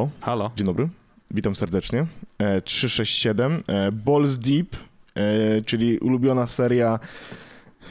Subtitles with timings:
[0.00, 0.10] Halo.
[0.20, 0.50] Halo.
[0.56, 0.88] Dzień dobry.
[1.30, 2.06] Witam serdecznie.
[2.38, 3.62] E, 367.
[3.68, 4.76] E, Balls Deep,
[5.14, 6.98] e, czyli ulubiona seria.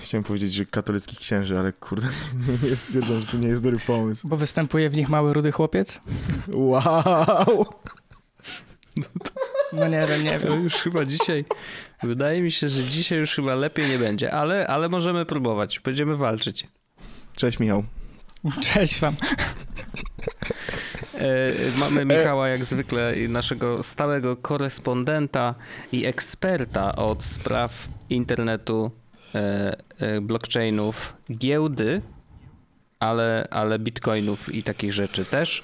[0.01, 2.07] Chciałem powiedzieć, że katolickich księży, ale kurde,
[2.63, 4.27] nie jest, stwierdzam, że to nie jest dobry pomysł.
[4.27, 5.99] Bo występuje w nich mały rudy chłopiec?
[6.53, 7.65] Wow!
[9.73, 10.63] No nie wiem, nie To wiem.
[10.63, 11.45] już chyba dzisiaj,
[12.03, 16.17] wydaje mi się, że dzisiaj już chyba lepiej nie będzie, ale, ale możemy próbować, będziemy
[16.17, 16.67] walczyć.
[17.35, 17.83] Cześć Michał.
[18.73, 19.15] Cześć wam.
[21.13, 25.55] E, mamy Michała jak zwykle, naszego stałego korespondenta
[25.91, 28.91] i eksperta od spraw internetu,
[29.35, 32.01] e, e, blockchainów, giełdy,
[32.99, 35.63] ale, ale bitcoinów i takich rzeczy też.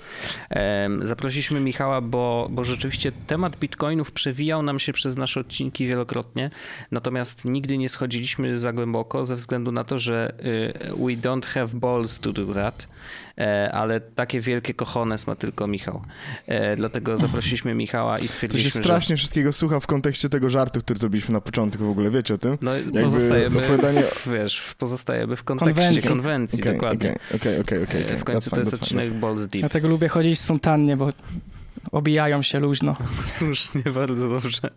[1.02, 6.50] Zaprosiliśmy Michała, bo, bo rzeczywiście temat bitcoinów przewijał nam się przez nasze odcinki wielokrotnie,
[6.92, 11.67] natomiast nigdy nie schodziliśmy za głęboko ze względu na to, że y, we don't have
[11.67, 12.88] balls to do that,
[13.72, 16.02] ale takie wielkie cojones ma tylko Michał.
[16.47, 20.50] E, Dlatego zaprosiliśmy Michała i To się stwierdziliśmy, że strasznie wszystkiego słucha w kontekście tego
[20.50, 22.58] żartu, który zrobiliśmy na początku w ogóle, wiecie o tym?
[22.61, 26.09] no, Jakby pozostajemy, opowiadanie- wiesz, pozostajemy w kontekście Konwencji.
[26.09, 27.16] konwencji, Okej, dokładnie.
[27.36, 28.02] Okej, okej, okej.
[28.02, 29.59] E, W końcu to jest odcinek Balls Deep.
[29.61, 31.09] Dlatego lubię chodzić w suntannie, bo
[31.92, 32.95] obijają się luźno.
[33.27, 34.70] Słusznie, bardzo dobrze.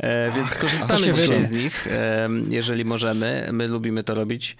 [0.00, 3.48] E, więc skorzystamy się dzisiaj z nich, e, jeżeli możemy.
[3.52, 4.56] My lubimy to robić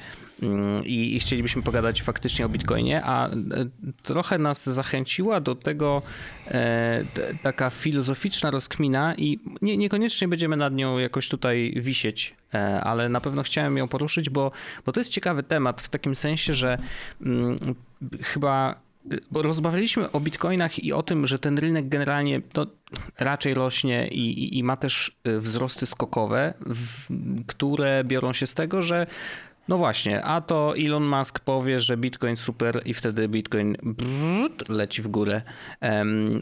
[0.84, 3.32] i, i chcielibyśmy pogadać faktycznie o Bitcoinie, a e,
[4.02, 6.02] trochę nas zachęciła do tego
[6.46, 7.04] e,
[7.42, 13.20] taka filozoficzna rozkmina i nie, niekoniecznie będziemy nad nią jakoś tutaj wisieć, e, ale na
[13.20, 14.52] pewno chciałem ją poruszyć, bo,
[14.86, 16.78] bo to jest ciekawy temat w takim sensie, że
[17.20, 17.56] mm,
[18.22, 18.80] chyba
[19.30, 22.66] bo rozmawialiśmy o bitcoinach i o tym, że ten rynek generalnie to
[23.18, 27.08] raczej rośnie i, i, i ma też y, wzrosty skokowe, w,
[27.46, 29.06] które biorą się z tego, że
[29.70, 35.02] no właśnie, a to Elon Musk powie, że Bitcoin super i wtedy Bitcoin brrrt, leci
[35.02, 35.42] w górę.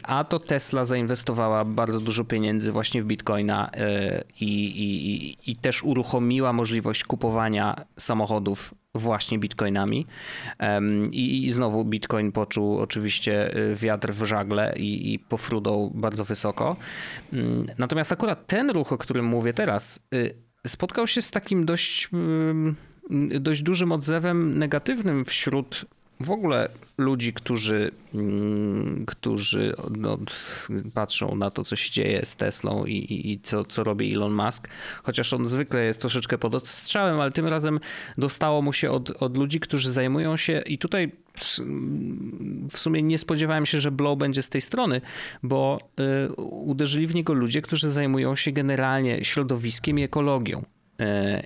[0.03, 5.83] A to Tesla zainwestowała bardzo dużo pieniędzy właśnie w Bitcoina e, i, i, i, też
[5.83, 10.05] uruchomiła możliwość kupowania samochodów właśnie bitcoinami.
[11.11, 16.75] I, I znowu bitcoin poczuł oczywiście y, wiatr w żagle i, i pofrudał bardzo wysoko.
[17.33, 20.35] Mm, Natomiast akurat ten ruch, o którym mówię teraz, y,
[20.67, 22.09] spotkał się z takim dość,
[23.39, 25.85] dość dużym odzewem negatywnym wśród
[26.19, 27.91] w ogóle ludzi, którzy,
[29.07, 30.17] którzy no,
[30.93, 34.33] patrzą na to, co się dzieje z Teslą i, i, i co, co robi Elon
[34.33, 34.67] Musk.
[35.03, 37.79] Chociaż on zwykle jest troszeczkę pod odstrzałem, ale tym razem
[38.17, 41.11] dostało mu się od, od ludzi, którzy zajmują się i tutaj
[42.71, 45.01] w sumie nie spodziewałem się, że blow będzie z tej strony,
[45.43, 45.79] bo
[46.29, 50.63] y, uderzyli w niego ludzie, którzy zajmują się generalnie środowiskiem i ekologią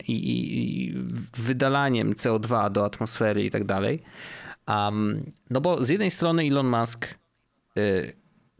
[0.07, 0.93] i, i, i
[1.37, 4.03] wydalaniem CO2 do atmosfery i tak dalej.
[4.67, 7.15] Um, no bo z jednej strony Elon Musk
[7.77, 8.13] y,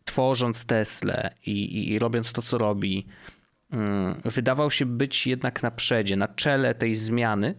[0.06, 3.06] tworząc Teslę i, i, robiąc to, co robi,
[3.72, 7.56] mm, wydawał się być jednak na przedzie, na czele tej zmiany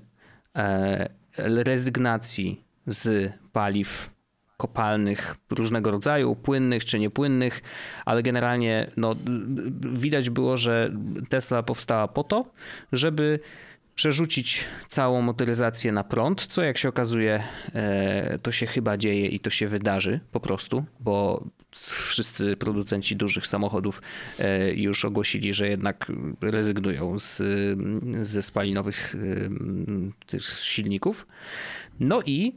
[0.57, 1.09] e,
[1.39, 4.14] rezygnacji z paliw
[4.57, 7.63] kopalnych różnego rodzaju, płynnych czy niepłynnych,
[8.05, 9.17] ale generalnie no,
[9.81, 10.93] widać było, że
[11.29, 12.45] Tesla powstała po to,
[12.93, 13.41] żeby
[13.95, 17.43] przerzucić całą motoryzację na prąd, co jak się okazuje,
[17.75, 21.45] e, to się chyba dzieje i to się wydarzy po prostu, bo
[22.09, 24.03] wszyscy producenci dużych samochodów
[24.39, 27.43] e, już ogłosili, że jednak rezygnują z,
[28.23, 29.19] ze spalinowych e,
[30.27, 31.27] tych silników.
[32.01, 32.53] No i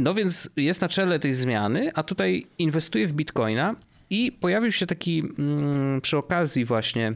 [0.00, 3.74] no więc jest na czele tej zmiany, a tutaj inwestuje w bitcoina
[4.10, 7.12] i pojawił się taki mm, przy okazji właśnie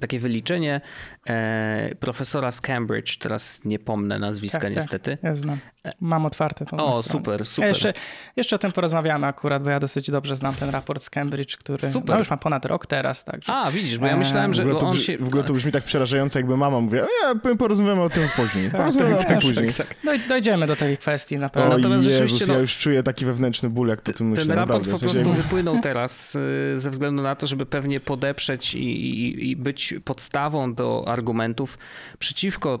[0.00, 0.80] takie wyliczenie
[1.26, 4.76] e, profesora z Cambridge, teraz nie pomnę nazwiska Tak, tak.
[4.76, 5.18] niestety.
[5.22, 5.58] Ja znam.
[6.00, 6.76] Mam otwarte to.
[6.76, 7.62] O, super, super.
[7.62, 7.92] Ja jeszcze,
[8.36, 11.78] jeszcze o tym porozmawiamy akurat, bo ja dosyć dobrze znam ten raport z Cambridge, który
[11.88, 12.08] Super.
[12.14, 13.52] no już ma ponad rok teraz, także.
[13.52, 15.18] A, widzisz, bo ja myślałem, W że ogóle, to on się...
[15.18, 18.70] w ogóle to brzmi tak przerażająco, jakby mama mówiła, ja porozmawiamy o tym później.
[18.70, 19.70] Tak, porozmawiamy tak, o tym tak, później.
[20.04, 21.76] Doj- dojdziemy do tej kwestii na O pewno.
[21.76, 24.56] Natomiast Jezus, rzeczywiście, no- ja już czuję taki wewnętrzny ból, jak to tu myślę, Ten
[24.56, 24.90] raport naprawdę.
[24.90, 26.40] po W prostu wypłynął teraz y,
[26.76, 31.78] ze względu na to, żeby pewnie podeprzeć i, i, i być podstawą do argumentów
[32.18, 32.78] przeciwko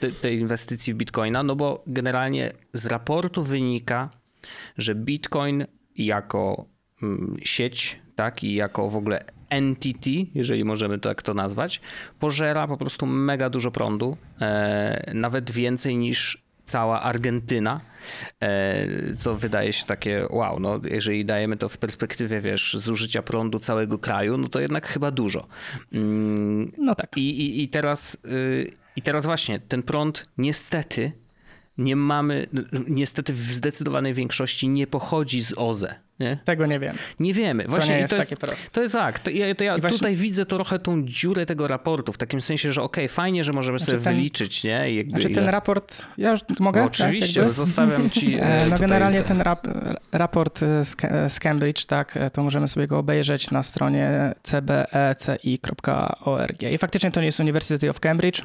[0.00, 4.10] te, tej inwestycji w bitcoina, no bo generalnie z raportu wynika,
[4.78, 6.66] że bitcoin jako
[7.02, 11.80] mm, sieć, tak, i jako w ogóle entity, jeżeli możemy tak to nazwać,
[12.18, 17.80] pożera po prostu mega dużo prądu, e, nawet więcej niż cała Argentyna,
[18.40, 18.86] e,
[19.18, 23.98] co wydaje się takie wow, no jeżeli dajemy to w perspektywie, wiesz, zużycia prądu całego
[23.98, 25.46] kraju, no to jednak chyba dużo.
[25.92, 27.16] Mm, No tak.
[27.16, 31.12] I, i, i, teraz, y, I teraz właśnie ten prąd niestety
[31.78, 32.46] nie mamy,
[32.88, 35.94] niestety w zdecydowanej większości nie pochodzi z OZE.
[36.20, 36.38] Nie?
[36.44, 36.96] Tego nie wiem.
[37.20, 37.64] Nie wiemy.
[37.68, 38.70] Właśnie to jest, to jest takie proste.
[38.70, 39.18] To jest tak.
[39.18, 39.98] To ja, to ja właśnie...
[39.98, 43.44] tutaj widzę to trochę tą dziurę tego raportu, w takim sensie, że okej, okay, fajnie,
[43.44, 44.94] że możemy znaczy sobie ten, wyliczyć, nie?
[44.94, 45.34] Jakby znaczy ile...
[45.34, 46.80] ten raport, ja już mogę?
[46.80, 49.66] No, oczywiście, tak, zostawiam ci e, No generalnie ten rap,
[50.12, 50.96] raport z,
[51.32, 55.02] z Cambridge, tak, to możemy sobie go obejrzeć na stronie cbeci.org.
[56.62, 58.42] I faktycznie to nie jest University of Cambridge,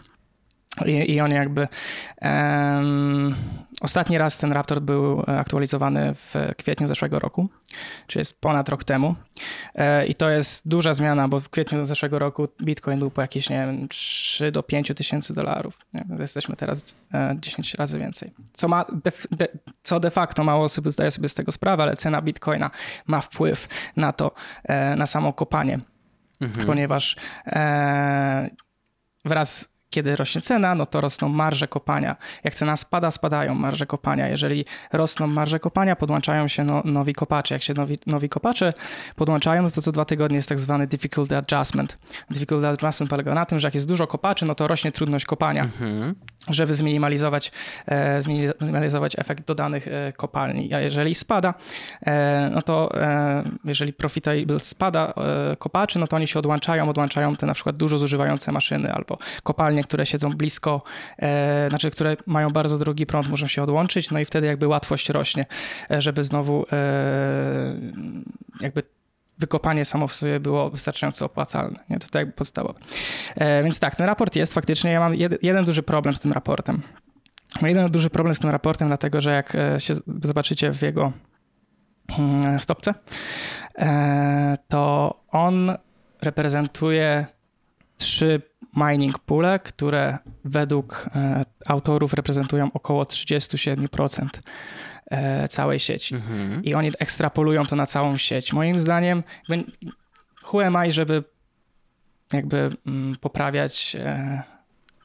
[0.86, 1.68] i, i on jakby.
[2.22, 3.36] Um,
[3.82, 7.50] ostatni raz ten raport był aktualizowany w kwietniu zeszłego roku,
[8.08, 9.16] czyli jest ponad rok temu.
[9.76, 13.50] E, I to jest duża zmiana, bo w kwietniu zeszłego roku Bitcoin był po jakieś,
[13.50, 15.78] nie wiem, 3 do 5 tysięcy dolarów.
[16.20, 16.96] Jesteśmy teraz
[17.36, 18.32] 10 e, razy więcej.
[18.54, 19.48] Co, ma de, de,
[19.84, 22.72] co de facto mało osób zdaje sobie z tego sprawę, ale cena Bitcoina
[23.08, 24.32] ma wpływ na to,
[24.64, 25.80] e, na samo kopanie,
[26.42, 26.68] mhm.
[26.68, 27.16] ponieważ
[29.26, 32.16] wraz kiedy rośnie cena, no to rosną marże kopania.
[32.44, 34.28] Jak cena spada, spadają marże kopania.
[34.28, 37.56] Jeżeli rosną marże kopania, podłączają się no, nowi kopacze.
[37.56, 38.74] Jak się nowi, nowi kopacze
[39.16, 41.98] podłączają, no to co dwa tygodnie jest tak zwany difficulty adjustment.
[42.32, 45.64] Difficulty adjustment polega na tym, że jak jest dużo kopaczy, no to rośnie trudność kopania,
[45.64, 46.16] mhm.
[46.50, 47.52] żeby zminimalizować,
[47.86, 50.74] e, zminimalizować efekt dodanych e, kopalni.
[50.74, 51.54] A jeżeli spada,
[52.06, 55.14] e, no to e, jeżeli profitable spada
[55.52, 59.18] e, kopaczy, no to oni się odłączają, odłączają te na przykład dużo zużywające maszyny albo
[59.44, 60.82] kopalnie które siedzą blisko,
[61.20, 65.10] e, znaczy które mają bardzo drogi prąd, muszą się odłączyć, no i wtedy jakby łatwość
[65.10, 65.46] rośnie,
[65.92, 67.76] e, żeby znowu e,
[68.62, 68.84] jakby
[69.40, 71.80] wykopanie samo w sobie było wystarczająco opłacalne.
[71.90, 72.00] Nie?
[72.00, 72.80] To tak podstawowe.
[73.36, 76.34] E, więc tak, ten raport jest faktycznie, ja mam jed, jeden duży problem z tym
[76.34, 76.82] raportem.
[77.62, 79.94] Mam jeden duży problem z tym raportem, dlatego że jak e, się
[80.24, 81.12] zobaczycie w jego
[82.20, 82.94] mm, stopce,
[83.78, 85.78] e, to on
[86.22, 87.26] reprezentuje
[87.98, 88.42] trzy
[88.76, 94.28] mining poole, które według e, autorów reprezentują około 37%
[95.12, 96.16] e, całej sieci.
[96.16, 96.64] Mhm.
[96.64, 98.54] I oni ekstrapolują to na całą sieć.
[98.54, 99.24] Moim zdaniem,
[100.54, 101.24] who am I, żeby
[102.34, 104.44] jakby mm, poprawiać e,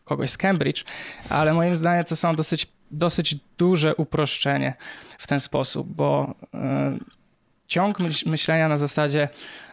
[0.05, 0.85] kogoś z Cambridge,
[1.29, 4.75] ale moim zdaniem to są dosyć, dosyć duże uproszczenie
[5.19, 6.35] w ten sposób, bo
[7.67, 9.29] ciąg myślenia na zasadzie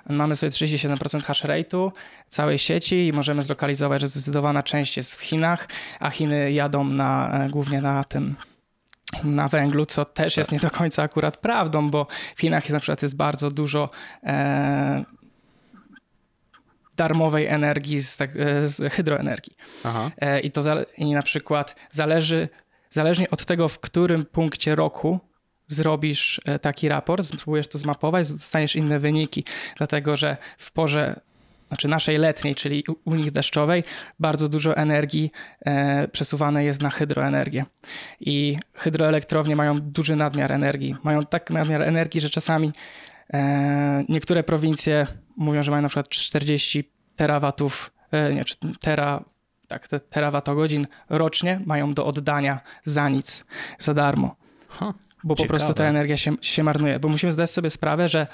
[0.10, 1.92] mamy sobie 37% hash rate'u
[2.30, 5.68] całej sieci i możemy zlokalizować, że zdecydowana część jest w Chinach,
[6.00, 8.36] a Chiny jadą na, e, głównie na tym
[9.24, 12.80] na węglu, co też jest nie do końca akurat prawdą, bo w Chinach jest, na
[12.80, 13.90] przykład jest bardzo dużo
[14.24, 15.06] e,
[16.98, 19.56] darmowej energii z, tak, e, z hydroenergii.
[20.18, 20.62] E, I to
[20.98, 22.50] i na przykład zależy,
[22.90, 25.20] zależnie od tego, w którym punkcie roku
[25.72, 29.44] zrobisz e, taki raport, spróbujesz to zmapować, dostaniesz inne wyniki,
[29.78, 31.22] dlatego że w porze
[31.72, 33.84] znaczy naszej letniej, czyli u nich deszczowej,
[34.20, 35.32] bardzo dużo energii
[35.66, 37.66] e, przesuwane jest na hydroenergię.
[38.20, 40.96] I hydroelektrownie mają duży nadmiar energii.
[41.04, 42.72] Mają tak nadmiar energii, że czasami
[43.34, 45.08] e, niektóre prowincje
[45.38, 48.44] mówią, że mają na przykład 40 terawatów, e, nie,
[48.80, 49.24] tera,
[49.68, 53.46] tak, te terawatogodzin rocznie mają do oddania za nic,
[53.80, 54.36] za darmo.
[54.70, 55.48] Huh bo Ciekawe.
[55.48, 57.00] po prostu ta energia się, się marnuje.
[57.00, 58.28] Bo musimy zdać sobie sprawę, że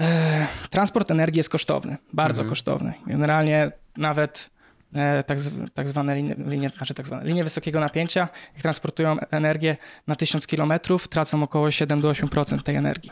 [0.00, 2.50] e, transport energii jest kosztowny, bardzo mhm.
[2.50, 2.94] kosztowny.
[3.06, 4.50] Generalnie nawet
[4.94, 5.38] e, tak,
[5.74, 10.46] tak, zwane linie, linie, znaczy tak zwane linie wysokiego napięcia, jak transportują energię na 1000
[10.46, 10.72] km,
[11.10, 13.10] tracą około 7 do 8% tej energii.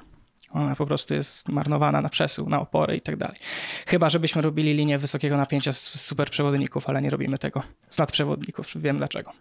[0.51, 3.37] Ona po prostu jest marnowana na przesył, na opory i tak dalej.
[3.87, 8.73] Chyba, żebyśmy robili linię wysokiego napięcia z superprzewodników, ale nie robimy tego z nadprzewodników.
[8.77, 9.33] Wiem dlaczego.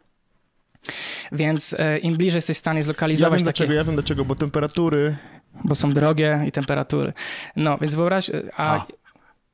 [1.31, 3.57] Więc e, im bliżej jesteś w stanie zlokalizować ja wiem takie...
[3.57, 5.17] Dlaczego, ja wiem dlaczego, bo temperatury...
[5.63, 7.13] Bo są drogie i temperatury.
[7.55, 8.31] No, więc wyobraź...
[8.57, 8.85] A, a.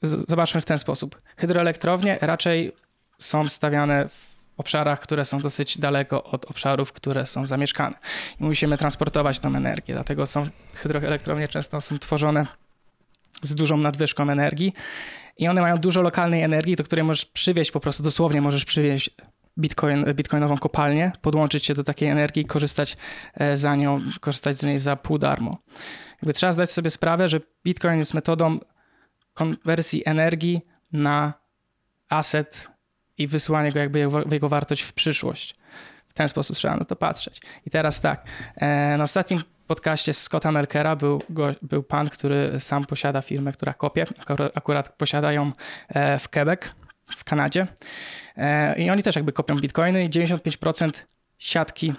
[0.01, 1.21] zobaczmy w ten sposób.
[1.37, 2.71] Hydroelektrownie raczej
[3.19, 7.95] są stawiane w obszarach, które są dosyć daleko od obszarów, które są zamieszkane.
[8.39, 12.47] I musimy transportować tą energię, dlatego są hydroelektrownie często są tworzone
[13.41, 14.73] z dużą nadwyżką energii
[15.37, 19.09] i one mają dużo lokalnej energii, do której możesz przywieźć po prostu, dosłownie możesz przywieźć
[19.57, 22.97] bitcoin, bitcoinową kopalnię, podłączyć się do takiej energii i korzystać
[23.33, 25.57] e, za nią, korzystać z niej za pół darmo.
[26.11, 28.59] Jakby trzeba zdać sobie sprawę, że bitcoin jest metodą
[29.33, 31.33] konwersji energii na
[32.09, 32.67] asset
[33.17, 35.55] i wysyłanie go jakby w jego wartość w przyszłość.
[36.07, 37.41] W ten sposób trzeba na to patrzeć.
[37.65, 42.59] I teraz tak, e, na ostatnim podcaście z Scotta Melkera był, go, był pan, który
[42.59, 44.05] sam posiada firmę, która kopie,
[44.55, 45.51] akurat posiada ją
[45.89, 46.61] e, w Quebec,
[47.17, 47.67] w Kanadzie.
[48.37, 50.91] E, I oni też jakby kopią bitcoiny i 95%
[51.37, 51.93] siatki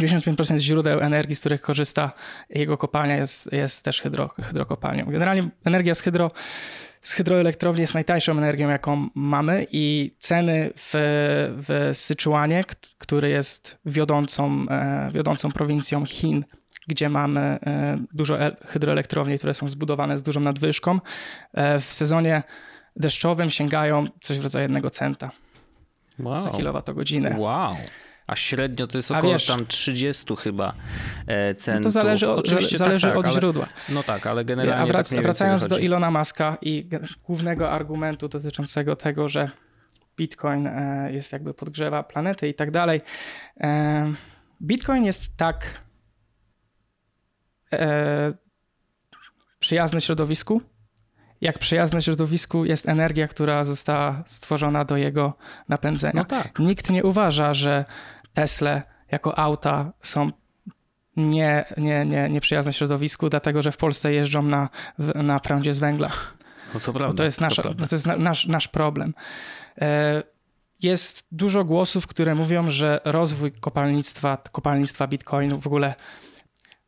[0.00, 2.12] 95% źródeł energii, z których korzysta
[2.50, 5.04] jego kopalnia jest, jest też hydro, hydrokopalnią.
[5.04, 6.30] Generalnie energia z hydro
[7.02, 10.90] z hydroelektrowni jest najtańszą energią, jaką mamy i ceny w,
[11.66, 12.64] w Syczuanie,
[12.98, 16.44] który jest wiodącą, e, wiodącą prowincją Chin,
[16.88, 21.00] gdzie mamy e, dużo hydroelektrowni, które są zbudowane z dużą nadwyżką,
[21.80, 22.42] w sezonie
[22.96, 25.30] deszczowym sięgają coś w rodzaju jednego centa
[26.18, 26.40] wow.
[26.40, 27.36] za kilowatogodzinę.
[27.38, 27.72] Wow.
[28.26, 30.74] A średnio to jest około wiesz, tam 30 chyba
[31.56, 31.84] centów.
[31.84, 33.66] No to zależy, od, Oczywiście zależy tak, tak, od ale, źródła.
[33.88, 34.82] No tak, ale generalnie.
[34.82, 36.88] A wrac, tak wracając do Ilona Maska i
[37.24, 39.50] głównego argumentu dotyczącego tego, że
[40.16, 43.00] Bitcoin e, jest jakby podgrzewa planety i tak dalej.
[43.60, 44.12] E,
[44.62, 45.82] Bitcoin jest tak
[47.72, 48.32] e,
[49.58, 50.62] przyjazny środowisku,
[51.42, 55.34] jak przyjazne środowisku jest energia, która została stworzona do jego
[55.68, 56.12] napędzenia.
[56.14, 56.58] No tak.
[56.58, 57.84] Nikt nie uważa, że
[58.34, 60.28] Tesla jako auta są
[61.16, 64.68] nie, nie, nie, nieprzyjazne środowisku, dlatego że w Polsce jeżdżą na,
[65.14, 66.10] na prądzie z węgla.
[66.74, 67.16] No to prawda.
[67.16, 69.14] to jest, nasza, to, to jest nasz, nasz problem.
[69.80, 70.22] E,
[70.82, 75.94] jest dużo głosów, które mówią, że rozwój kopalnictwa, kopalnictwa bitcoinu w ogóle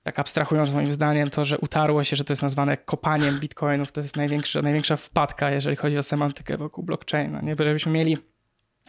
[0.05, 4.01] tak abstrahując moim zdaniem, to, że utarło się, że to jest nazwane kopaniem bitcoinów, to
[4.01, 7.41] jest największa, największa wpadka, jeżeli chodzi o semantykę wokół blockchaina.
[7.41, 7.57] Nie?
[7.59, 8.19] Żebyśmy mieli,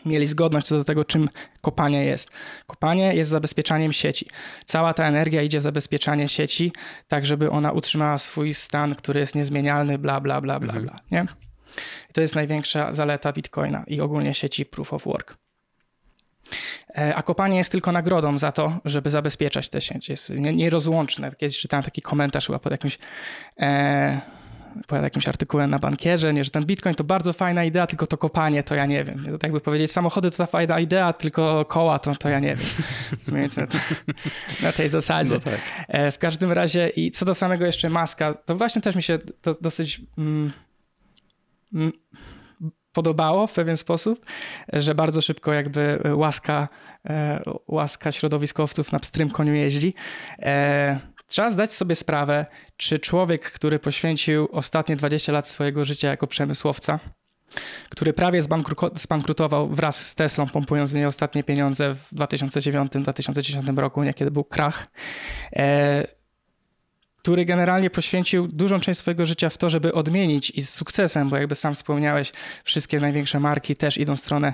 [0.05, 1.29] mieli zgodność co do tego, czym
[1.61, 2.29] kopanie jest.
[2.67, 4.29] Kopanie jest zabezpieczaniem sieci.
[4.65, 6.71] Cała ta energia idzie w zabezpieczanie sieci,
[7.07, 10.85] tak żeby ona utrzymała swój stan, który jest niezmienialny, bla, bla, bla, bla, mhm.
[10.85, 10.99] bla.
[11.11, 11.27] Nie?
[12.09, 15.44] I to jest największa zaleta bitcoina i ogólnie sieci proof of work.
[16.97, 20.11] E, a kopanie jest tylko nagrodą za to, żeby zabezpieczać te sieci.
[20.11, 21.31] Jest nierozłączne.
[21.37, 22.97] Kiedyś czytałem taki komentarz chyba pod jakimś,
[23.59, 24.21] e,
[24.87, 28.17] pod jakimś artykułem na bankierze, nie, że ten bitcoin to bardzo fajna idea, tylko to
[28.17, 29.25] kopanie to ja nie wiem.
[29.25, 32.55] To tak jakby powiedzieć, samochody to ta fajna idea, tylko koła to, to ja nie
[32.55, 32.67] wiem.
[33.19, 33.67] Zmieniając na,
[34.63, 35.33] na, tej zasadzie.
[35.33, 35.59] No tak.
[35.87, 39.17] e, w każdym razie i co do samego jeszcze maska, to właśnie też mi się
[39.41, 40.01] to dosyć...
[40.17, 40.51] Mm,
[41.73, 41.91] mm,
[42.95, 44.25] podobało w pewien sposób,
[44.73, 46.67] że bardzo szybko jakby łaska,
[47.05, 49.93] e, łaska środowiskowców na pstrym koniu jeździ.
[50.39, 52.45] E, trzeba zdać sobie sprawę,
[52.77, 56.99] czy człowiek, który poświęcił ostatnie 20 lat swojego życia jako przemysłowca,
[57.89, 58.41] który prawie
[58.93, 64.87] zbankrutował wraz z Teslą, pompując z niej ostatnie pieniądze w 2009-2010 roku, niekiedy był krach,
[65.55, 66.14] e,
[67.25, 71.37] który generalnie poświęcił dużą część swojego życia w to, żeby odmienić i z sukcesem, bo
[71.37, 72.31] jakby sam wspomniałeś,
[72.63, 74.53] wszystkie największe marki też idą w stronę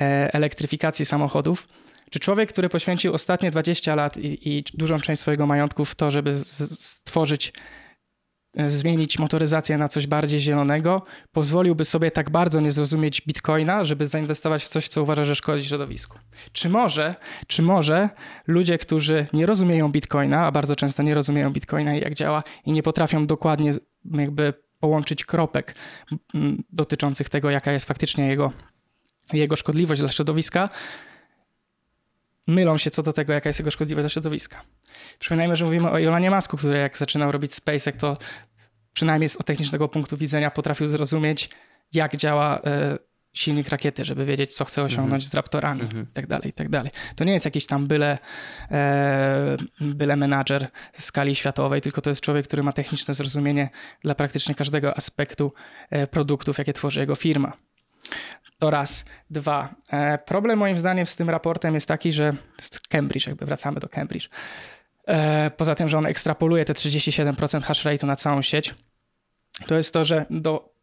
[0.00, 1.68] e, elektryfikacji samochodów.
[2.10, 6.10] Czy człowiek, który poświęcił ostatnie 20 lat i, i dużą część swojego majątku w to,
[6.10, 7.52] żeby stworzyć
[8.66, 14.64] zmienić motoryzację na coś bardziej zielonego, pozwoliłby sobie tak bardzo nie zrozumieć bitcoina, żeby zainwestować
[14.64, 16.18] w coś, co uważa, że szkodzi środowisku.
[16.52, 17.14] Czy może,
[17.46, 18.08] czy może
[18.46, 22.72] ludzie, którzy nie rozumieją bitcoina, a bardzo często nie rozumieją bitcoina i jak działa i
[22.72, 23.70] nie potrafią dokładnie
[24.04, 25.74] jakby połączyć kropek
[26.72, 28.52] dotyczących tego, jaka jest faktycznie jego,
[29.32, 30.68] jego szkodliwość dla środowiska,
[32.46, 34.62] mylą się co do tego, jaka jest jego szkodliwość dla środowiska.
[35.18, 38.16] Przypominajmy, że mówimy o Elonie Masku, który jak zaczynał robić SpaceX, to
[38.92, 41.50] przynajmniej z technicznego punktu widzenia potrafił zrozumieć,
[41.92, 42.98] jak działa e,
[43.34, 45.32] silnik rakiety, żeby wiedzieć, co chce osiągnąć mm -hmm.
[45.32, 46.02] z Raptorami mm -hmm.
[46.10, 46.68] i tak dalej, i tak.
[47.16, 48.18] To nie jest jakiś tam byle,
[48.70, 53.70] e, byle menadżer skali światowej, tylko to jest człowiek, który ma techniczne zrozumienie
[54.02, 55.52] dla praktycznie każdego aspektu
[55.90, 57.52] e, produktów, jakie tworzy jego firma.
[58.58, 59.04] To raz.
[59.30, 59.74] Dwa.
[59.92, 62.32] E, problem moim zdaniem z tym raportem jest taki, że
[62.88, 64.28] Cambridge, jakby wracamy do Cambridge.
[65.06, 68.74] E, poza tym, że on ekstrapoluje te 37% hash rate'u na całą sieć,
[69.66, 70.74] to jest to, że do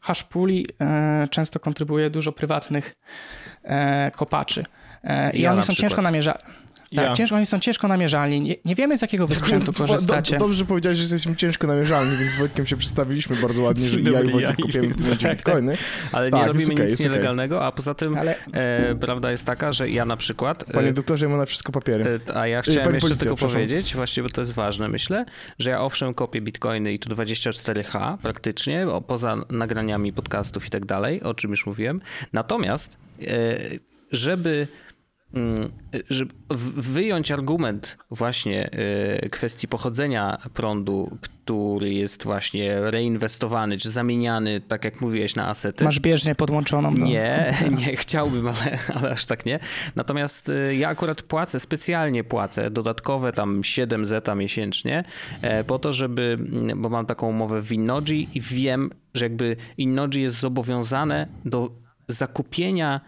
[0.00, 2.94] hash puli e, często kontrybuje dużo prywatnych
[4.16, 4.64] kopaczy.
[5.32, 6.59] I ja oni są ciężko namierzalni.
[6.94, 7.14] Tak, ja.
[7.14, 8.40] ciężko, oni są ciężko namierzalni.
[8.40, 10.38] Nie, nie wiemy z jakiego wy sprzętu korzystacie.
[10.38, 14.00] Do, dobrze powiedziałeś, że jesteśmy ciężko namierzalni, więc z Wojtkiem się przedstawiliśmy bardzo ładnie, że
[14.00, 15.76] ja i Wojtek kopiemy w tym momencie tak, bitcoiny.
[16.12, 17.68] Ale tak, nie robimy okay, nic nielegalnego, okay.
[17.68, 18.36] a poza tym Ale...
[18.52, 20.64] e, prawda jest taka, że ja na przykład...
[20.64, 22.20] Panie e, doktorze, ja mam na wszystko papiery.
[22.28, 25.24] E, a ja chciałem Pani jeszcze policja, tylko powiedzieć, właśnie, bo to jest ważne, myślę,
[25.58, 31.22] że ja owszem kopię bitcoiny i to 24H praktycznie, poza nagraniami podcastów i tak dalej,
[31.22, 32.00] o czym już mówiłem.
[32.32, 33.26] Natomiast e,
[34.12, 34.68] żeby
[36.10, 36.34] żeby
[36.76, 38.70] wyjąć argument właśnie
[39.24, 45.84] y, kwestii pochodzenia prądu, który jest właśnie reinwestowany czy zamieniany, tak jak mówiłeś, na asety.
[45.84, 46.94] Masz bieżnie podłączoną.
[46.94, 47.06] Do...
[47.06, 47.54] Nie,
[47.86, 49.58] nie chciałbym, ale, ale aż tak nie.
[49.96, 55.04] Natomiast y, ja akurat płacę, specjalnie płacę dodatkowe tam 7 zeta miesięcznie
[55.42, 56.36] e, po to, żeby,
[56.76, 61.70] bo mam taką umowę w Innoji i wiem, że jakby Innoji jest zobowiązane do
[62.08, 63.00] zakupienia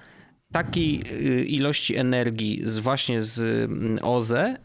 [0.52, 4.56] takiej y, ilości energii z właśnie z mm, OZE,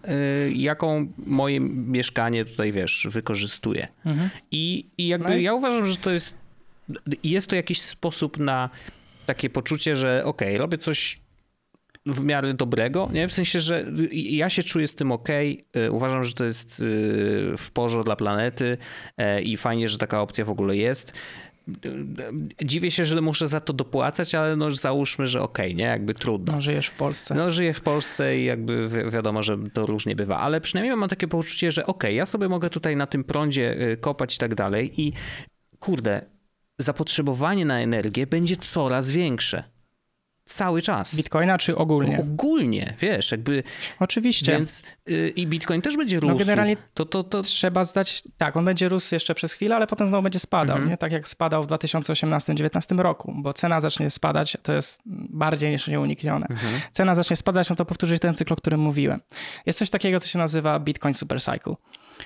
[0.48, 3.88] y, jaką moje mieszkanie tutaj, wiesz, wykorzystuje.
[4.06, 4.30] Mhm.
[4.52, 5.44] I, I jakby no i...
[5.44, 6.36] ja uważam, że to jest
[7.24, 8.70] jest to jakiś sposób na
[9.26, 11.20] takie poczucie, że okej, okay, robię coś
[12.06, 13.28] w miarę dobrego, nie?
[13.28, 15.28] W sensie, że ja się czuję z tym ok,
[15.92, 16.84] uważam, że to jest
[17.58, 18.78] w porządku dla planety
[19.44, 21.14] i fajnie, że taka opcja w ogóle jest
[22.64, 25.84] dziwię się, że muszę za to dopłacać, ale no załóżmy, że okej, okay, nie?
[25.84, 26.54] Jakby trudno.
[26.54, 27.36] No żyjesz w Polsce.
[27.36, 31.10] No żyję w Polsce i jakby wi wiadomo, że to różnie bywa, ale przynajmniej mam
[31.10, 34.40] takie poczucie, że okej, okay, ja sobie mogę tutaj na tym prądzie y, kopać i
[34.40, 35.14] tak dalej i
[35.80, 36.26] kurde,
[36.78, 39.77] zapotrzebowanie na energię będzie coraz większe
[40.48, 41.16] cały czas.
[41.16, 42.20] Bitcoina czy ogólnie?
[42.20, 43.64] Ogólnie, wiesz, jakby...
[44.00, 44.52] Oczywiście.
[44.52, 46.34] Więc yy, i Bitcoin też będzie rósł.
[46.34, 47.42] No generalnie to, to, to...
[47.42, 48.24] trzeba zdać...
[48.38, 50.92] Tak, on będzie rósł jeszcze przez chwilę, ale potem znowu będzie spadał, mhm.
[50.92, 50.98] nie?
[50.98, 56.48] Tak jak spadał w 2018-2019 roku, bo cena zacznie spadać, to jest bardziej niż nieuniknione.
[56.50, 56.74] Mhm.
[56.92, 59.20] Cena zacznie spadać, no to powtórzyć ten cykl, o którym mówiłem.
[59.66, 61.76] Jest coś takiego, co się nazywa Bitcoin Super Cycle.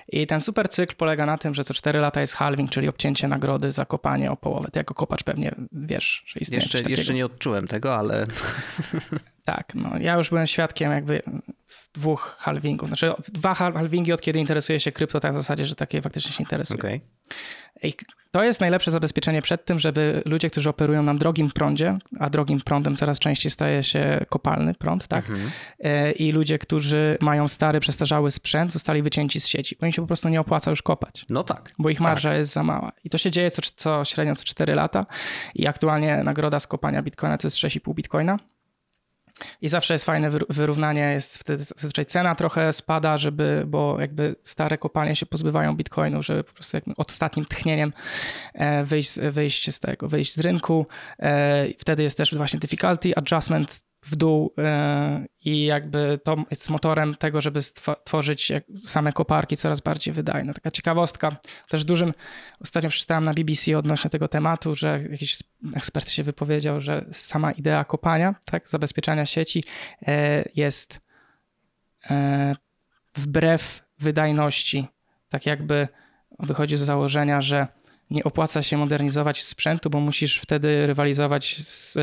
[0.10, 3.28] I ten super cykl polega na tym, że co 4 lata jest halving, czyli obcięcie
[3.28, 4.70] nagrody za kopanie o połowę.
[4.72, 6.90] Ty jako kopacz pewnie wiesz, że istnieje jeszcze.
[6.90, 8.26] Jeszcze nie odczułem tego, ale...
[9.56, 11.22] Tak, no ja już byłem świadkiem jakby
[11.94, 12.88] dwóch halvingów.
[12.88, 16.44] Znaczy dwa halvingi od kiedy interesuje się krypto, tak w zasadzie, że takie faktycznie się
[16.44, 16.80] interesuje.
[16.80, 17.02] Okay.
[17.84, 17.94] I
[18.32, 22.62] to jest najlepsze zabezpieczenie przed tym, żeby ludzie, którzy operują na drogim prądzie, a drogim
[22.62, 25.30] prądem coraz częściej staje się kopalny prąd, tak?
[25.30, 25.52] Mhm.
[25.80, 30.02] E, I ludzie, którzy mają stary, przestarzały sprzęt, zostali wycięci z sieci, bo im się
[30.02, 31.26] po prostu nie opłaca już kopać.
[31.30, 31.74] No tak.
[31.80, 32.38] Bo ich marża tak.
[32.38, 32.92] jest za mała.
[33.04, 35.06] I to się dzieje co, co średnio co 4 lata.
[35.56, 38.40] I aktualnie nagroda z kopania bitcoina to jest 6,5 bitcoina.
[39.62, 44.78] I zawsze jest fajne wyrównanie, jest wtedy zazwyczaj cena trochę spada, żeby, bo jakby stare
[44.78, 47.94] kopalnie się pozbywają bitcoinu, żeby po prostu ostatnim tchnieniem
[48.54, 50.86] e, wyjść, wyjść z tego, wyjść z rynku.
[51.20, 57.16] E, wtedy jest też właśnie difficulty adjustment w dół e, i jakby to jest motorem
[57.16, 60.54] tego, żeby stworzyć same koparki coraz bardziej wydajne.
[60.54, 61.36] Taka ciekawostka,
[61.70, 62.14] też dużym,
[62.60, 65.40] ostatnio przeczytałem na BBC odnośnie tego tematu, że jakiś
[65.76, 69.64] ekspert się wypowiedział, że sama idea kopania, tak, zabezpieczania sieci
[70.08, 71.02] e, jest
[72.10, 72.56] e,
[73.16, 74.88] wbrew wydajności.
[75.30, 75.88] Tak jakby
[76.40, 77.68] wychodzi z założenia, że
[78.10, 81.98] nie opłaca się modernizować sprzętu, bo musisz wtedy rywalizować z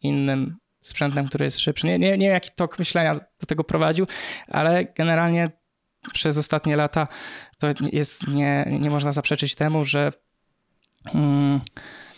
[0.00, 1.86] innym sprzętem, który jest szybszy.
[1.86, 4.06] Nie, nie, nie wiem, jaki tok myślenia do tego prowadził,
[4.48, 5.50] ale generalnie
[6.12, 7.08] przez ostatnie lata
[7.58, 10.12] to jest, nie, nie można zaprzeczyć temu, że
[11.14, 11.60] mm,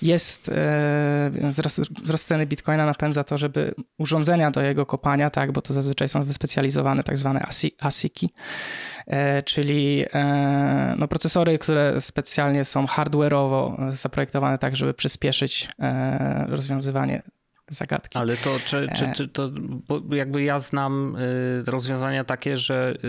[0.02, 5.62] jest e, wzrost, wzrost ceny bitcoina napędza to, żeby urządzenia do jego kopania, tak, bo
[5.62, 7.46] to zazwyczaj są wyspecjalizowane tak zwane
[7.78, 8.30] ASICi,
[9.06, 15.68] e, czyli e, no, procesory, które specjalnie są hardware'owo zaprojektowane tak, żeby przyspieszyć
[16.48, 17.22] rozwiązywanie
[17.70, 18.18] zagadki.
[18.18, 19.12] Ale to, czy, czy, e.
[19.12, 19.50] czy to,
[19.88, 23.08] bo jakby ja znam y, rozwiązania takie, że y,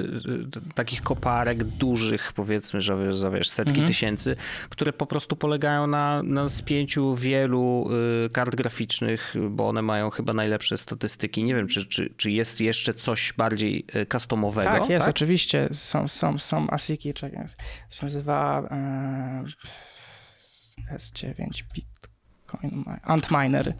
[0.57, 2.97] y, takich koparek dużych, powiedzmy, że
[3.33, 3.87] wiesz, setki mhm.
[3.87, 4.35] tysięcy,
[4.69, 7.89] które po prostu polegają na, na spięciu wielu
[8.33, 11.43] kart graficznych, bo one mają chyba najlepsze statystyki.
[11.43, 14.69] Nie wiem, czy, czy, czy jest jeszcze coś bardziej customowego.
[14.69, 15.15] Tak, jest, tak?
[15.15, 15.69] oczywiście.
[15.71, 17.45] Są, są, są ASICi, czekaj,
[17.89, 19.45] to się nazywa e,
[20.95, 21.90] S9 bit
[23.03, 23.73] Antminer.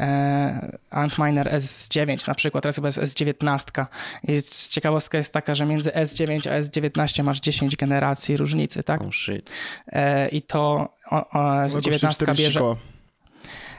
[0.00, 3.86] E, Antminer S9 na przykład, teraz chyba jest S19.
[4.24, 9.00] Jest, ciekawostka jest taka, że między S9 a S19 masz 10 generacji różnicy, tak?
[9.00, 9.50] Oh shit.
[9.86, 12.60] E, I to o, o S19 bierze...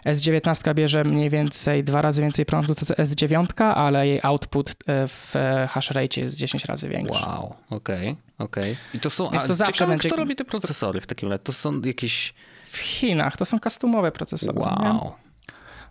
[0.05, 5.33] S19 bierze mniej więcej dwa razy więcej prądu co S9, ale jej output e, w
[5.69, 7.25] hash rate jest 10 razy większy.
[7.25, 8.71] Wow, okej, okay, okej.
[8.71, 8.75] Okay.
[8.93, 9.31] I to są.
[9.31, 10.09] Jest to zawsze ciekawe, będzie...
[10.09, 11.43] kto robi te procesory w takim razie?
[11.43, 12.33] To są jakieś
[12.69, 13.37] w Chinach.
[13.37, 14.59] To są customowe procesory.
[14.59, 14.79] Wow.
[14.83, 15.29] Nie?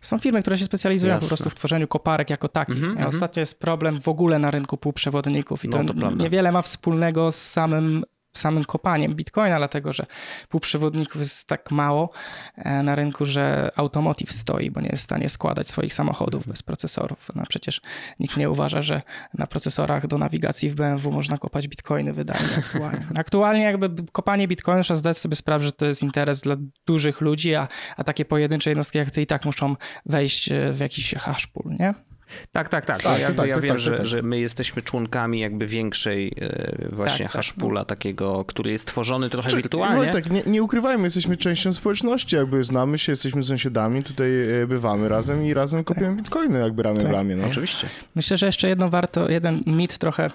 [0.00, 1.24] Są firmy, które się specjalizują Jasne.
[1.24, 2.84] po prostu w tworzeniu koparek jako takich.
[2.84, 3.06] Mm -hmm.
[3.06, 7.32] Ostatnio jest problem w ogóle na rynku półprzewodników i no, to, to niewiele ma wspólnego
[7.32, 8.04] z samym
[8.38, 10.06] samym kopaniem bitcoina, dlatego że
[10.48, 12.10] półprzewodników jest tak mało
[12.56, 16.62] e, na rynku, że automotive stoi, bo nie jest w stanie składać swoich samochodów bez
[16.62, 17.30] procesorów.
[17.34, 17.80] No przecież
[18.20, 19.02] nikt nie uważa, że
[19.34, 23.06] na procesorach do nawigacji w BMW można kopać bitcoiny wydajnie aktualnie.
[23.18, 27.54] Aktualnie jakby kopanie bitcoinu trzeba zdać sobie sprawę, że to jest interes dla dużych ludzi,
[27.54, 31.46] a, a takie pojedyncze jednostki jak ty i tak muszą wejść e, w jakiś hash
[31.46, 32.07] pool, nie?
[32.52, 33.02] Tak, tak, tak.
[33.02, 34.06] tak, tak ja tak, wiem, tak, że, tak.
[34.06, 39.56] że my jesteśmy członkami jakby większej e, właśnie tak, hashpula takiego, który jest tworzony trochę
[39.56, 40.12] wirtualnie.
[40.12, 45.08] tak, nie, nie ukrywajmy, jesteśmy częścią społeczności, jakby znamy się, jesteśmy sąsiadami, tutaj e, bywamy
[45.08, 47.36] razem i razem kopiemy bitcoiny jakby ramię w ramię.
[47.36, 47.46] No.
[47.46, 47.88] Oczywiście.
[48.14, 50.30] Myślę, że jeszcze jedno warto, jeden mit trochę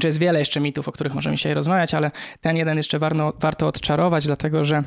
[0.00, 3.32] czy jest wiele jeszcze mitów, o których możemy dzisiaj rozmawiać, ale ten jeden jeszcze warto,
[3.40, 4.84] warto odczarować, dlatego że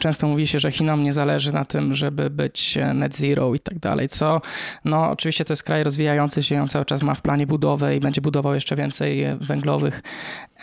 [0.00, 3.78] Często mówi się, że Chinom nie zależy na tym, żeby być net zero i tak
[3.78, 4.40] dalej, co?
[4.84, 8.00] No oczywiście to jest kraj rozwijający się, on cały czas ma w planie budowę i
[8.00, 10.02] będzie budował jeszcze więcej węglowych,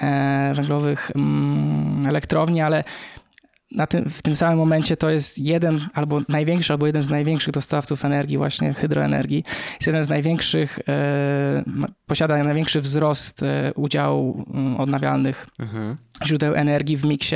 [0.02, 2.84] e, węglowych mm, elektrowni, ale
[3.88, 8.06] tym, w tym samym momencie to jest jeden albo największy, albo jeden z największych dostawców
[8.06, 9.44] energii, właśnie hydroenergii.
[9.74, 11.64] Jest jeden z największych, e,
[12.06, 15.96] posiada największy wzrost e, udziału mm, odnawialnych mhm.
[16.26, 17.36] źródeł energii w miksie.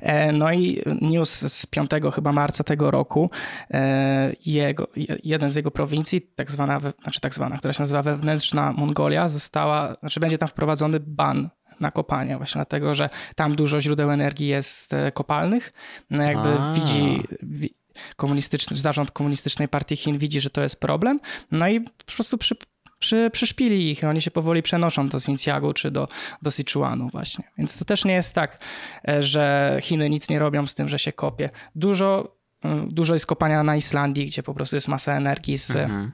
[0.00, 3.30] E, no i news z 5 chyba marca tego roku,
[3.70, 4.88] e, jego,
[5.24, 9.94] jeden z jego prowincji, tak zwana, znaczy tak zwana, która się nazywa wewnętrzna Mongolia, została,
[9.94, 14.94] znaczy będzie tam wprowadzony ban na kopanie, właśnie dlatego, że tam dużo źródeł energii jest
[14.94, 15.72] e, kopalnych.
[16.10, 16.72] No jakby A.
[16.72, 17.22] widzi
[18.16, 22.56] komunistyczny, zarząd komunistycznej partii Chin widzi, że to jest problem, no i po prostu przy,
[22.98, 26.08] przy, przyszpili ich i oni się powoli przenoszą do Xinjiangu czy do,
[26.42, 27.44] do Sichuanu właśnie.
[27.58, 28.64] Więc to też nie jest tak,
[29.08, 31.50] e, że Chiny nic nie robią z tym, że się kopie.
[31.74, 36.12] Dużo, e, dużo jest kopania na Islandii, gdzie po prostu jest masa energii z, mhm.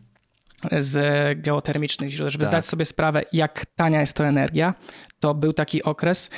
[0.78, 2.30] z geotermicznych źródeł.
[2.30, 2.50] Żeby tak.
[2.50, 4.74] zdać sobie sprawę, jak tania jest to energia,
[5.20, 6.30] to był taki okres,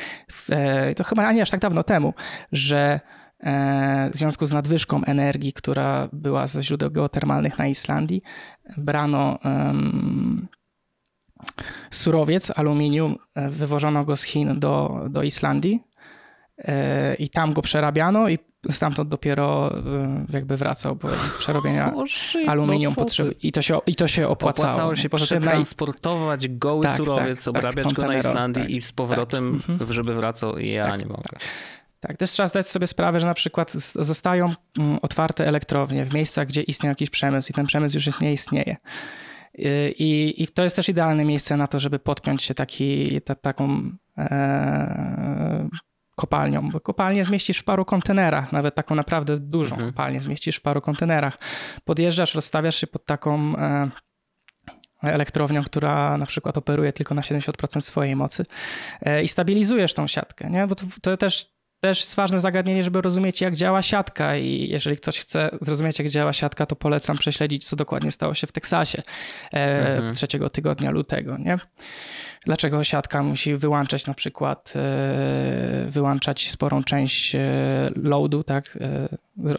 [0.51, 2.15] e, to chyba nie aż tak dawno temu,
[2.53, 3.01] że
[3.41, 8.23] e, w związku z nadwyżką energii, która była ze źródeł geotermalnych na Islandii,
[8.77, 9.39] brano
[11.91, 15.81] surowiec, aluminium, e, wywożono go z Chin do, do Islandii
[17.19, 18.39] i tam go przerabiano i
[18.71, 23.79] stamtąd dopiero y, jakby wracał, bo przerobienia oh shit, aluminium no potrzebuje i to się,
[23.87, 24.69] i to się opłacało.
[24.69, 28.71] Opłacało się Poza przetransportować tym, goły tak, surowiec, tak, obrabiać tak, go na Islandii tak,
[28.71, 29.93] i z powrotem, tak.
[29.93, 31.39] żeby wracał i ja tak, nie mogę.
[32.01, 36.49] Tak, też trzeba zdać sobie sprawę, że na przykład zostają mm, otwarte elektrownie w miejscach,
[36.49, 38.77] gdzie istnieje jakiś przemysł i ten przemysł już nie istnieje.
[39.59, 43.35] Y, I, I to jest też idealne miejsce na to, żeby podpiąć się taki, ta,
[43.35, 45.69] taką e,
[46.17, 49.93] kopalnią, bo kopalnię zmieścisz w paru kontenerach, nawet taką naprawdę dużą mhm.
[49.93, 51.39] kopalnię zmieścisz w paru kontenerach.
[51.85, 53.91] Podjeżdżasz, rozstawiasz się pod taką e,
[55.03, 58.47] elektrownią, która na przykład operuje tylko na 70% swojej mocy
[59.01, 60.67] e, i stabilizujesz tą siatkę, nie?
[60.67, 61.52] bo to, to też
[61.83, 64.37] też jest ważne zagadnienie, żeby rozumieć, jak działa siatka.
[64.37, 68.47] I jeżeli ktoś chce zrozumieć, jak działa siatka, to polecam prześledzić, co dokładnie stało się
[68.47, 68.99] w Teksasie
[69.53, 70.15] e, mhm.
[70.15, 71.39] trzeciego tygodnia lutego.
[71.39, 71.59] Nie?
[72.45, 77.41] Dlaczego siatka musi wyłączać na przykład, e, wyłączać sporą część e,
[77.97, 78.79] loadu, tak?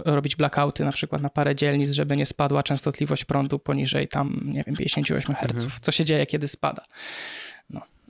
[0.05, 4.63] robić blackouty na przykład na parę dzielnic, żeby nie spadła częstotliwość prądu poniżej tam, nie
[4.67, 5.63] wiem, 58 Hz.
[5.63, 5.79] Mhm.
[5.81, 6.83] Co się dzieje, kiedy spada?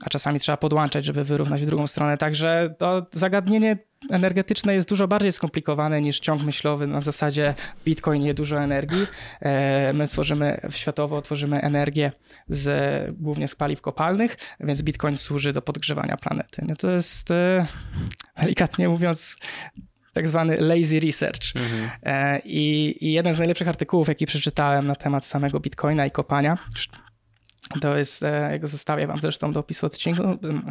[0.06, 2.16] A czasami trzeba podłączać, żeby wyrównać w drugą stronę.
[2.18, 3.78] Także to zagadnienie
[4.10, 7.54] energetyczne jest dużo bardziej skomplikowane niż ciąg myślowy na zasadzie
[7.84, 9.06] Bitcoin je dużo energii.
[9.40, 12.12] E, my tworzymy, światowo tworzymy energię
[12.48, 16.64] z, głównie z paliw kopalnych, więc Bitcoin służy do podgrzewania planety.
[16.68, 17.66] No to jest e,
[18.42, 19.36] delikatnie mówiąc
[20.12, 21.56] tak zwany lazy research.
[21.56, 21.90] Mhm.
[22.02, 26.58] E, I, I jeden z najlepszych artykułów, jaki przeczytałem na temat samego Bitcoina i kopania,
[27.80, 30.22] to jest, e, jego zostawię wam zresztą do opisu odcinku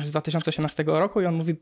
[0.04, 1.56] z 2018 roku i on mówi,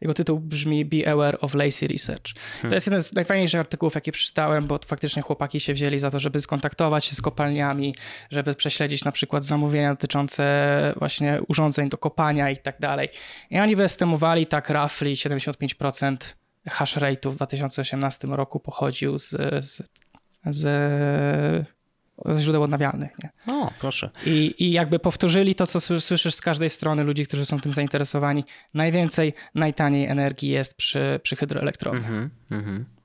[0.00, 2.32] jego tytuł brzmi Be Aware of Lazy Research.
[2.68, 6.20] To jest jeden z najfajniejszych artykułów, jakie przeczytałem, bo faktycznie chłopaki się wzięli za to,
[6.20, 7.94] żeby skontaktować się z kopalniami,
[8.30, 13.08] żeby prześledzić na przykład zamówienia dotyczące właśnie urządzeń do kopania i tak dalej.
[13.50, 16.16] I oni wyestymowali tak roughly 75%
[16.68, 19.30] hash rate'u w 2018 roku pochodził z,
[19.64, 19.82] z,
[20.46, 21.68] z
[22.38, 23.10] źródeł odnawialnych.
[23.22, 23.54] Nie?
[23.54, 24.10] O, proszę.
[24.26, 28.44] I, I jakby powtórzyli to, co słyszysz z każdej strony ludzi, którzy są tym zainteresowani.
[28.74, 32.10] Najwięcej, najtaniej energii jest przy, przy hydroelektrowniach.
[32.10, 32.97] Mm -hmm, mm -hmm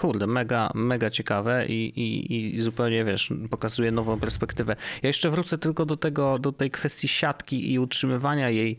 [0.00, 4.76] kurde, mega, mega ciekawe i, i, i zupełnie, wiesz, pokazuje nową perspektywę.
[5.02, 8.76] Ja jeszcze wrócę tylko do tego, do tej kwestii siatki i utrzymywania jej,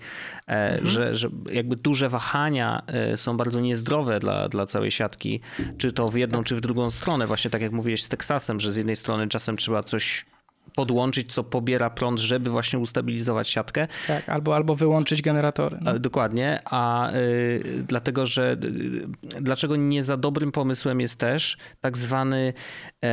[0.48, 0.88] e, mhm.
[0.88, 5.40] że, że jakby duże wahania e, są bardzo niezdrowe dla, dla całej siatki,
[5.78, 7.28] czy to w jedną, czy w drugą stronę.
[7.28, 10.26] Właśnie tak jak mówiłeś z Teksasem, że z jednej strony czasem trzeba coś
[10.76, 13.88] podłączyć, co pobiera prąd, żeby właśnie ustabilizować siatkę.
[14.08, 15.78] Tak, albo, albo wyłączyć generatory.
[15.82, 16.00] No.
[16.00, 22.54] Dokładnie, a y, dlatego, że y, dlaczego nie za dobrym pomysłem jest też tak zwany
[23.06, 23.08] y,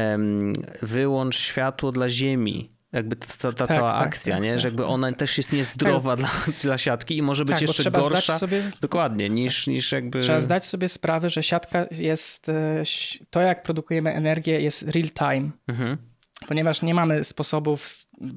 [0.87, 4.51] wyłącz światło dla Ziemi jakby ta, ta tak, cała tak, akcja, tak, nie?
[4.51, 6.31] Tak, że jakby ona też jest niezdrowa dla,
[6.63, 8.39] dla siatki i może być tak, jeszcze gorsza.
[8.39, 10.19] Sobie, dokładnie, niż, niż jakby.
[10.19, 12.49] Trzeba zdać sobie sprawę, że siatka jest.
[12.49, 12.83] E,
[13.31, 15.51] to, jak produkujemy energię, jest real time.
[15.69, 16.08] Mhm
[16.47, 17.87] ponieważ nie mamy sposobów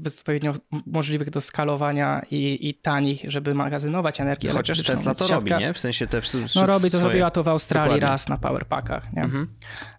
[0.07, 0.53] odpowiednio
[0.85, 5.73] możliwych do skalowania i, i tanich, żeby magazynować energię Chociaż Tesla to robi, nie?
[5.73, 7.03] W sensie te w, No robi, to swoje...
[7.03, 8.07] zrobiła to w Australii Dokładnie.
[8.07, 9.23] raz na powerpackach, nie?
[9.23, 9.47] Mhm.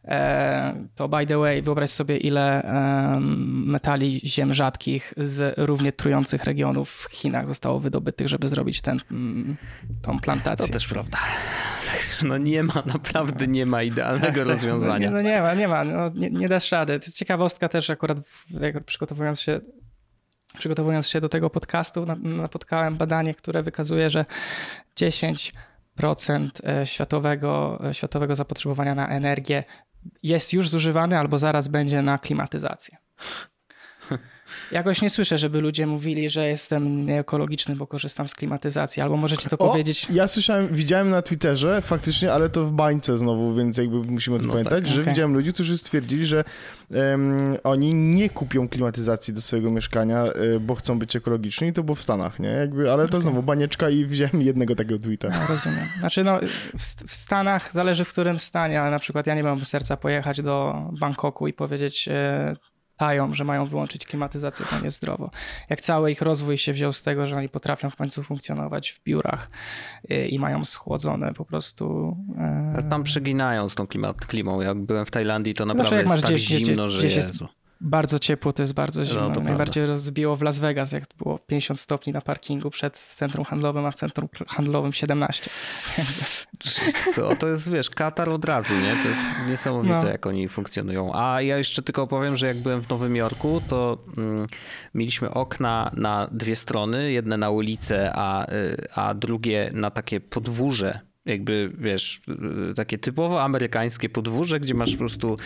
[0.05, 3.21] E, to by the way, wyobraź sobie ile e,
[3.65, 9.57] metali ziem rzadkich z równie trujących regionów w Chinach zostało wydobytych, żeby zrobić ten, mm,
[10.03, 10.67] tą plantację.
[10.67, 11.19] To też prawda.
[12.23, 15.11] No nie ma, naprawdę nie ma idealnego tak, rozwiązania.
[15.11, 17.01] No, no, nie ma, nie ma, no, nie, nie dasz rady.
[17.15, 18.19] Ciekawostka też akurat
[18.61, 19.61] jak przygotowując się
[20.59, 24.25] przygotowując się do tego podcastu napotkałem badanie, które wykazuje, że
[25.01, 25.53] 10%
[25.99, 29.65] 10% e, światowego, e, światowego zapotrzebowania na energię
[30.23, 32.97] jest już zużywany albo zaraz będzie na klimatyzację.
[34.73, 39.49] Jakoś nie słyszę, żeby ludzie mówili, że jestem nieekologiczny, bo korzystam z klimatyzacji, albo możecie
[39.51, 40.07] to O, powiedzieć.
[40.11, 44.47] Ja słyszałem, widziałem na Twitterze faktycznie, ale to w bańce znowu, więc jakby musimy to
[44.47, 45.13] No pamiętać, tak, że okej.
[45.13, 46.45] widziałem ludzi, którzy stwierdzili, że
[46.95, 51.83] em, oni nie kupią klimatyzacji do swojego mieszkania, e, bo chcą być ekologiczni i to
[51.83, 52.49] było w Stanach, nie?
[52.49, 53.21] Jakby, ale to Okej.
[53.21, 55.29] znowu banieczka i widziałem jednego takiego tweeta.
[55.29, 55.87] No, rozumiem.
[56.01, 56.41] Znaczy, no,
[56.79, 60.43] w, w Stanach zależy w którym stanie, ale na przykład ja nie mam serca pojechać
[60.43, 62.09] do Bangkoku i powiedzieć
[62.97, 65.31] Tajom, że mają wyłączyć klimatyzację, to niezdrowo.
[65.71, 69.03] Jak cały ich rozwój się wziął z tego, że oni potrafią w końcu funkcjonować w
[69.05, 69.51] biurach
[70.11, 72.17] e, i mają schłodzone po prostu.
[72.39, 74.61] e, Ale Tam przeginają z tą klimat, klimą.
[74.61, 77.17] Jak byłem w Tajlandii, to Znaczy, naprawdę jak jest tak gdzieś- gdzie- zimno, że gdzieś
[77.17, 77.49] jest- Jezu.
[77.85, 79.29] Bardzo ciepło, to jest bardzo zimno.
[79.29, 83.87] No, Najbardziej rozbiło w Las Vegas, jak było 50 stopni na parkingu przed centrum handlowym,
[83.87, 85.51] a w centrum handlowym 17.
[87.15, 88.97] Co, to jest, wiesz, Katar od razu, nie?
[89.03, 90.09] To jest niesamowite, No.
[90.09, 91.11] jak oni funkcjonują.
[91.15, 94.47] A ja jeszcze tylko powiem, że jak byłem w Nowym Jorku, to mm,
[94.95, 101.01] mieliśmy okna na dwie strony, jedne na ulicę, a, y, a drugie na takie podwórze.
[101.27, 102.21] Jakby, wiesz,
[102.77, 105.37] takie typowo amerykańskie podwórze, gdzie masz po prostu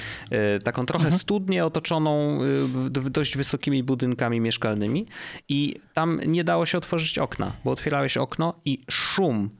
[0.58, 5.06] y, taką trochę studnię otoczoną w- dość wysokimi budynkami mieszkalnymi
[5.48, 9.50] i tam nie dało się otworzyć okna, bo otwierałeś okno i szum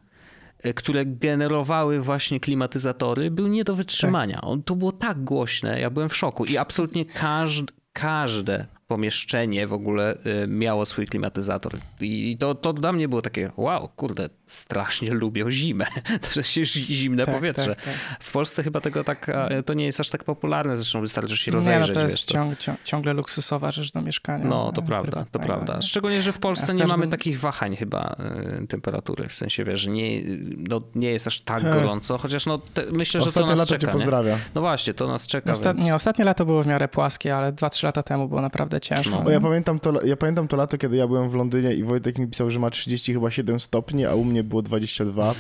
[0.63, 4.41] e, które generowały właśnie klimatyzatory, był nie do wytrzymania.
[4.41, 9.73] On, to było tak głośne, ja byłem w szoku i absolutnie każd, każde pomieszczenie w
[9.73, 11.73] ogóle e, miało swój klimatyzator.
[12.01, 15.87] I to, to dla mnie było takie, wow, kurde, strasznie lubię zimę.
[16.35, 17.77] To jest zimne Tak, powietrze.
[17.77, 17.95] tak, tak.
[18.21, 19.31] W Polsce chyba tego tak,
[19.67, 21.95] to nie jest aż tak popularne, zresztą wystarczy się Nie, no rozejrzeć.
[21.95, 24.45] to jest ciąg, ciąg, ciągle luksusowa rzecz do mieszkania.
[24.45, 25.77] no, to e, prawda, to prawda.
[25.77, 25.83] nie?
[25.83, 28.17] Szczególnie, że w Polsce nie mamy takich wahań chyba
[28.63, 30.23] y, temperatury, w sensie, wiesz, że nie,
[30.57, 33.79] no, nie jest aż tak gorąco, chociaż no, te, myślę, że to nas lato cię
[33.79, 33.99] czeka, nie?
[33.99, 34.39] pozdrawia.
[34.55, 35.83] No właśnie, to nas czeka, więc...
[35.83, 39.11] Nie, ostatnie lato było w miarę płaskie, ale 2-3 lata temu było naprawdę ciężko.
[39.11, 39.25] No.
[39.25, 42.19] O, ja pamiętam, to, ja pamiętam to lato, kiedy ja byłem w Londynie i Wojtek
[42.19, 45.35] mi pisał, że ma 30 chyba 7 stopni, a u mnie było 22.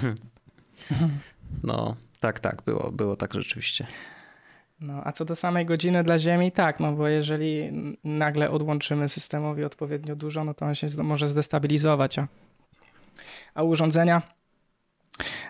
[1.64, 3.86] No, tak, tak, było, było tak rzeczywiście.
[4.80, 7.72] No, a co do samej godziny dla Ziemi, tak, no bo jeżeli
[8.04, 12.28] nagle odłączymy systemowi odpowiednio dużo, no to on się może zdestabilizować, a,
[13.54, 14.22] a urządzenia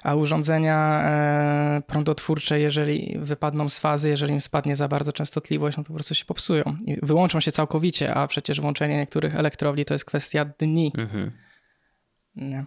[0.03, 5.83] a urządzenia e, prądotwórcze, jeżeli wypadną z fazy, jeżeli im spadnie za bardzo częstotliwość, no
[5.83, 9.95] to po prostu się popsują i wyłączą się całkowicie, a przecież włączenie niektórych elektrowni to
[9.95, 10.93] jest kwestia dni.
[10.99, 11.31] Mhm.
[12.37, 12.65] Nie.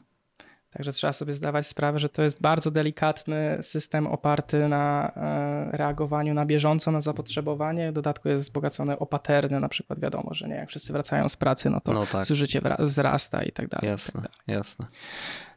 [0.73, 6.33] Także trzeba sobie zdawać sprawę, że to jest bardzo delikatny system oparty na e, reagowaniu
[6.33, 7.89] na bieżąco, na zapotrzebowanie.
[7.91, 11.37] W dodatku jest wzbogacony o paterny, na przykład wiadomo, że nie, jak wszyscy wracają z
[11.37, 12.25] pracy, no to No tak.
[12.25, 13.81] zużycie wzrasta i tak dalej.
[13.81, 14.29] tak Jasne, dalej.
[14.47, 14.85] jasne.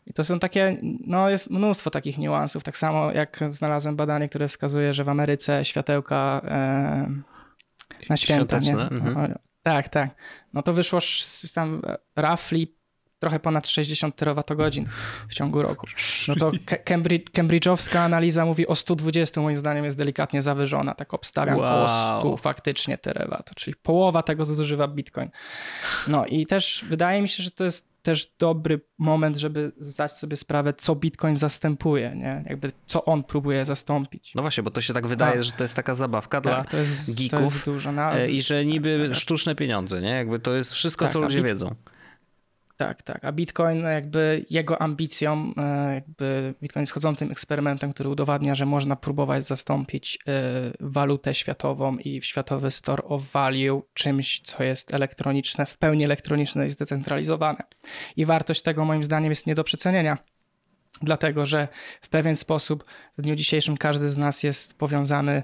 [0.06, 2.64] I to są takie, no jest mnóstwo takich niuansów.
[2.64, 7.12] Tak samo jak znalazłem badanie, które wskazuje, że w Ameryce światełka e,
[8.08, 8.72] na święta, nie?
[8.98, 9.38] Mhm.
[9.62, 10.10] Tak, tak.
[10.52, 11.82] No to wyszło sz- tam
[12.16, 12.66] roughly
[13.22, 14.86] trochę ponad 60 terawatogodzin
[15.28, 15.86] w ciągu roku.
[16.28, 16.52] No to
[16.84, 20.94] Cambridge, Cambridge'owska analiza mówi o 120, moim zdaniem jest delikatnie zawyżona.
[20.94, 21.66] Tak obstawiam Wow.
[21.66, 25.30] około 100 faktycznie terawat, czyli połowa tego, co zużywa Bitcoin.
[26.08, 30.36] No i też wydaje mi się, że to jest też dobry moment, żeby zdać sobie
[30.36, 32.44] sprawę, co Bitcoin zastępuje, nie?
[32.48, 34.34] Jakby co on próbuje zastąpić.
[34.34, 35.42] No właśnie, bo to się tak wydaje, Tak.
[35.42, 37.92] że to jest taka zabawka dla Tak, to jest, to geeków jest dużo.
[37.92, 39.18] No, e, i że niby tak.
[39.18, 40.08] sztuczne pieniądze, nie?
[40.10, 41.74] Jakby to jest wszystko, Tak, co ludzie bit- wiedzą.
[42.76, 43.24] Tak, tak.
[43.24, 49.44] A Bitcoin, jakby jego ambicją, e, jakby Bitcoin jest eksperymentem, który udowadnia, że można próbować
[49.44, 50.32] zastąpić e,
[50.80, 56.70] walutę światową i światowy store of value czymś, co jest elektroniczne, w pełni elektroniczne i
[56.70, 57.62] zdecentralizowane.
[58.16, 60.18] I wartość tego moim zdaniem jest nie do przecenienia.
[61.02, 61.68] Dlatego, że
[62.00, 62.84] w pewien sposób
[63.18, 65.42] w dniu dzisiejszym każdy z nas jest powiązany,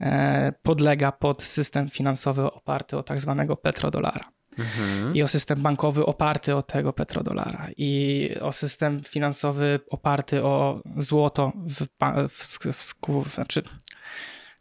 [0.00, 5.16] e, podlega pod system finansowy oparty o tak zwanego petrodolara Mhm.
[5.16, 11.52] i o system bankowy oparty o tego petrodolara i o system finansowy oparty o złoto
[11.56, 11.86] w,
[12.28, 13.62] w, w, sku- znaczy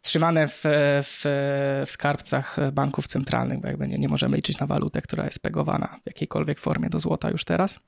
[0.02, 0.64] trzymane w,
[1.04, 1.22] w,
[1.88, 6.00] w skarbcach banków centralnych, bo jakby nie, nie możemy liczyć na walutę, która jest pegowana
[6.04, 7.80] w jakiejkolwiek formie do złota już teraz.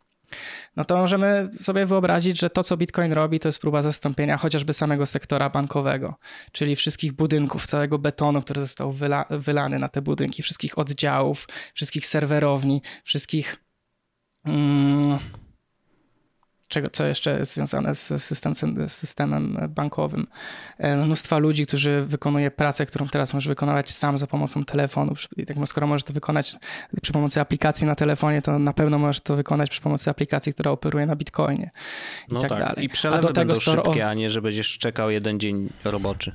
[0.75, 4.73] No to możemy sobie wyobrazić, że to, co Bitcoin robi, to jest próba zastąpienia chociażby
[4.73, 6.15] samego sektora bankowego,
[6.51, 12.07] czyli wszystkich budynków, całego betonu, który został wyla, wylany na te budynki, wszystkich oddziałów, wszystkich
[12.07, 13.55] serwerowni, wszystkich.
[14.45, 15.19] Mm,
[16.71, 20.27] czego, co jeszcze jest związane z, system, z systemem bankowym.
[20.77, 25.15] E, mnóstwa ludzi, którzy wykonuje pracę, którą teraz możesz wykonywać sam za pomocą telefonu.
[25.37, 26.55] I tak, skoro możesz to wykonać
[27.01, 30.71] przy pomocy aplikacji na telefonie, to na pewno możesz to wykonać przy pomocy aplikacji, która
[30.71, 31.71] operuje na Bitcoinie.
[32.29, 32.59] I no tak, tak.
[32.59, 32.85] dalej.
[32.85, 33.97] I przelewy a do tego szybkie, of...
[34.01, 36.31] a nie, że będziesz czekał jeden dzień roboczy.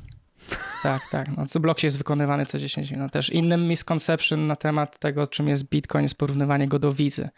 [0.83, 1.37] Tak, tak.
[1.37, 3.13] No, co blok jest wykonywany co 10 minut.
[3.13, 7.29] Też innym misconception na temat tego, czym jest Bitcoin, jest porównywanie go do wizy.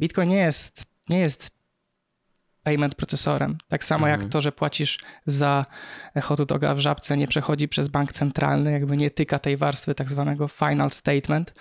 [0.00, 1.55] Bitcoin nie jest, nie jest
[2.66, 3.58] payment procesorem.
[3.68, 4.20] Tak samo mhm.
[4.20, 5.66] jak to, że płacisz za
[6.22, 10.10] hot doga w żabce, nie przechodzi przez bank centralny, jakby nie tyka tej warstwy tak
[10.10, 11.54] zwanego final statement.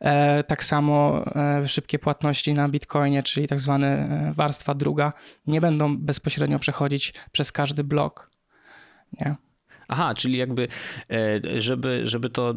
[0.00, 5.12] E, tak samo e, szybkie płatności na Bitcoinie, czyli tak zwana e, warstwa druga,
[5.46, 8.30] nie będą bezpośrednio przechodzić przez każdy blok.
[9.20, 9.34] Nie?
[9.88, 10.68] Aha, czyli jakby,
[11.10, 12.54] e, żeby, żeby to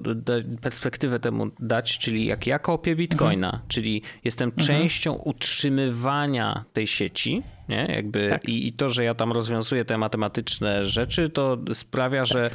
[0.62, 3.64] perspektywę temu dać, czyli jak ja kopię bitcoina, mhm.
[3.68, 4.68] czyli jestem mhm.
[4.68, 7.88] częścią utrzymywania tej sieci, nie?
[7.96, 8.50] Jakby tak.
[8.50, 12.28] i, i, to, że ja tam rozwiązuję te matematyczne rzeczy, to sprawia, tak.
[12.28, 12.50] że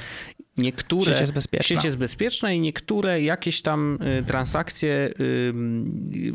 [0.58, 1.04] niektóre...
[1.04, 1.76] Sieć jest bezpieczna.
[1.76, 5.52] Sieć jest bezpieczna i niektóre jakieś tam y, transakcje y,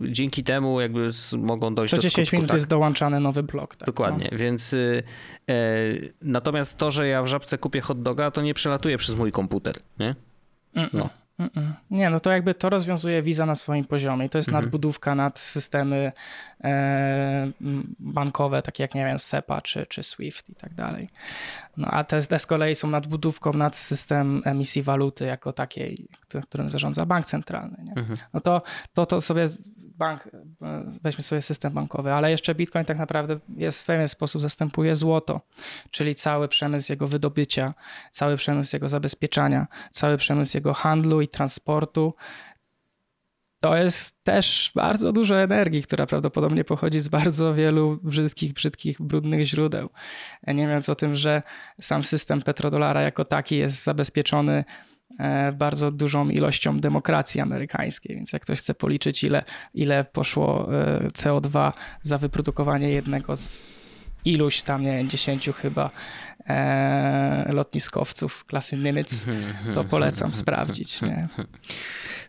[0.10, 2.16] dzięki temu jakby mogą dojść Co do skutku.
[2.16, 2.56] Co 10 minut tak.
[2.56, 3.76] jest dołączany nowy blok.
[3.76, 4.38] Tak, Dokładnie, no.
[4.38, 5.04] więc y,
[5.50, 5.54] e,
[6.22, 9.76] natomiast to, że ja w żabce kupię hot doga, to nie przelatuje przez mój komputer,
[10.00, 10.16] nie?
[10.94, 11.10] No.
[11.40, 11.74] Mm-mm.
[11.92, 14.30] Nie, no to jakby to rozwiązuje Visa na swoim poziomie.
[14.30, 14.64] To jest mhm.
[14.64, 16.12] nadbudówka nad systemy
[16.64, 17.52] e,
[18.00, 21.08] bankowe, takie jak, nie wiem, SEPA czy, czy SWIFT i tak dalej.
[21.78, 26.08] No a te, te z kolei są nadbudówką nad system emisji waluty jako takiej,
[26.50, 27.78] którym zarządza bank centralny.
[27.84, 27.92] Nie?
[27.92, 28.18] Mhm.
[28.34, 28.62] No to,
[28.94, 29.48] to, to sobie
[29.84, 30.30] bank,
[31.04, 35.42] weźmy sobie system bankowy, ale jeszcze Bitcoin tak naprawdę jest w pewien sposób zastępuje złoto,
[35.92, 37.74] czyli cały przemysł jego wydobycia,
[38.12, 42.14] cały przemysł jego zabezpieczania, cały przemysł jego handlu transportu.
[43.60, 49.44] To jest też bardzo dużo energii, która prawdopodobnie pochodzi z bardzo wielu brzydkich, brzydkich, brudnych
[49.44, 49.90] źródeł.
[50.48, 51.44] Nie mówiąc o tym, że
[51.82, 54.64] sam system petrodolara jako taki jest zabezpieczony
[55.20, 58.16] E, bardzo dużą ilością demokracji amerykańskiej.
[58.16, 61.72] Więc jak ktoś chce policzyć, ile, ile poszło e, CO2
[62.04, 63.88] za wyprodukowanie jednego z
[64.26, 65.90] iluś tam, nie wiem, dziesięciu chyba
[66.48, 69.26] e, lotniskowców klasy Nimitz,
[69.76, 71.02] to polecam sprawdzić.
[71.02, 71.28] Nie?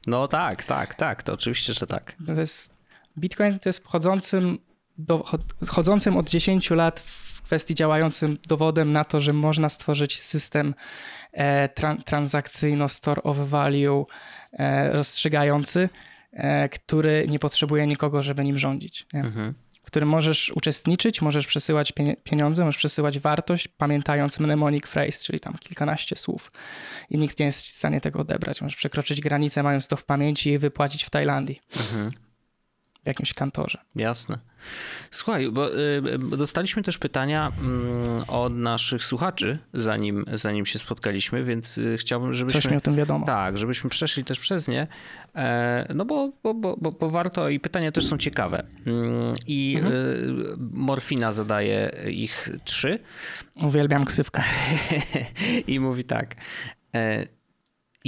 [0.07, 2.15] No tak, tak, tak, to oczywiście, że tak.
[2.27, 2.75] To jest,
[3.19, 4.59] Bitcoin to jest chodzącym,
[4.99, 5.25] do,
[5.69, 10.75] chodzącym od 10 lat w kwestii działającym dowodem na to, że można stworzyć system
[11.33, 11.69] E,
[12.05, 14.07] transakcyjno store of value
[14.53, 15.89] e, rozstrzygający,
[16.33, 19.07] e, który nie potrzebuje nikogo, żeby nim rządzić.
[19.15, 19.55] Mhm.
[19.89, 21.93] W którym możesz uczestniczyć, możesz przesyłać
[22.25, 26.53] pieniądze, możesz przesyłać wartość, pamiętając mnemonic phrase, czyli tam kilkanaście słów.
[27.11, 28.63] I nikt nie jest w stanie tego odebrać.
[28.63, 31.61] Możesz przekroczyć granicę, mając to w pamięci i wypłacić w Tajlandii.
[31.77, 32.28] Mhm
[33.09, 33.79] jakimś kantorze.
[33.95, 34.39] Jasne.
[35.11, 36.03] Słuchaj, bo y,
[36.37, 42.61] dostaliśmy też pytania mm, od naszych słuchaczy, zanim, zanim się spotkaliśmy, więc y, chciałbym, żebyśmy...
[42.61, 43.27] Coś mi o tym wiadomo.
[43.27, 44.87] Tak, żebyśmy przeszli też przez nie,
[45.35, 48.65] e, no bo, bo, bo, bo, warto i pytania też są ciekawe.
[48.87, 49.95] Mm, I mhm.
[49.95, 52.99] Y, Morfina zadaje ich trzy.
[53.63, 54.43] Uwielbiam ksywkę.
[55.67, 56.37] I mówi tak.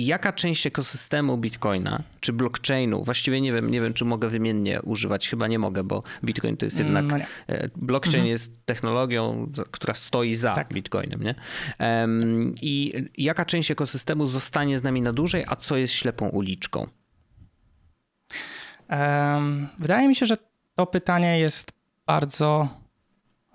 [0.00, 4.82] E, jaka część ekosystemu Bitcoina czy blockchainu, właściwie nie wiem, nie wiem, czy mogę wymiennie
[4.82, 8.30] używać, chyba nie mogę, bo Bitcoin to jest mm, jednak, no blockchain mhm.
[8.30, 10.72] jest technologią, która stoi za tak.
[10.72, 11.34] Bitcoinem, nie?
[12.62, 16.86] I jaka część ekosystemu zostanie z nami na dłużej, a co jest ślepą uliczką?
[18.90, 20.34] Um, wydaje mi się, że
[20.74, 21.72] to pytanie jest
[22.06, 22.68] bardzo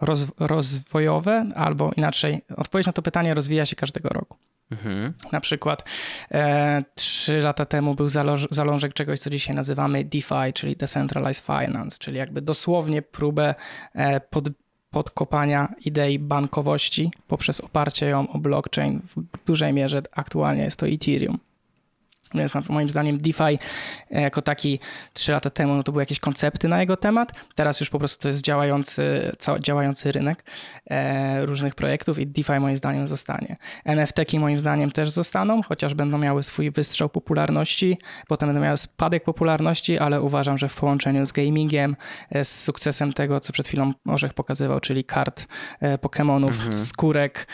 [0.01, 4.37] roz, rozwojowe, albo inaczej, odpowiedź na to pytanie rozwija się każdego roku.
[4.71, 5.13] Mhm.
[5.31, 5.89] Na przykład
[6.31, 8.09] e, trzy lata temu był
[8.51, 13.55] zalążek czegoś, co dzisiaj nazywamy DeFi, czyli Decentralized Finance, czyli jakby dosłownie próbę
[13.93, 14.49] e, pod,
[14.89, 19.01] podkopania idei bankowości poprzez oparcie ją o blockchain.
[19.15, 21.39] W dużej mierze aktualnie jest to Ethereum.
[22.33, 23.59] Więc moim zdaniem DeFi
[24.11, 24.79] e, jako taki
[25.13, 27.31] trzy lata temu no to były jakieś koncepty na jego temat.
[27.55, 30.43] Teraz już po prostu to jest działający, działający rynek
[30.89, 33.57] e, różnych projektów i DeFi moim zdaniem zostanie.
[33.85, 37.97] NFT-ki moim zdaniem też zostaną, chociaż będą miały swój wystrzał popularności,
[38.27, 41.95] potem będą miały spadek popularności, ale uważam, że w połączeniu z gamingiem,
[42.29, 45.47] e, z sukcesem tego, co przed chwilą Orzech pokazywał, czyli kart
[46.01, 46.73] Pokémonów, mhm.
[46.73, 47.47] skórek,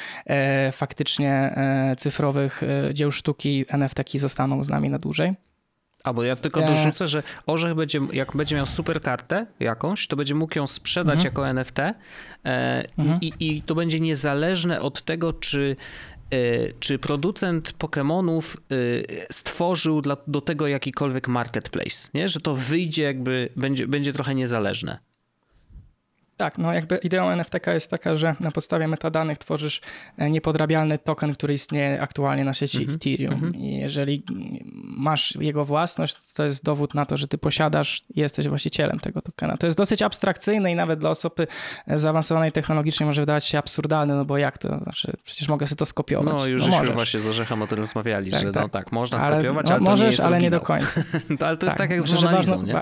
[0.72, 1.55] faktycznie
[1.97, 2.61] cyfrowych
[2.93, 5.34] dzieł sztuki, NFT-ki zostaną z nami na dłużej.
[6.03, 10.36] Albo ja tylko dorzucę, że Orzech będzie, jak będzie miał super kartę jakąś, to będzie
[10.36, 11.26] mógł ją sprzedać mhm.
[11.26, 11.93] jako NFT e,
[12.97, 13.20] mhm.
[13.22, 15.76] i, i to będzie niezależne od tego, czy
[16.32, 16.38] e,
[16.80, 22.28] czy producent Pokémonów e, stworzył dla, do tego jakikolwiek marketplace, nie?
[22.28, 24.99] że to wyjdzie jakby, będzie, będzie trochę niezależne.
[26.41, 29.81] Tak, no jakby ideą NFTK jest taka, że na podstawie metadanych tworzysz
[30.17, 33.33] e, niepodrabialny token, który istnieje aktualnie na sieci Mhm, Ethereum.
[33.33, 33.55] mhm.
[33.55, 34.23] I jeżeli
[34.83, 39.21] masz jego własność, to jest dowód na to, że ty posiadasz i jesteś właścicielem tego
[39.21, 39.57] tokena.
[39.57, 41.47] To jest dosyć abstrakcyjne i nawet dla osoby
[41.87, 44.77] e, zaawansowanej technologicznie może wydawać się absurdalne, no bo jak to?
[44.83, 46.37] Znaczy, przecież mogę sobie to skopiować.
[46.37, 46.93] No już żeśmy możesz.
[46.95, 48.71] właśnie z Orzechem o tym rozmawiali, Tak, że no tak.
[48.71, 51.03] tak, można Ale- skopiować, no, ale to możesz, nie jest ale nie do końca.
[51.39, 52.73] To, ale to jest tak jak myślę, z Monalizą, nie?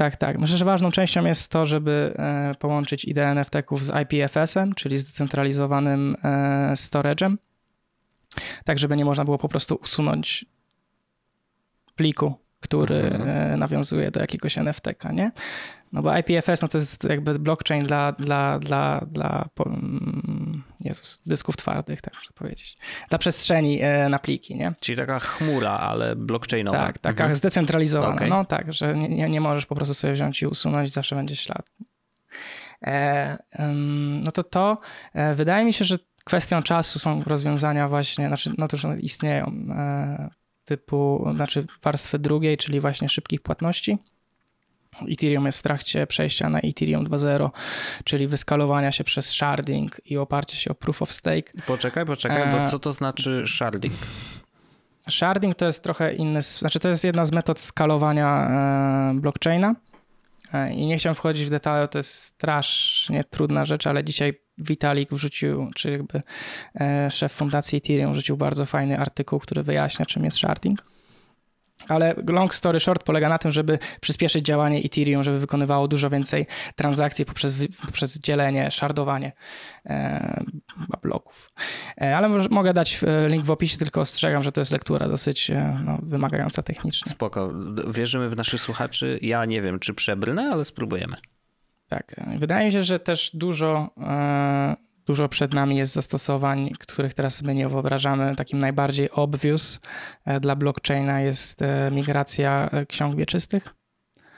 [0.00, 0.38] Tak, tak.
[0.38, 6.16] Myślę, że ważną częścią jest to, żeby e, połączyć ideę NFT-ków z IPFS-em, czyli zdecentralizowanym
[6.22, 7.36] e, storage'em,
[8.64, 10.46] tak żeby nie można było po prostu usunąć
[11.94, 13.28] pliku, który Mhm.
[13.52, 15.32] e, nawiązuje do jakiegoś NFT-ka, nie?
[15.92, 21.56] No bo IPFS no to jest jakby blockchain dla, dla, dla, dla mm, Jezus, dysków
[21.56, 22.76] twardych, tak muszę powiedzieć.
[23.08, 24.72] Dla przestrzeni e, na pliki, nie?
[24.80, 26.78] Czyli taka chmura, ale blockchainowa.
[26.78, 27.34] Tak, taka Mhm.
[27.34, 28.14] zdecentralizowana.
[28.14, 28.28] Okej.
[28.30, 31.70] No tak, że nie, nie, możesz po prostu sobie wziąć i usunąć, zawsze będzie ślad.
[32.86, 33.38] E,
[34.24, 34.78] no to to,
[35.34, 39.52] wydaje mi się, że kwestią czasu są rozwiązania właśnie, znaczy, no to już istnieją,
[40.70, 43.98] typu, znaczy warstwy drugiej, czyli właśnie szybkich płatności.
[45.12, 47.50] Ethereum jest w trakcie przejścia na Ethereum 2.0,
[48.04, 51.52] czyli wyskalowania się przez sharding i oparcie się o proof of stake.
[51.66, 53.94] Poczekaj, poczekaj, bo E, co to znaczy sharding?
[55.10, 58.48] Sharding to jest trochę inny, znaczy to jest jedna z metod skalowania
[59.10, 59.74] e, blockchaina.
[60.52, 65.10] E, I nie chciałem wchodzić w detale, to jest strasznie trudna rzecz, ale dzisiaj Vitalik
[65.10, 66.22] wrzucił, czy jakby
[66.80, 70.84] e, szef fundacji Ethereum wrzucił bardzo fajny artykuł, który wyjaśnia, czym jest sharding.
[71.88, 76.46] Ale long story short polega na tym, żeby przyspieszyć działanie Ethereum, żeby wykonywało dużo więcej
[76.76, 77.54] transakcji poprzez,
[77.86, 79.32] poprzez dzielenie, shardowanie
[79.86, 80.44] e,
[81.02, 81.50] bloków.
[82.00, 85.50] E, Ale mogę dać e, link w opisie, tylko ostrzegam, że to jest lektura dosyć
[85.50, 87.12] e, no, wymagająca technicznie.
[87.12, 87.52] Spoko.
[87.90, 89.18] Wierzymy w naszych słuchaczy.
[89.22, 91.16] Ja nie wiem, czy przebrnę, ale spróbujemy.
[91.90, 92.14] Tak.
[92.38, 94.76] Wydaje mi się, że też dużo, e,
[95.06, 98.36] dużo przed nami jest zastosowań, których teraz sobie nie wyobrażamy.
[98.36, 99.80] Takim najbardziej obvious
[100.24, 103.74] e, dla blockchaina jest e, migracja ksiąg wieczystych,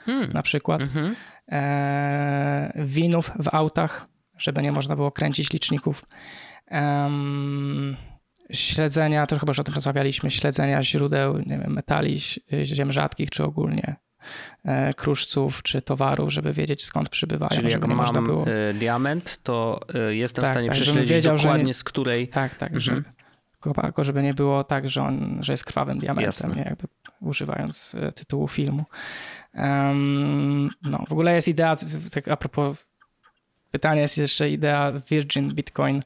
[0.05, 0.33] Hmm.
[0.33, 0.81] na przykład.
[0.81, 1.15] Mhm.
[1.51, 6.05] e, winów w autach, żeby nie można było kręcić liczników.
[8.51, 13.29] Śledzenia, to chyba już o tym rozmawialiśmy, śledzenia źródeł nie wiem, metali, zi- ziem rzadkich,
[13.29, 13.95] czy ogólnie
[14.95, 17.49] kruszców, czy towarów, żeby wiedzieć skąd przybywają.
[17.49, 18.45] Czyli jak żeby mam było...
[18.47, 22.27] y, diament, to y, jestem Tak, w stanie tak, prześledzić wiedział, dokładnie nie- z której...
[22.27, 22.81] Tak, tak, Mhm.
[22.81, 23.03] że,
[23.81, 26.61] tylko żeby nie było tak, że on że jest krwawym diamentem, nie?
[26.63, 26.87] jakby
[27.21, 28.83] używając e, tytułu filmu.
[29.53, 31.75] Em, no, w ogóle jest idea,
[32.13, 32.85] tak a propos
[33.71, 36.03] pytania, jest jeszcze idea Virgin Bitcoin.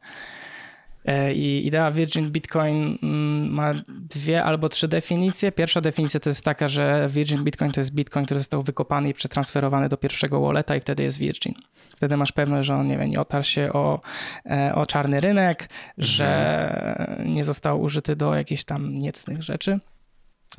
[1.07, 5.51] E, I idea Virgin Bitcoin mm, ma dwie albo trzy definicje.
[5.51, 9.13] Pierwsza definicja to jest taka, że Virgin Bitcoin to jest Bitcoin, który został wykopany i
[9.13, 11.53] przetransferowany do pierwszego walleta i wtedy jest Virgin.
[11.95, 14.01] Wtedy masz pewność, że on nie wiem, nie otarł się o,
[14.45, 19.79] e, o czarny rynek, że nie został użyty do jakichś tam niecnych rzeczy.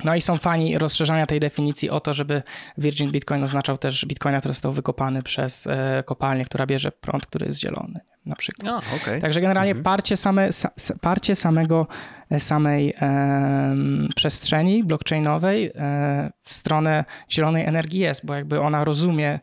[0.03, 2.43] No i są fani rozszerzania tej definicji o to, żeby
[2.77, 7.45] Virgin Bitcoin oznaczał też Bitcoina, który został wykopany przez e, kopalnię, która bierze prąd, który
[7.45, 8.67] jest zielony, na przykład.
[9.03, 9.21] Okej.
[9.21, 11.87] Także generalnie parcie, same, sa, sa- parcie samego,
[12.31, 19.39] e, samej em, przestrzeni blockchainowej e, w stronę zielonej energii jest, bo jakby ona rozumie,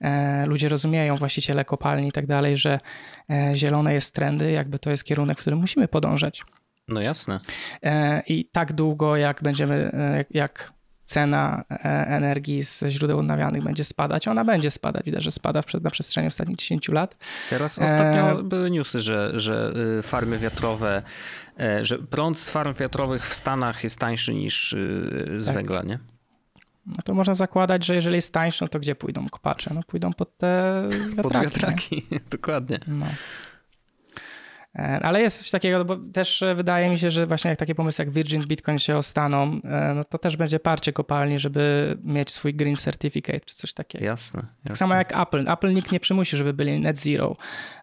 [0.00, 2.80] e, ludzie rozumieją, właściciele kopalni i tak dalej, że
[3.30, 6.42] e, zielone jest trendy, jakby to jest kierunek, w którym musimy podążać.
[6.92, 7.40] No jasne.
[7.82, 10.72] E, I tak długo, jak będziemy, e, jak-
[11.04, 15.04] cena e, energii z źródeł odnawialnych będzie spadać, ona będzie spadać.
[15.04, 17.16] Widać, że spada na przestrzeni ostatnich 10 lat.
[17.50, 21.02] Teraz E, ostatnio były newsy, że, że y, farmy wiatrowe,
[21.60, 25.54] e, że prąd z farm wiatrowych w Stanach jest tańszy niż y, z Tak.
[25.54, 25.98] węgla, nie?
[26.86, 29.74] No to można zakładać, że jeżeli jest tańszy, no to gdzie pójdą kopacze?
[29.74, 30.82] No pójdą pod te
[31.16, 31.22] wiatraki.
[31.22, 32.78] Pod wiatraki, dokładnie.
[32.86, 33.06] No.
[34.78, 37.74] E, Ale jest coś takiego, bo też e, wydaje mi się, że właśnie jak takie
[37.74, 42.30] pomysły jak Virgin Bitcoin się ostaną, e, no to też będzie parcie kopalni, żeby mieć
[42.30, 44.04] swój green certificate czy coś takiego.
[44.04, 44.40] Jasne.
[44.40, 44.76] Tak jasne.
[44.76, 45.50] samo jak Apple.
[45.50, 47.32] Apple nikt nie przymusi, żeby byli net zero,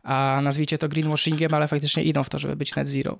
[0.03, 3.19] a nazwijcie to greenwashingiem, ale faktycznie idą w to, żeby być net zero.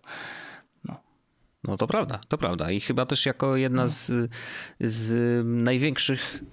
[1.64, 2.72] No to prawda, to prawda.
[2.72, 4.12] I chyba też jako jedna z,
[4.80, 6.44] z największych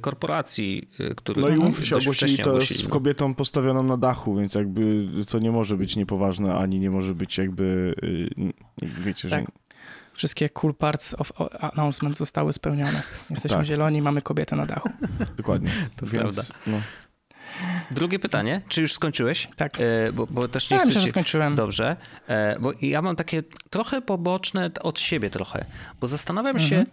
[0.00, 2.90] korporacji, y, które No i umówmy się, ogłosili to ogłosili, z no.
[2.90, 7.38] kobietą postawioną na dachu, więc jakby to nie może być niepoważne, ani nie może być
[7.38, 8.52] jakby, y,
[8.82, 9.36] wiecie, że...
[9.36, 9.50] Tak.
[10.14, 13.02] Wszystkie cool parts of announcement zostały spełnione.
[13.30, 13.66] Jesteśmy Tak.
[13.66, 14.90] zieloni, mamy kobietę na dachu.
[15.36, 15.70] Dokładnie.
[15.96, 16.42] To więc, prawda.
[16.66, 16.80] No,
[17.90, 19.48] Drugie pytanie, czy już skończyłeś?
[19.56, 19.80] Tak.
[19.80, 21.56] E, bo, bo też nie Ja chcę myślę, że skończyłem.
[21.56, 21.96] Dobrze,
[22.28, 25.64] e, bo ja mam takie trochę poboczne od siebie trochę,
[26.00, 26.68] bo zastanawiam Mhm.
[26.70, 26.86] się,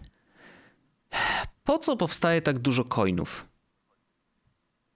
[1.66, 3.46] po co powstaje tak dużo coinów?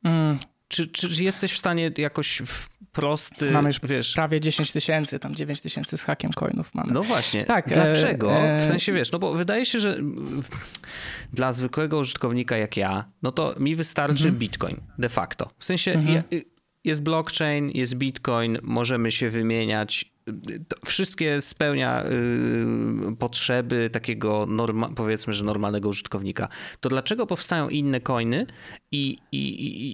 [0.03, 4.13] Mm, czy, czy jesteś w stanie jakoś w prosty, Mamy już wiesz...
[4.13, 6.93] prawie 10 tysięcy, tam 9 tysięcy z hakiem coinów mamy.
[6.93, 8.31] No właśnie, Tak, dlaczego?
[8.31, 9.97] e, W sensie, wiesz, no bo wydaje się, że
[11.33, 14.35] dla zwykłego użytkownika jak ja, no to mi wystarczy Mhm.
[14.37, 15.49] Bitcoin de facto.
[15.59, 16.23] W sensie ja,
[16.83, 20.11] jest blockchain, jest Bitcoin, możemy się wymieniać.
[20.67, 26.47] To wszystkie spełnia y, potrzeby takiego, norma, powiedzmy, że normalnego użytkownika.
[26.79, 28.45] To dlaczego powstają inne coiny
[28.91, 29.37] i, i,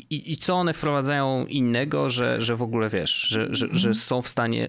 [0.10, 4.22] i, i, co one wprowadzają innego, że, że w ogóle wiesz, że, że, że są
[4.22, 4.68] w stanie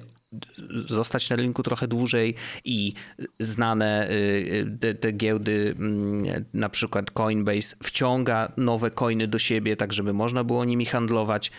[0.87, 2.93] zostać na rynku trochę dłużej i
[3.41, 9.93] znane y, te, te giełdy, mm, na przykład Coinbase, wciąga nowe coiny do siebie, tak
[9.93, 11.51] żeby można było nimi handlować.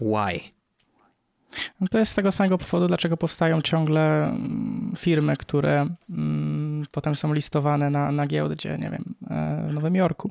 [0.00, 0.52] Why?
[1.80, 7.14] No to jest z tego samego powodu, dlaczego powstają ciągle mm, firmy, które mm, potem
[7.14, 10.30] są listowane na, na giełdzie, nie wiem, e, w Nowym Jorku.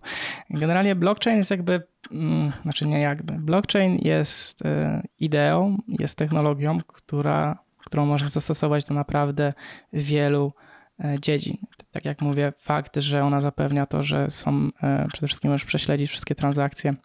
[0.49, 7.57] Generalnie blockchain jest jakby, mm, znaczy nie jakby, blockchain jest e, ideą, jest technologią, która,
[7.77, 9.53] którą można zastosować do naprawdę
[9.93, 10.53] wielu
[10.99, 11.57] e, dziedzin.
[11.91, 14.69] Tak jak mówię, fakt, że ona zapewnia to, że są,
[15.13, 16.95] przede wszystkim możesz prześledzić wszystkie transakcje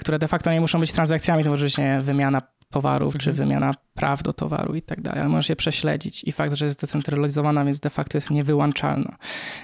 [0.00, 2.42] które de facto nie muszą być transakcjami, to może być nie, wiem, wymiana
[2.72, 6.54] towarów, czy wymiana praw do towaru i tak dalej, ale możesz je prześledzić i fakt,
[6.54, 9.16] że jest zdecentralizowana, więc de facto jest niewyłączalna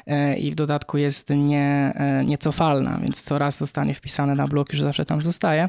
[0.07, 4.73] E, i w dodatku jest nie, e, niecofalna, więc co raz zostanie wpisane na blok,
[4.73, 5.69] już zawsze tam zostaje.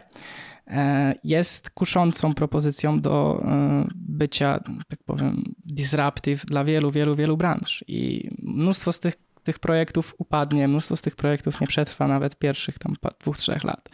[0.68, 7.84] E, Jest kuszącą propozycją do e, bycia, tak powiem, disruptive dla wielu, wielu, wielu branż
[7.88, 9.16] i mnóstwo z tych
[9.50, 13.90] tych projektów upadnie, mnóstwo z tych projektów nie przetrwa nawet pierwszych tam dwóch, trzech lat.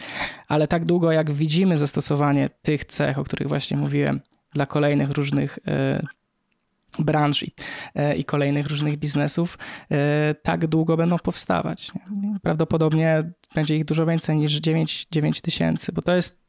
[0.47, 4.21] Ale tak długo jak widzimy zastosowanie tych cech, o których właśnie mówiłem,
[4.53, 5.99] dla kolejnych różnych e,
[6.99, 7.51] branż i,
[7.95, 9.57] e, i kolejnych różnych biznesów,
[9.91, 11.93] e, tak długo będą powstawać.
[11.93, 12.39] Nie?
[12.43, 16.45] Prawdopodobnie będzie ich dużo więcej niż 9, 9 tysięcy, bo to jest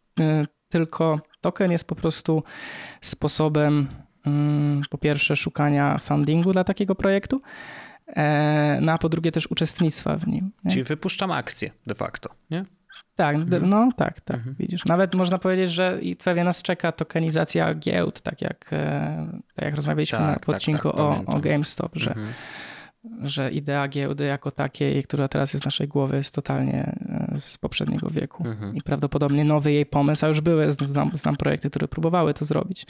[0.68, 2.42] tylko, token jest po prostu
[3.00, 3.88] sposobem
[4.26, 7.42] mm, po pierwsze szukania fundingu dla takiego projektu,
[8.80, 10.50] no a po drugie też uczestnictwa w nim.
[10.64, 10.70] Nie?
[10.70, 12.64] Czyli wypuszczam akcję de facto, nie?
[13.16, 13.68] Tak, Mhm.
[13.68, 14.84] no tak, tak, widzisz.
[14.84, 19.74] Nawet można powiedzieć, że i pewnie nas czeka tokenizacja giełd, tak jak, e, tak jak
[19.76, 22.28] rozmawialiśmy Tak, na tak, odcinku tak, o, o GameStop, że, Mhm.
[23.22, 26.94] Że idea giełdy jako takiej, która teraz jest w naszej głowie, jest totalnie
[27.32, 28.46] e, z poprzedniego wieku.
[28.46, 28.74] Mhm.
[28.74, 32.86] I prawdopodobnie nowy jej pomysł, a już były, znam, znam projekty, które próbowały to zrobić.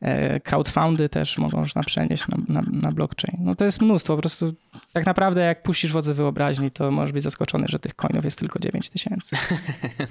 [0.00, 3.44] E, Crowdfundy też mogą można przenieść na, na, na blockchain.
[3.44, 4.54] No to jest mnóstwo, po prostu
[4.92, 8.58] tak naprawdę jak puścisz wodze wyobraźni, to możesz być zaskoczony, że tych coinów jest tylko
[8.58, 9.36] 9 tysięcy.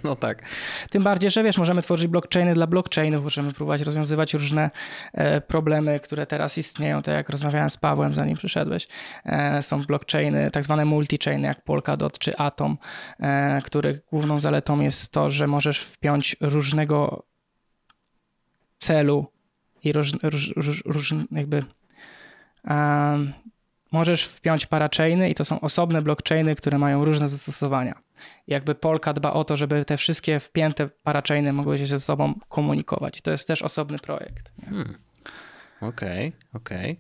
[0.04, 0.44] No tak.
[0.90, 4.72] Tym bardziej, że wiesz, możemy tworzyć blockchainy dla blockchainów, możemy próbować rozwiązywać różne
[5.14, 8.88] e, problemy, które teraz istnieją, tak jak rozmawiałem z Pawłem, zanim przyszedłeś.
[9.52, 12.78] E, są blockchainy, tak zwane multichainy, jak Polkadot czy Atom,
[13.20, 17.26] e, których główną zaletą jest to, że możesz wpiąć różnego
[18.78, 19.26] celu
[19.84, 20.12] i róż,
[20.56, 21.64] róż, róż, jakby
[22.64, 23.34] em,
[23.92, 28.02] możesz wpiąć parachainy i to są osobne blockchainy, które mają różne zastosowania.
[28.48, 33.22] Jakby Polka dba o to, żeby te wszystkie wpięte parachainy mogły się ze sobą komunikować.
[33.22, 34.52] To jest też osobny projekt.
[34.58, 34.84] nie?
[35.82, 37.00] Okej, okej.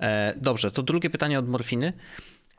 [0.00, 1.92] E, Dobrze, to drugie pytanie od Morfiny.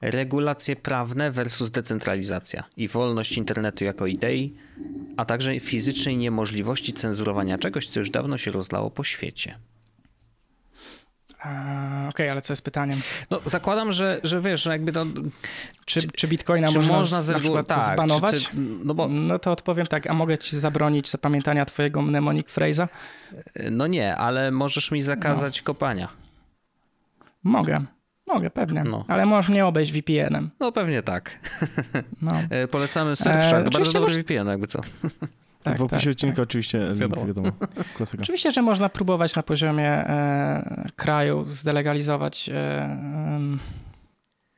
[0.02, 4.54] Regulacje prawne versus decentralizacja i wolność internetu jako idei,
[5.18, 9.58] a także fizycznej niemożliwości cenzurowania czegoś, co już dawno się rozlało po świecie.
[12.10, 13.02] Okej, ale co jest pytaniem?
[13.32, 15.06] No, zakładam, że, że wiesz, że jakby to.
[15.86, 18.32] Czy, czy, Bitcoina czy można, można z, na przykład tak, zbanować?
[18.32, 18.50] Czy, czy,
[18.84, 22.88] no bo No to odpowiem tak, a mogę ci zabronić zapamiętania twojego mnemonic phrase'a?
[23.72, 26.08] no nie, ale możesz mi zakazać kopania.
[27.44, 27.86] Mogę.
[28.28, 28.84] Mogę, pewnie.
[28.84, 29.06] No.
[29.08, 30.50] Ale możesz mnie obejść VPN-em.
[30.60, 31.40] No pewnie tak.
[32.22, 34.82] No, E, Polecamy Surfshark, bardzo oczywiście dobry masz- VPN, jakby co.
[35.66, 37.28] tak, w opisie tak, odcinka oczywiście link, Wiadomo.
[37.28, 37.52] wiadomo.
[37.98, 38.24] Klasyka.
[38.24, 42.98] Oczywiście, że można próbować na poziomie e, kraju zdelegalizować e,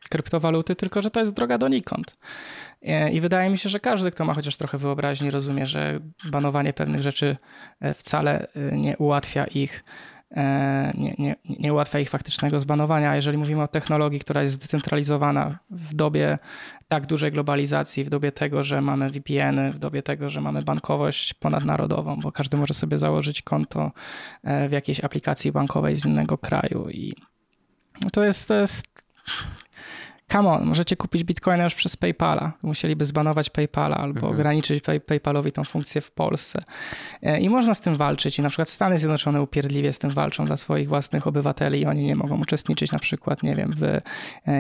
[0.10, 2.18] kryptowaluty, tylko że to jest droga donikąd.
[2.82, 6.00] E, I wydaje mi się, że każdy, kto ma chociaż trochę wyobraźni, rozumie, że
[6.32, 7.38] banowanie pewnych rzeczy
[7.80, 9.84] e, wcale e, nie ułatwia ich.
[10.32, 13.16] E, Nie, nie, nie ułatwia ich faktycznego zbanowania.
[13.16, 16.38] Jeżeli mówimy o technologii, która jest zdecentralizowana w dobie
[16.88, 21.34] tak dużej globalizacji, w dobie tego, że mamy VPN-y, w dobie tego, że mamy bankowość
[21.34, 23.92] ponadnarodową, bo każdy może sobie założyć konto
[24.44, 27.14] e, w jakiejś aplikacji bankowej z innego kraju i
[28.14, 28.88] to jest, to jest
[30.32, 32.52] come on, możecie kupić bitcoina już przez PayPala.
[32.64, 34.34] Musieliby zbanować PayPala albo Mhm.
[34.34, 36.60] ograniczyć pay, PayPalowi tą funkcję w Polsce.
[37.22, 40.46] E, I można z tym walczyć i na przykład Stany Zjednoczone upierdliwie z tym walczą
[40.46, 44.02] dla swoich własnych obywateli i oni nie mogą uczestniczyć na przykład, nie wiem, w e,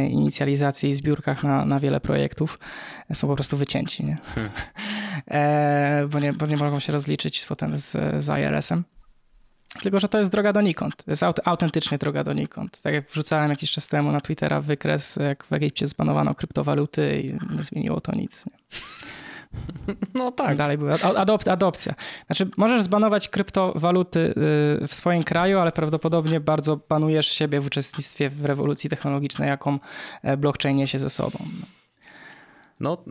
[0.07, 2.59] inicjalizacji i zbiórkach na, na wiele projektów.
[3.13, 4.17] Są po prostu wycięci, nie?
[5.31, 7.91] e, bo, nie, bo nie mogą się rozliczyć potem z,
[8.23, 8.83] z IRS-em.
[9.81, 10.95] Tylko, że to jest droga donikąd.
[10.95, 12.81] To jest aut autentycznie droga donikąd.
[12.81, 17.55] Tak jak wrzucałem jakiś czas temu na Twittera wykres, jak w Egipcie zbanowano kryptowaluty i
[17.55, 18.45] nie zmieniło to nic.
[18.45, 18.57] Nie?
[20.13, 20.57] No tak.
[20.57, 21.95] Dalej była adop adopcja.
[22.25, 24.33] Znaczy, możesz zbanować kryptowaluty y,
[24.87, 29.79] w swoim kraju, ale prawdopodobnie bardzo banujesz siebie w uczestnictwie w rewolucji technologicznej, jaką
[30.23, 31.39] e, blockchain niesie ze sobą.
[32.79, 33.03] No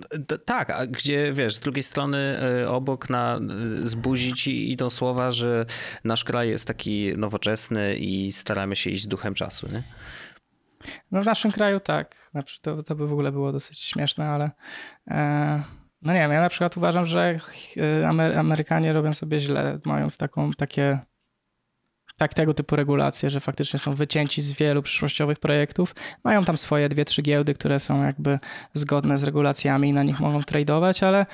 [0.45, 3.41] tak, a gdzie wiesz, z drugiej strony e, obok na
[3.83, 5.67] zbuzi ci idą słowa, że
[6.05, 9.83] nasz kraj jest taki nowoczesny i staramy się iść z duchem czasu, nie?
[11.11, 12.29] No w naszym kraju tak.
[12.31, 14.51] Znaczy, to, to by w ogóle było dosyć śmieszne, ale
[15.11, 15.63] e,
[16.03, 17.39] no nie wiem, ja na przykład uważam, że
[17.77, 18.09] e,
[18.39, 20.99] Amerykanie robią sobie źle, mając taką, takie
[22.17, 25.95] tak tego typu regulacje, że faktycznie są wycięci z wielu przyszłościowych projektów.
[26.25, 28.39] Mają tam swoje dwie, trzy giełdy, które są jakby
[28.75, 31.27] zgodne z regulacjami i na nich mogą tradować, ale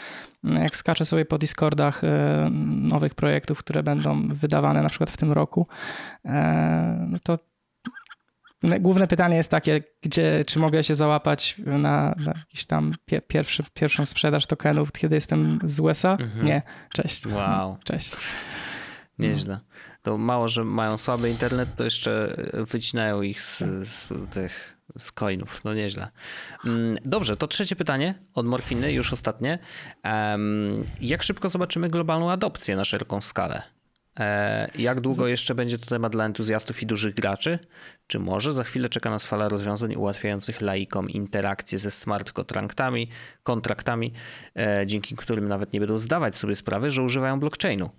[0.45, 5.33] jak skaczę sobie po Discordach e, nowych projektów, które będą wydawane na przykład w tym
[5.33, 5.66] roku,
[6.24, 7.39] e, no to
[8.80, 12.95] Główne pytanie jest takie, gdzie, czy mogę się załapać na, na jakiś tam
[13.26, 16.12] pierwszy, pierwszą sprzedaż tokenów, kiedy jestem z USA?
[16.12, 16.47] Mhm.
[16.47, 16.62] Nie,
[16.93, 17.26] cześć.
[17.26, 17.76] Wow.
[17.85, 18.16] Cześć.
[19.18, 19.59] Nieźle.
[20.03, 25.65] To mało, że mają słaby internet, to jeszcze wycinają ich z, z tych z coinów.
[25.65, 26.09] No nieźle.
[26.65, 29.59] Mm, dobrze, to trzecie pytanie od Morfiny, już ostatnie.
[31.01, 33.63] Jak szybko zobaczymy globalną adopcję na szeroką skalę?
[34.21, 37.59] E, jak długo jeszcze będzie to temat dla entuzjastów i dużych graczy?
[38.07, 43.09] Czy może za chwilę czeka nas fala rozwiązań ułatwiających laikom interakcję ze smart kontraktami,
[43.43, 44.13] kontraktami,
[44.57, 47.91] e, dzięki którym nawet nie będą zdawać sobie sprawy, że używają blockchainu?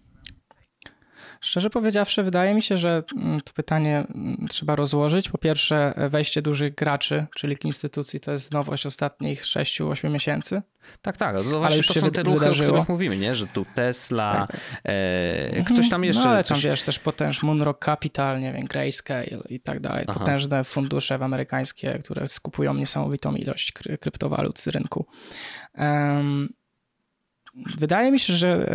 [1.43, 5.29] Szczerze powiedziawszy, wydaje mi się, że mm, to pytanie mm, trzeba rozłożyć.
[5.29, 10.61] Po pierwsze, wejście dużych graczy, czyli instytucji, to jest nowość ostatnich 6-8 miesięcy.
[11.01, 11.35] Tak, tak.
[11.35, 13.35] To właśnie już to są te ruchy, o których mówimy, nie?
[13.35, 14.59] że tu Tesla, tak, tak.
[14.83, 16.23] E, ktoś tam jeszcze...
[16.23, 16.65] No ale tam coś...
[16.65, 20.05] wiesz, też potężny Moonrock Capital, nie wiem, Grayscale i tak dalej.
[20.07, 20.19] Aha.
[20.19, 25.05] Potężne fundusze amerykańskie, które skupują niesamowitą ilość kryptowalut z rynku.
[25.77, 26.49] Um,
[27.55, 28.71] Wydaje mi się, że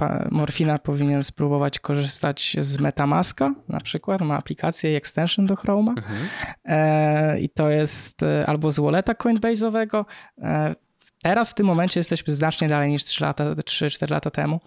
[0.00, 5.92] e, Morfina powinien spróbować korzystać z Metamaska, na przykład ma aplikację i extension do Chroma
[5.96, 6.28] mhm.
[6.64, 10.04] E, i to jest e, albo z walleta Coinbase'owego.
[11.22, 14.60] Teraz w tym momencie jesteśmy znacznie dalej niż 3 lata, 3-4 lata temu,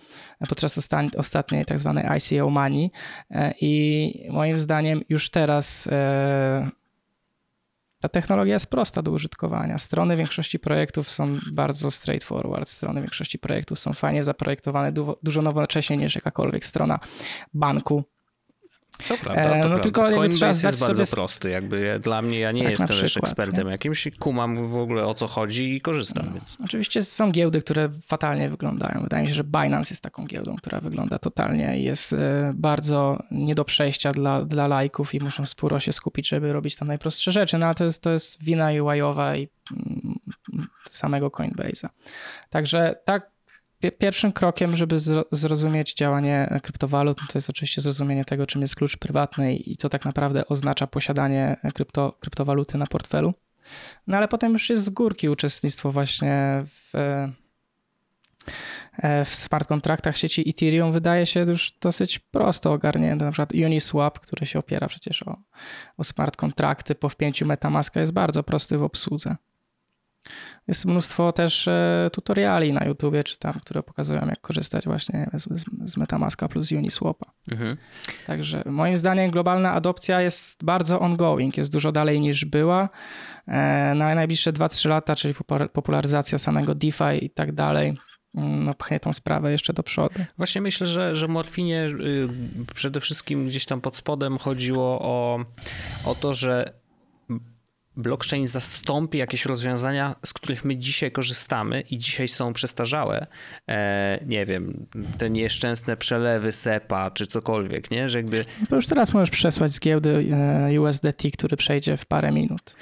[0.50, 2.92] podczas ostatniej tak zwanej ICO Money
[3.62, 5.90] i moim zdaniem już teraz
[8.00, 9.78] ta technologia jest prosta do użytkowania.
[9.78, 12.70] Strony większości projektów są bardzo straightforward.
[12.70, 14.92] Strony większości projektów są fajnie zaprojektowane,
[15.24, 17.00] dużo nowocześniej niż jakakolwiek strona
[17.54, 18.04] banku
[19.08, 19.80] to prawda, to no prawda.
[19.80, 21.16] tylko Coinbase trzeba jest bardzo sobie...
[21.16, 23.72] prosty, jakby dla mnie, ja nie tak jestem już ekspertem nie?
[23.72, 26.26] jakimś, kumam w ogóle o co chodzi i korzystam.
[26.26, 26.34] No.
[26.34, 26.58] Więc.
[26.66, 29.02] Oczywiście są giełdy, które fatalnie wyglądają.
[29.04, 33.24] Wydaje mi się, że Binance jest taką giełdą, która wygląda totalnie i jest e, bardzo
[33.32, 37.32] nie do przejścia dla, dla lajków i muszą sporo się skupić, żeby robić tam najprostsze
[37.32, 40.20] rzeczy, no ale to jest, to jest wina UI-owa i mm,
[40.90, 41.90] samego Coinbase'a.
[42.50, 43.37] Także tak
[43.98, 44.96] Pierwszym krokiem, żeby
[45.32, 50.06] zrozumieć działanie kryptowalut, to jest oczywiście zrozumienie tego, czym jest klucz prywatny i co tak
[50.06, 53.34] naprawdę oznacza posiadanie krypto, kryptowaluty na portfelu.
[54.08, 57.32] No ale potem już jest z górki uczestnictwo właśnie w, e,
[59.26, 63.26] w smart kontraktach sieci Ethereum wydaje się już dosyć prosto ogarnięte.
[63.26, 65.38] Na przykład Uniswap, który się opiera przecież o,
[65.98, 69.36] o smart kontrakty po wpięciu Metamaska jest bardzo prosty w obsłudze.
[70.68, 75.66] Jest mnóstwo też e, tutoriali na YouTubie, czy tam, które pokazują, jak korzystać właśnie z,
[75.86, 77.32] z Metamaska plus Uniswapa.
[77.52, 77.78] Mhm.
[78.28, 82.90] Także moim zdaniem globalna adopcja jest bardzo ongoing, jest dużo dalej niż była.
[83.48, 85.34] E, na najbliższe 2-3 lata, czyli
[85.74, 87.98] popularyzacja samego DeFi i tak dalej,
[88.36, 90.20] mm, no, pchnie tą sprawę jeszcze do przodu.
[90.38, 92.30] Właśnie myślę, że, że Morfinie y,
[92.76, 95.46] przede wszystkim gdzieś tam pod spodem chodziło o,
[96.06, 96.74] o to, że
[97.98, 103.28] blockchain zastąpi jakieś rozwiązania, z których my dzisiaj korzystamy i dzisiaj są przestarzałe.
[103.68, 104.88] E, nie wiem,
[105.18, 108.10] te nieszczęsne przelewy SEPA czy cokolwiek, nie?
[108.10, 108.42] Że jakby...
[108.62, 110.26] No to już teraz możesz przesłać z giełdy
[110.72, 112.76] e, USDT, który przejdzie w parę minut.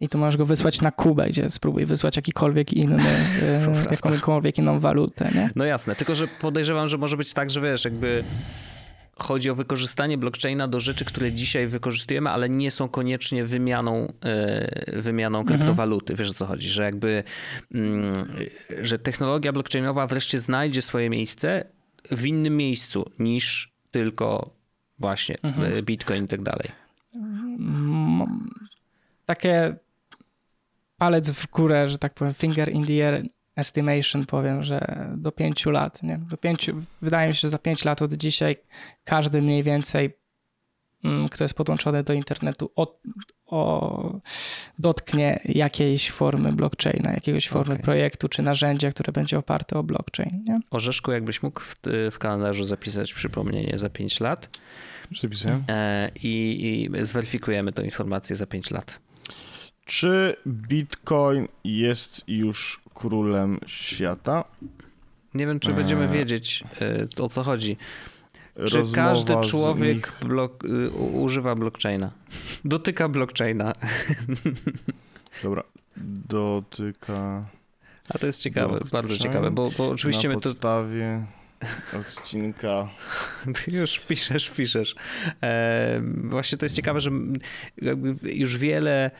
[0.00, 3.10] I to możesz go wysłać na Kubę, gdzie spróbuj wysłać jakikolwiek inny,
[3.42, 5.30] e, jakąkolwiek inną walutę.
[5.34, 5.50] Nie?
[5.56, 8.24] No jasne, tylko że podejrzewam, że może być tak, że wiesz, jakby
[9.18, 15.00] chodzi o wykorzystanie blockchaina do rzeczy, które dzisiaj wykorzystujemy, ale nie są koniecznie wymianą, e,
[15.00, 15.58] wymianą mhm.
[15.58, 16.14] kryptowaluty.
[16.14, 16.68] Wiesz o co chodzi?
[16.68, 17.24] Że jakby,
[17.74, 18.36] mm,
[18.82, 21.64] że technologia blockchainowa wreszcie znajdzie swoje miejsce
[22.10, 24.50] w innym miejscu niż tylko
[24.98, 25.78] właśnie mhm.
[25.78, 26.68] E, Bitcoin i tak dalej.
[29.26, 29.76] Takie
[30.98, 33.24] palec w górę, że tak powiem, finger in the air
[33.56, 36.18] estimation powiem, że do pięciu lat, nie?
[36.30, 38.56] Do pięciu, wydaje mi się, że za pięć lat od dzisiaj
[39.04, 40.16] każdy mniej więcej,
[41.04, 42.98] mm, kto jest podłączony do internetu, o,
[43.46, 44.20] o,
[44.78, 47.84] dotknie jakiejś formy blockchaina, jakiegoś formy Okej.
[47.84, 50.60] projektu czy narzędzia, które będzie oparte o blockchain, nie?
[50.70, 51.76] Orzeszku, jakbyś mógł w,
[52.10, 54.58] w kalendarzu zapisać przypomnienie za 5 lat
[55.12, 55.62] Przypisuję.
[55.68, 59.00] e, i, i zweryfikujemy tę informację za 5 lat.
[59.84, 64.44] Czy Bitcoin jest już królem świata?
[65.34, 65.76] Nie wiem, czy Eee.
[65.76, 66.64] będziemy wiedzieć
[67.18, 67.76] e, o co chodzi.
[68.54, 72.10] Czy Rozmowa każdy człowiek nich- blok, y, używa blockchaina?
[72.64, 73.72] Dotyka blockchaina.
[75.42, 75.62] Dobra.
[76.28, 77.44] Dotyka
[78.08, 81.26] A to jest ciekawe, Blockchain bardzo ciekawe, bo, bo oczywiście na my to podstawie
[82.00, 82.88] odcinka.
[83.64, 84.94] Ty już piszesz, piszesz.
[85.42, 87.10] E, właśnie to jest ciekawe, że
[88.22, 89.10] już wiele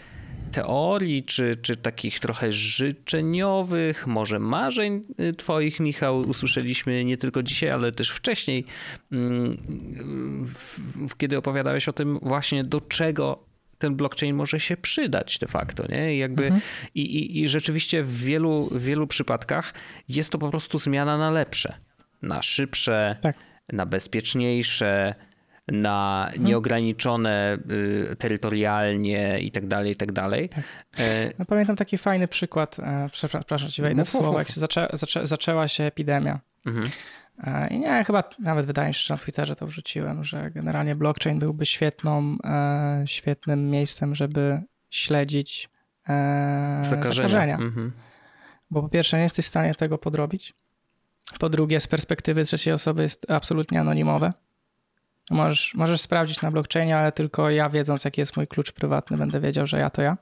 [0.52, 7.70] teorii, czy, czy takich trochę życzeniowych, może marzeń y, twoich, Michał, usłyszeliśmy nie tylko dzisiaj,
[7.70, 8.64] ale też wcześniej,
[9.12, 9.56] mm,
[11.08, 13.44] w, kiedy opowiadałeś o tym właśnie do czego
[13.78, 16.14] ten blockchain może się przydać de facto, nie?
[16.14, 16.62] I jakby Mhm.
[16.94, 19.74] i, i, i rzeczywiście w wielu, w wielu przypadkach
[20.08, 21.74] jest to po prostu zmiana na lepsze,
[22.22, 23.36] na szybsze, Tak.
[23.72, 25.14] na bezpieczniejsze,
[25.68, 27.58] na nieograniczone
[28.12, 30.50] y, terytorialnie i tak dalej, i tak dalej.
[30.98, 34.88] E, No, pamiętam taki fajny przykład, e, przepraszam, ci wejdę w słowo, jak się zaczę,
[34.92, 36.40] zaczę, zaczęła się epidemia.
[36.66, 36.90] mhm.
[37.44, 40.94] E, I nie, chyba nawet wydaje mi się, że na Twitterze to wrzuciłem, że generalnie
[40.96, 42.36] blockchain byłby świetną,
[43.06, 45.68] świetnym miejscem, żeby śledzić
[46.80, 47.04] Zakażenia.
[47.04, 47.54] zakażenia.
[47.56, 47.92] Mhm.
[48.70, 50.54] Bo po pierwsze nie jesteś w stanie tego podrobić.
[51.40, 54.32] Po drugie z perspektywy trzeciej osoby jest absolutnie anonimowe.
[55.32, 59.40] Możesz, możesz sprawdzić na blockchainie, ale tylko ja wiedząc jaki jest mój klucz prywatny będę
[59.40, 60.16] wiedział, że ja to ja.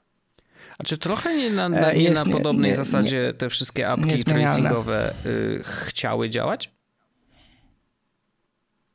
[0.79, 3.89] A czy trochę nie na, na, E, nie na nie- podobnej nie- zasadzie te wszystkie
[3.89, 6.71] apki tracingowe y, chciały działać?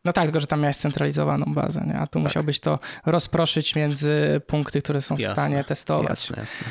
[0.06, 1.96] No tak, tylko że tam miałeś centralizowaną bazę, nie?
[2.00, 6.10] a tu musiałbyś to rozproszyć między punkty, które są w Jasne, stanie testować.
[6.10, 6.68] Jasne, jasne.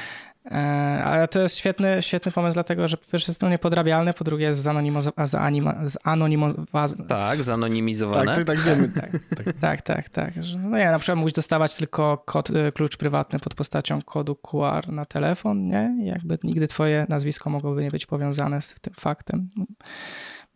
[0.51, 4.24] E, Ale to jest świetny, świetny pomysł, dlatego że po pierwsze jest to niepodrabialne, po
[4.24, 5.26] drugie jest zanonimozowane.
[5.26, 6.64] Zanonimowa-
[7.09, 8.34] Tak, zanonimizowane.
[8.34, 8.88] Tak, tak, tak wiemy.
[9.61, 10.45] tak, tak, tak.
[10.45, 14.34] Że, No nie, na przykład mógłbyś dostawać tylko kod, y, klucz prywatny pod postacią kodu
[14.36, 15.97] QR na telefon, nie?
[16.03, 19.49] I jakby nigdy twoje nazwisko mogłoby nie być powiązane z tym faktem.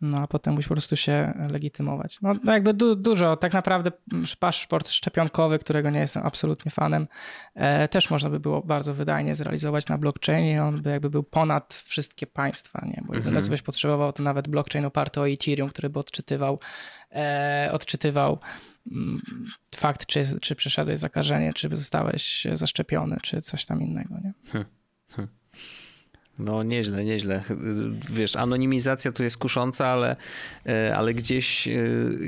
[0.01, 2.17] No a potem musisz po prostu się legitymować.
[2.21, 3.91] No, no jakby du, dużo, tak naprawdę
[4.39, 7.07] paszport szczepionkowy, którego nie jestem absolutnie fanem,
[7.55, 10.63] e, też można by było bardzo wydajnie zrealizować na blockchainie.
[10.63, 13.03] On by jakby był ponad wszystkie państwa, nie?
[13.07, 16.59] Bo jedyne co byś potrzebował to nawet blockchain oparty o Ethereum, który by odczytywał,
[17.11, 18.39] e, odczytywał
[18.91, 19.21] mm,
[19.75, 24.33] fakt, czy, czy przeszedłeś zakażenie, czy zostałeś zaszczepiony, czy coś tam innego, nie?
[26.39, 27.43] No nieźle, nieźle.
[28.11, 30.15] Wiesz, anonimizacja tu jest kusząca, ale,
[30.65, 31.75] e, ale gdzieś e,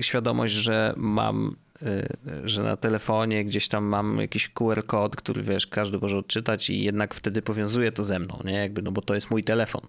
[0.01, 2.07] świadomość, że mam, e,
[2.43, 6.84] że na telefonie gdzieś tam mam jakiś QR kod, który wiesz, każdy może odczytać i
[6.84, 8.53] jednak wtedy powiązuje to ze mną, nie?
[8.53, 9.82] Jakby, no bo to jest mój telefon.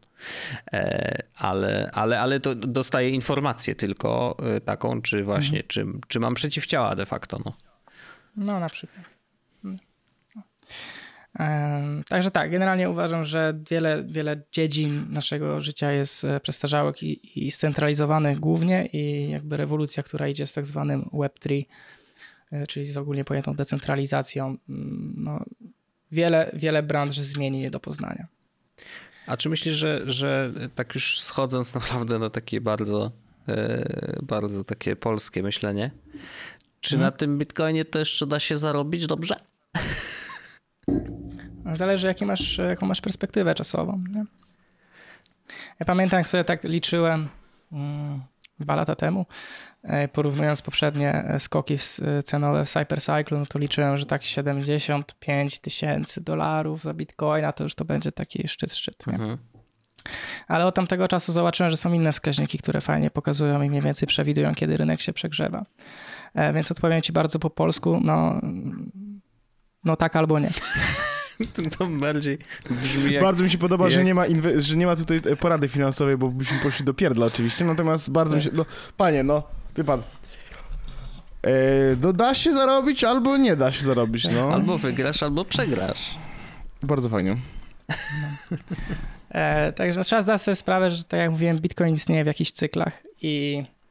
[1.35, 7.07] Ale, ale, ale to dostaję informację tylko taką, czy właśnie, czy, czy mam przeciwciała de
[7.07, 7.53] facto, no.
[8.37, 9.13] No, na przykład.
[12.09, 17.51] Także tak, generalnie uważam, że wiele, wiele dziedzin naszego życia jest e, przestarzałych i, i
[17.51, 21.65] scentralizowanych głównie i jakby rewolucja, która idzie z tak zwanym Web3,
[22.53, 25.45] e, czyli z ogólnie pojętą decentralizacją, mm, no,
[26.13, 28.27] wiele, wiele branż zmieni nie do poznania.
[29.27, 33.13] A czy myślisz, że, że tak już schodząc naprawdę na takie bardzo,
[33.49, 35.91] e, bardzo takie polskie myślenie,
[36.81, 39.35] czy na tym bitcoinie jeszcze da się zarobić dobrze?
[41.75, 44.05] Zależy, jaki masz, jaką masz perspektywę czasową.
[44.15, 44.25] Nie?
[45.81, 47.29] Ja pamiętam, jak sobie tak liczyłem
[47.73, 48.23] mm,
[48.61, 49.27] dwa lata temu,
[49.83, 55.61] e, porównując poprzednie e, skoki e, cenowe w Cybercycle, no to liczyłem, że tak 75
[55.61, 59.07] tysięcy dolarów za bitcoina to już to będzie taki szczyt, szczyt.
[59.07, 59.15] Nie?
[59.15, 59.39] Mhm.
[60.49, 64.07] Ale od tamtego czasu zobaczyłem, że są inne wskaźniki, które fajnie pokazują i mniej więcej
[64.09, 65.65] przewidują, kiedy rynek się przegrzewa.
[66.55, 68.41] Więc odpowiem ci bardzo po polsku, no,
[69.85, 70.51] no tak albo nie.
[71.55, 72.39] To, to bardziej
[72.71, 73.23] brzmi jak...
[73.23, 75.69] Bardzo mi się podoba, że, jak- nie ma inwe- że nie ma tutaj e, porady
[75.69, 78.51] finansowej, bo byśmy poszli do pierdla oczywiście, natomiast bardzo mi się...
[78.55, 78.67] No,
[78.97, 79.43] panie, no,
[79.77, 80.03] wie pan...
[81.43, 81.53] E,
[82.01, 84.53] no da się zarobić, albo nie da się zarobić, no.
[84.53, 86.15] Albo wygrasz, albo przegrasz.
[86.83, 87.37] Bardzo fajnie.
[89.31, 93.03] E, także trzeba zdać sobie sprawę, że tak jak mówiłem, Bitcoin istnieje w jakichś cyklach
[93.23, 93.82] i No,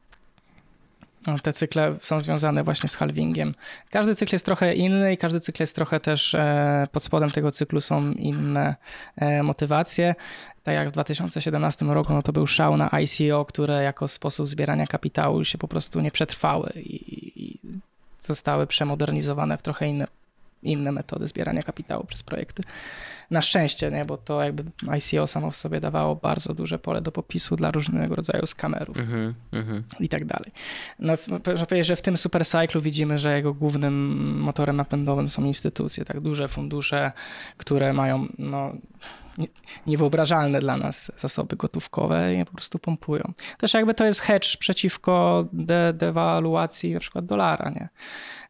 [1.42, 3.54] te cykle są związane właśnie z halvingiem.
[3.90, 7.50] Każdy cykl jest trochę inny i każdy cykl jest trochę też e, pod spodem tego
[7.50, 8.76] cyklu są inne
[9.16, 10.14] e, motywacje.
[10.62, 14.86] Tak jak w 2017 roku, no to był szał na ICO, które jako sposób zbierania
[14.86, 17.58] kapitału się po prostu nie przetrwały i, i
[18.20, 20.06] zostały przemodernizowane w trochę inne,
[20.62, 22.62] inne metody zbierania kapitału przez projekty
[23.30, 24.04] na szczęście, nie?
[24.04, 24.64] bo to jakby
[24.96, 29.34] ICO samo w sobie dawało bardzo duże pole do popisu dla różnego rodzaju skamerów mm
[29.52, 29.82] -hmm.
[30.00, 30.52] i tak dalej.
[30.98, 31.12] No,
[31.46, 33.94] można powiedzieć, że w tym supercyklu widzimy, że jego głównym
[34.40, 37.12] motorem napędowym są instytucje, tak duże fundusze,
[37.56, 38.72] które mają no,
[39.86, 43.32] niewyobrażalne dla nas zasoby gotówkowe i po prostu pompują.
[43.58, 47.88] Też jakby to jest hedge przeciwko de dewaluacji na przykład dolara, nie?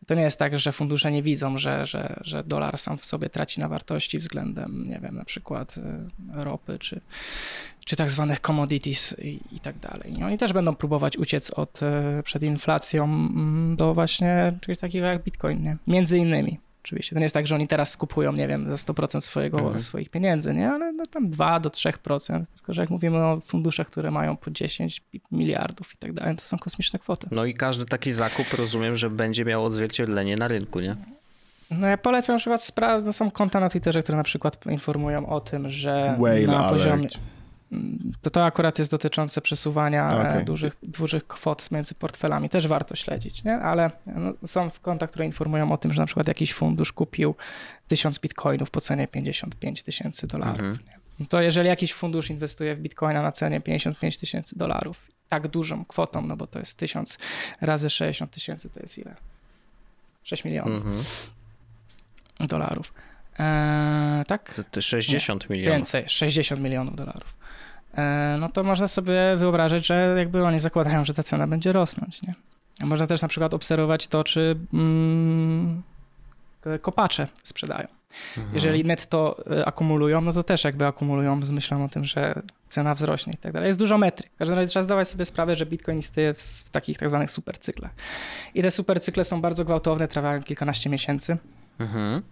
[0.06, 3.30] To nie jest tak, że fundusze nie widzą, że, że, że dolar sam w sobie
[3.30, 5.82] traci na wartości względem, nie wiem, na przykład y,
[6.32, 7.00] ropy czy,
[7.84, 10.18] czy tak zwanych commodities i, i tak dalej.
[10.18, 15.06] I oni też będą próbować uciec od, y, przed inflacją mm, do właśnie czegoś takiego
[15.06, 15.76] jak bitcoin, nie?
[15.86, 16.58] Między innymi.
[16.84, 19.80] Oczywiście to nie jest tak, że oni teraz skupują, nie wiem, za 100% swojego, mhm.
[19.80, 20.70] swoich pieniędzy, nie?
[20.70, 22.44] ale no tam 2 do 3%.
[22.54, 25.02] Tylko, że jak mówimy o funduszach, które mają po 10
[25.32, 27.28] miliardów i tak dalej, to są kosmiczne kwoty.
[27.30, 30.94] No i każdy taki zakup rozumiem, że będzie miał odzwierciedlenie na rynku, nie?
[31.70, 35.26] No ja polecam na przykład sprawdzać, no są konta na Twitterze, które na przykład informują
[35.26, 36.92] o tym, że Whale na poziomie...
[36.92, 37.18] Alert
[38.22, 40.44] to to akurat jest dotyczące przesuwania e, okay.
[40.44, 42.48] dużych, dużych kwot między portfelami.
[42.48, 43.54] Też warto śledzić, nie?
[43.54, 47.34] ale no, są konta, które informują o tym, że na przykład jakiś fundusz kupił
[47.88, 50.60] 1000 bitcoinów po cenie 55 tysięcy dolarów.
[50.60, 50.78] Mhm.
[51.28, 56.22] To jeżeli jakiś fundusz inwestuje w bitcoina na cenie 55 tysięcy dolarów, tak dużą kwotą,
[56.26, 57.18] no bo to jest 1000
[57.60, 59.14] razy 60 tysięcy, to jest ile?
[60.22, 61.04] 6 milionów mhm.
[62.40, 62.92] dolarów.
[63.38, 64.60] Eee, tak?
[64.70, 65.76] To 60 Nie, milionów.
[65.76, 67.41] Więcej, 60 milionów dolarów.
[67.94, 72.22] E, no to można sobie wyobrazić, że jakby oni zakładają, że ta cena będzie rosnąć,
[72.22, 72.34] nie?
[72.80, 75.82] Można też na przykład obserwować to, czy mm,
[76.82, 77.88] kopacze sprzedają.
[78.36, 78.54] Mhm.
[78.54, 82.94] Jeżeli netto e, akumulują, no to też jakby akumulują z myślą o tym, że cena
[82.94, 83.66] wzrośnie i tak dalej.
[83.66, 84.32] Jest dużo metryk.
[84.32, 87.30] W każdym razie trzeba zdawać sobie sprawę, że Bitcoin istnieje w, w takich tak zwanych
[87.30, 87.90] supercyklach.
[88.54, 91.36] I te supercykle są bardzo gwałtowne, trwają kilkanaście miesięcy.
[91.78, 92.22] Mhm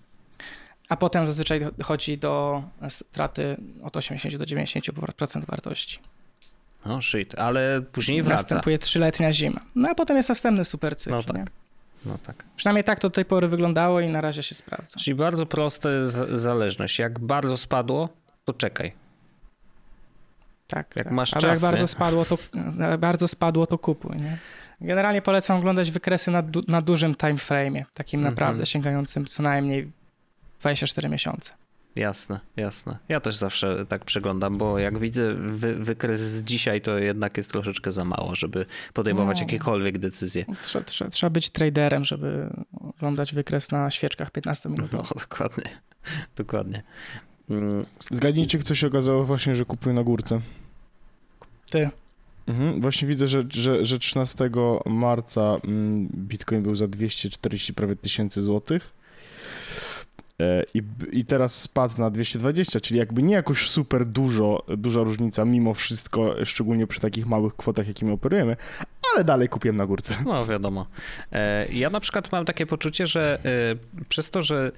[0.90, 5.98] a potem zazwyczaj dochodzi do straty od 80 do 90% wartości.
[6.86, 8.42] No shit, ale później wraca.
[8.42, 9.60] Następuje trzyletnia zima.
[9.74, 11.16] No a potem jest następny super cykl.
[11.16, 11.36] No tak.
[11.36, 11.44] Nie?
[12.04, 12.44] No tak.
[12.56, 15.00] Przynajmniej tak to do tej pory wyglądało i na razie się sprawdza.
[15.00, 16.98] Czyli bardzo prosta jest zależność.
[16.98, 18.08] Jak bardzo spadło,
[18.44, 18.92] to czekaj.
[20.66, 20.96] Tak.
[20.96, 21.12] Jak tak.
[21.12, 22.38] masz czas, jak bardzo spadło, to
[22.98, 24.16] bardzo spadło, to kupuj.
[24.16, 24.38] Nie?
[24.80, 28.36] Generalnie polecam oglądać wykresy na, du na dużym time frame, takim mm -hmm.
[28.36, 29.99] naprawdę sięgającym co najmniej
[30.60, 31.52] 24 miesiące.
[31.96, 32.98] Jasne, jasne.
[33.08, 37.52] Ja też zawsze tak przeglądam, bo jak widzę wy, wykres z dzisiaj, to jednak jest
[37.52, 40.44] troszeczkę za mało, żeby podejmować no, jakiekolwiek decyzje.
[40.62, 42.50] Trzeba, trzeba, trzeba, być traderem, żeby
[42.80, 44.92] oglądać wykres na świeczkach 15 minut.
[44.92, 45.64] No, dokładnie.
[46.36, 46.82] Dokładnie.
[47.50, 47.86] Mm.
[48.10, 50.40] Zgadnijcie, kto się okazało właśnie, że kupuje na górce.
[51.70, 51.90] Ty.
[52.46, 54.50] Mhm, właśnie widzę, że, że, że 13
[54.86, 58.99] marca mm, Bitcoin był za 240 prawie tysięcy złotych
[60.74, 65.74] I, I teraz spadł na 220, czyli jakby nie jakoś super dużo, duża różnica mimo
[65.74, 68.56] wszystko, szczególnie przy takich małych kwotach, jakimi operujemy,
[69.14, 70.16] ale dalej kupiłem na górce.
[70.24, 70.86] No wiadomo.
[71.32, 74.72] E, ja na przykład mam takie poczucie, że e, przez to, że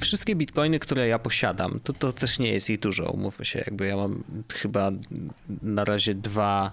[0.00, 3.86] wszystkie bitcoiny, które ja posiadam, to, to też nie jest ich dużo, umówmy się, jakby
[3.86, 4.90] ja mam chyba
[5.62, 6.72] na razie dwa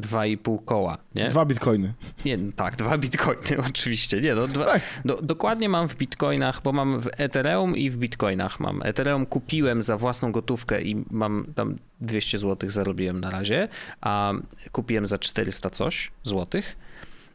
[0.00, 1.28] 2,5 koła, nie?
[1.28, 1.94] Dwa bitcoiny.
[2.24, 4.20] Nie, no tak, dwa bitcoiny oczywiście.
[4.20, 8.60] Nie, no, dwa, do, dokładnie mam w bitcoinach, bo mam w Ethereum i w bitcoinach
[8.60, 8.78] mam.
[8.84, 13.68] Ethereum kupiłem za własną gotówkę i mam tam 200 zł zarobiłem na razie,
[14.00, 14.32] a
[14.72, 16.76] kupiłem za 400 coś złotych.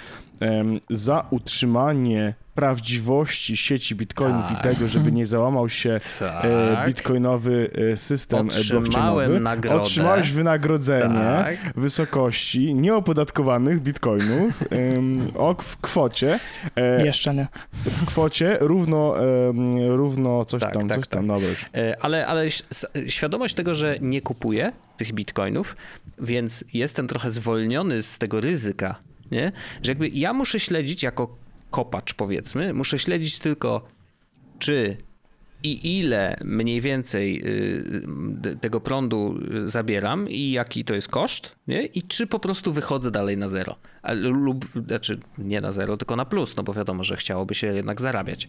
[0.41, 4.59] um, za utrzymanie prawdziwości sieci bitcoinów tak.
[4.59, 6.87] i tego, żeby nie załamał się e, tak.
[6.87, 9.39] bitcoinowy e, system blockchainowy.
[9.39, 9.81] Nagrodę.
[9.81, 11.57] Otrzymałeś wynagrodzenie tak.
[11.75, 14.63] wysokości nieopodatkowanych bitcoinów
[15.35, 16.39] o, w kwocie.
[16.75, 17.47] E, Jeszcze nie.
[17.85, 19.15] W kwocie równo,
[19.87, 21.27] równo coś tak, tam, tak, coś tam.
[21.27, 21.47] Dobra.
[22.01, 22.45] Ale, ale
[23.07, 25.75] świadomość tego, że nie kupuję tych bitcoinów,
[26.19, 28.95] więc jestem trochę zwolniony z tego ryzyka,
[29.31, 29.51] nie?
[29.83, 31.37] że jakby ja muszę śledzić jako
[31.71, 33.87] kopacz powiedzmy, muszę śledzić tylko,
[34.59, 34.97] czy
[35.63, 41.85] i ile mniej więcej y, tego prądu zabieram i jaki to jest koszt, nie?
[41.85, 43.75] i czy po prostu wychodzę dalej na zero.
[44.15, 48.01] Lub, znaczy nie na zero, tylko na plus, no bo wiadomo, że chciałoby się jednak
[48.01, 48.47] zarabiać.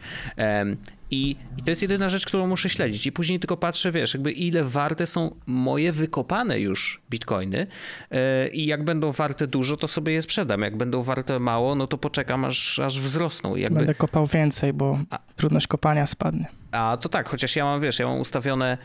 [1.10, 3.06] I, I to jest jedyna rzecz, którą muszę śledzić.
[3.06, 7.66] I później tylko patrzę, wiesz, jakby ile warte są moje wykopane już bitcoiny
[8.10, 10.60] e, i jak będą warte dużo, to sobie je sprzedam.
[10.60, 13.56] Jak będą warte mało, no to poczekam, aż, aż wzrosną.
[13.56, 13.78] Jakby...
[13.78, 15.18] Będę kopał więcej, bo A...
[15.36, 16.46] trudność kopania spadnie.
[16.72, 18.78] A to tak, chociaż ja mam, wiesz, ja mam ustawione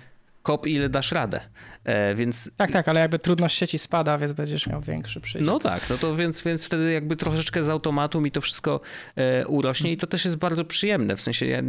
[0.45, 1.39] kop ile dasz radę.
[1.83, 2.51] E, więc...
[2.57, 5.45] Tak, tak, ale jakby trudność sieci spada, więc będziesz miał większy przycisk.
[5.45, 8.81] No tak, no to więc, więc wtedy jakby troszeczkę z automatu mi to wszystko
[9.15, 11.15] e, urośnie i to też jest bardzo przyjemne.
[11.15, 11.61] W sensie ja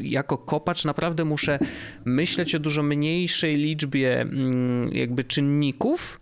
[0.00, 1.58] jako kopacz naprawdę muszę
[2.04, 6.19] myśleć o dużo mniejszej liczbie mm, jakby czynników,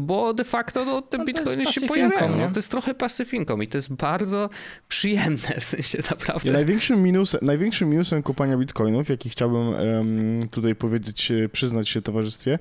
[0.00, 2.36] bo de facto no, te no, bitcoiny się pojawiają.
[2.38, 4.50] No, to jest trochę pasyfinką i to jest bardzo
[4.88, 6.48] przyjemne, w sensie naprawdę.
[6.48, 12.58] I największym, minusem, największym minusem kopania bitcoinów, jaki chciałbym um, tutaj powiedzieć, przyznać się towarzystwie,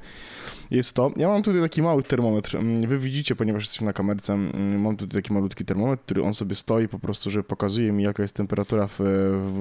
[0.72, 4.34] jest to, ja mam tutaj taki mały termometr, mm, wy widzicie, ponieważ jesteśmy na kamerce,
[4.34, 8.03] mm, mam tutaj taki malutki termometr, który on sobie stoi po prostu, że pokazuje mi
[8.03, 8.99] jaka jest temperatura w,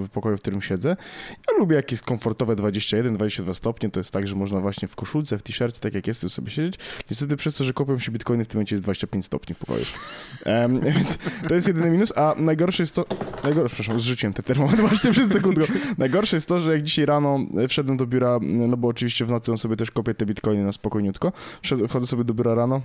[0.04, 0.96] w pokoju, w którym siedzę.
[1.30, 5.42] Ja lubię jakieś komfortowe 21-22 stopnie, to jest tak, że można właśnie w koszulce, w
[5.42, 6.74] t-shircie, tak jak jest, sobie siedzieć.
[7.10, 9.84] Niestety przez to, że kopią się bitcoiny w tym momencie jest 25 stopni w pokoju.
[10.46, 13.06] Um, więc to jest jedyny minus, a najgorsze jest to,
[13.44, 15.64] najgorsze, przepraszam, zrzuciłem ten termometr właśnie przez sekundkę.
[15.98, 17.38] Najgorsze jest to, że jak dzisiaj rano
[17.68, 20.72] wszedłem do biura, no bo oczywiście w nocy on sobie też kopie te bitcoiny na
[20.72, 21.32] spokojnie spokojniutko.
[21.88, 22.80] Wchodzę sobie do biura rano,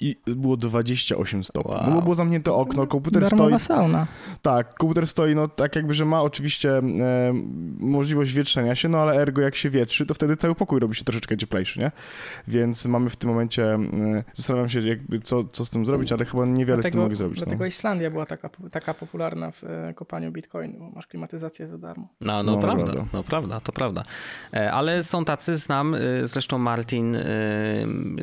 [0.00, 1.72] i było 28 stopni.
[1.72, 1.82] Wow.
[1.86, 3.76] No bo było zamknięte okno, komputer Darmowa stoi.
[3.76, 4.06] sauna.
[4.42, 6.82] Tak, komputer stoi, no tak jakby, że ma oczywiście e,
[7.78, 11.04] możliwość wietrzenia się, no ale ergo jak się wietrzy, to wtedy cały pokój robi się
[11.04, 11.90] troszeczkę cieplejszy, nie?
[12.48, 16.24] Więc mamy w tym momencie, e, zastanawiam się jakby co, co z tym zrobić, ale
[16.24, 17.38] chyba niewiele dlatego, z tym mogę zrobić.
[17.38, 17.66] Dlatego no.
[17.66, 22.08] Islandia była taka, taka popularna w e, kopaniu bitcoinu, bo masz klimatyzację za darmo.
[22.20, 24.04] No, no, no prawda, prawda, no prawda, to prawda.
[24.52, 27.16] E, ale są tacy, znam, e, zresztą Martin,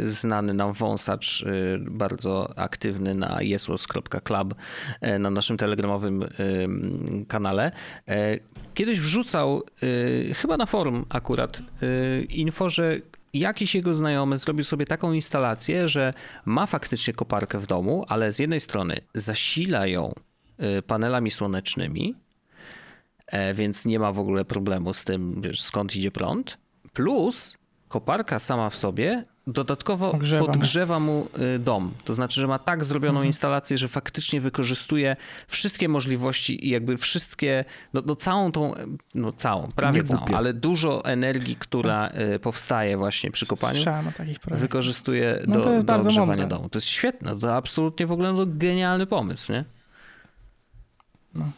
[0.06, 1.46] znany nam wąsacz,
[1.80, 4.56] bardzo aktywny na jeslos.club
[5.02, 6.24] e, na naszym telegramowym
[7.28, 7.72] kanale.
[8.08, 8.40] E,
[8.74, 9.64] kiedyś wrzucał,
[10.30, 11.62] e, chyba na forum akurat,
[12.30, 13.00] info, że
[13.34, 16.14] jakiś jego znajomy zrobił sobie taką instalację, że
[16.46, 20.14] ma faktycznie koparkę w domu, ale z jednej strony zasila ją
[20.88, 22.16] panelami słonecznymi,
[23.54, 26.58] więc nie ma w ogóle problemu z tym, skąd idzie prąd.
[26.94, 31.92] Plus koparka sama w sobie dodatkowo Ogrzewa podgrzewa mu y, dom.
[32.06, 33.28] To znaczy, że ma tak zrobioną mhm.
[33.28, 35.16] instalację, że faktycznie wykorzystuje
[35.48, 38.74] wszystkie możliwości i jakby wszystkie, no, no całą tą,
[39.16, 42.42] no całą, prawie całą, ale dużo energii, która tak.
[42.42, 43.84] powstaje właśnie przy kopaniu,
[44.48, 46.48] wykorzystuje no, do, do ogrzewania mądre.
[46.48, 46.70] domu.
[46.70, 49.66] To jest świetne, to absolutnie w ogóle no, genialny pomysł, nie?
[51.36, 51.52] No.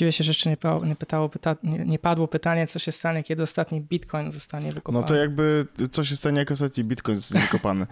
[0.00, 3.22] Dziwię się, że jeszcze nie, nie, pytało, pyta, nie, nie, padło pytanie, co się stanie,
[3.22, 5.02] kiedy ostatni bitcoin zostanie wykopany.
[5.02, 7.86] No to jakby, co się stanie, jak ostatni bitcoin zostanie wykopany.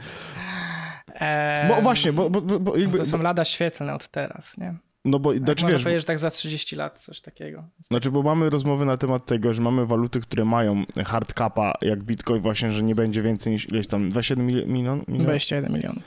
[1.69, 4.75] bo właśnie, bo, bo, bo jakby, to są lada świetlne od teraz, nie?
[5.05, 7.65] No bo, znaczy, Można wiesz, powiedzieć, że tak za 30 lat coś takiego.
[7.79, 12.03] Znaczy, bo mamy rozmowy na temat tego, że mamy waluty, które mają hard capa, jak
[12.03, 15.25] Bitcoin właśnie, że nie będzie więcej niż ileś tam, 27 milion, milion?
[15.25, 16.05] 21 milionów.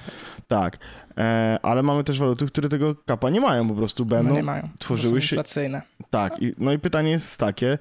[0.47, 0.85] Tak, tak.
[1.17, 4.43] E, ale mamy też waluty, które tego kapa nie mają, po prostu będą, no nie
[4.43, 4.69] mają.
[4.79, 5.35] tworzyły się...
[5.35, 5.81] inflacyjne.
[6.09, 7.77] Tak, i, no i pytanie jest takie,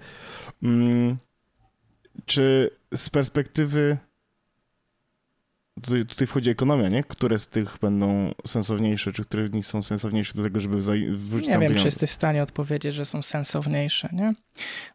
[0.62, 1.16] mm,
[2.26, 3.98] czy z perspektywy
[5.80, 7.04] tutaj, tutaj wchodzi ekonomia, nie?
[7.04, 11.52] Które z tych będą sensowniejsze, czy które nie są sensowniejsze do tego, żeby wrzucić Nie
[11.52, 11.80] wiem, pieniądze.
[11.80, 14.34] czy jesteś w stanie odpowiedzieć, że są sensowniejsze, nie?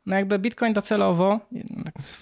[0.06, 1.40] No jakby Bitcoin docelowo,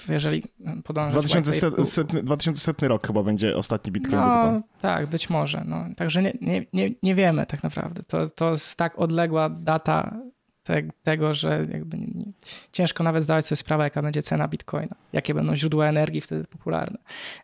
[0.10, 0.44] jeżeli
[0.84, 1.26] podążasz...
[1.26, 4.22] 2100, 2100 rok chyba będzie ostatni Bitcoin.
[4.22, 5.64] No tak, być może.
[5.66, 5.86] No.
[5.98, 8.04] Także nie, nie, nie, nie wiemy tak naprawdę.
[8.04, 10.20] To, to jest tak odległa data
[10.64, 12.26] te, tego, że jakby nie, nie,
[12.72, 16.98] ciężko nawet zdawać sobie sprawę, jaka będzie cena bitcoina, jakie będą źródła energii wtedy popularne,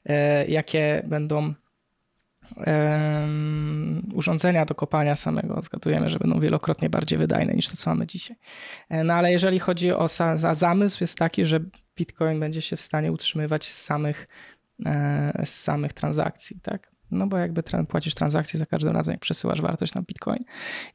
[0.05, 1.53] e, jakie będą
[2.57, 3.27] e,
[4.13, 5.61] urządzenia do kopania samego.
[5.61, 8.37] Zgadujemy, że będą wielokrotnie bardziej wydajne niż to, co mamy dzisiaj.
[8.89, 11.59] E, no ale jeżeli chodzi o za zamysł, jest taki, że
[11.95, 14.27] bitcoin będzie się w stanie utrzymywać z samych,
[14.85, 16.88] e, z samych transakcji, tak?
[17.11, 20.43] No bo jakby płacisz transakcje za każdym razem, jak przesyłasz wartość na Bitcoin.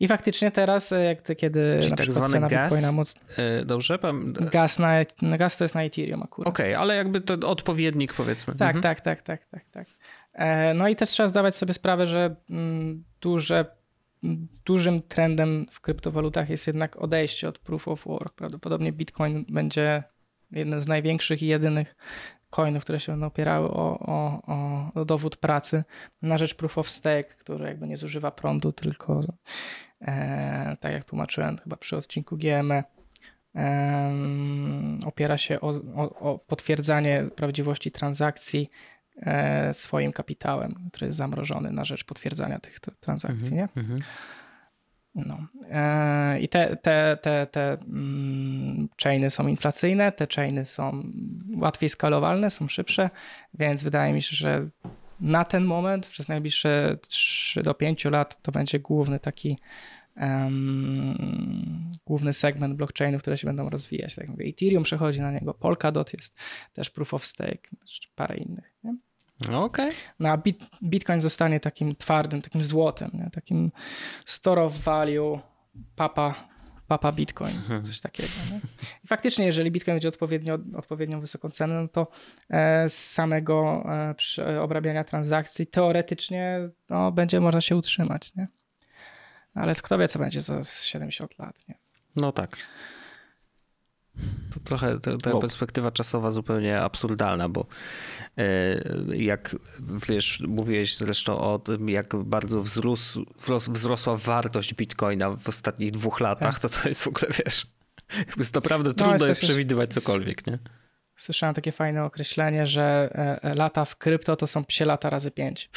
[0.01, 3.23] I faktycznie teraz, e, jak ty, kiedy Czyli na tak przykład cena gaz, Bitcoina mocno...
[3.59, 3.99] Yy, dobrze?
[3.99, 4.33] Pan...
[4.33, 4.93] Gaz, na,
[5.23, 6.49] gaz to jest na Ethereum akurat.
[6.49, 8.55] Okej, okay, ale jakby to odpowiednik powiedzmy.
[8.55, 8.83] Tak, mhm.
[8.83, 9.87] tak, tak, tak, tak, tak.
[10.33, 13.65] E, no i też trzeba zdawać sobie sprawę, że mm, duże
[14.65, 18.35] dużym trendem w kryptowalutach jest jednak odejście od proof of work.
[18.35, 20.03] Prawdopodobnie Bitcoin będzie
[20.51, 21.97] jednym z największych i jedynych
[22.55, 24.43] coinów, które się będą opierały o, o,
[24.95, 25.85] o, dowód pracy
[26.23, 29.21] na rzecz proof of stake, który jakby nie zużywa prądu, tylko
[30.01, 32.85] e, tak jak tłumaczyłem chyba przy odcinku GME,
[35.07, 38.71] opiera się o, o, o potwierdzanie prawdziwości transakcji
[39.17, 43.59] e, swoim kapitałem, który jest zamrożony na rzecz potwierdzania tych transakcji.
[43.59, 43.83] Mhm, nie?
[43.83, 44.01] Mhm.
[45.15, 45.47] No.
[45.71, 51.03] E, I te, te, te, te mm, chainy są inflacyjne, te chainy są
[51.57, 53.11] łatwiej skalowalne, są szybsze,
[53.55, 54.69] więc wydaje mi się, że
[55.21, 59.59] na ten moment, przez najbliższe 3 do 5 lat, to będzie główny taki
[60.17, 64.15] um, główny segment blockchainów, które się będą rozwijać.
[64.15, 66.39] Tak jak mówię, Ethereum przechodzi na niego, Polkadot jest
[66.73, 67.69] też proof of stake,
[68.15, 68.75] parę innych.
[68.85, 68.97] Nie?
[69.49, 69.65] No.
[69.65, 69.93] Okay.
[70.21, 73.31] No a bit, Bitcoin zostanie takim twardym, takim złotem, nie?
[73.31, 73.73] takim
[74.25, 75.41] store of value,
[75.97, 76.35] papa,
[76.89, 77.83] papa Bitcoin, mhm.
[77.83, 78.33] coś takiego.
[78.51, 78.61] Nie?
[79.05, 82.07] I faktycznie, jeżeli Bitcoin będzie odpowiednio, odpowiednią wysoką cenę, no to
[82.51, 83.85] e, z samego
[84.39, 88.35] e, obrabiania transakcji teoretycznie no, będzie można się utrzymać.
[88.35, 88.49] Nie?
[89.55, 91.69] Ale kto wie, co będzie za 70 lat.
[91.69, 91.75] Nie?
[92.17, 92.57] No tak.
[94.55, 97.67] To trochę ta, ta perspektywa czasowa zupełnie absurdalna, bo
[98.39, 98.45] e,
[99.17, 99.57] jak
[100.09, 103.27] wiesz, mówiłeś zresztą o tym, jak bardzo wzrósł,
[103.69, 106.71] wzrosła wartość bitcoina w ostatnich dwóch latach, tak.
[106.71, 107.67] to to jest w ogóle, wiesz,
[108.37, 110.59] jest naprawdę no, trudno jest, jest przewidywać cokolwiek, nie?
[111.17, 112.85] Słyszałem takie fajne określenie, że
[113.15, 115.71] e, e, lata w krypto to są psie lata razy pięć.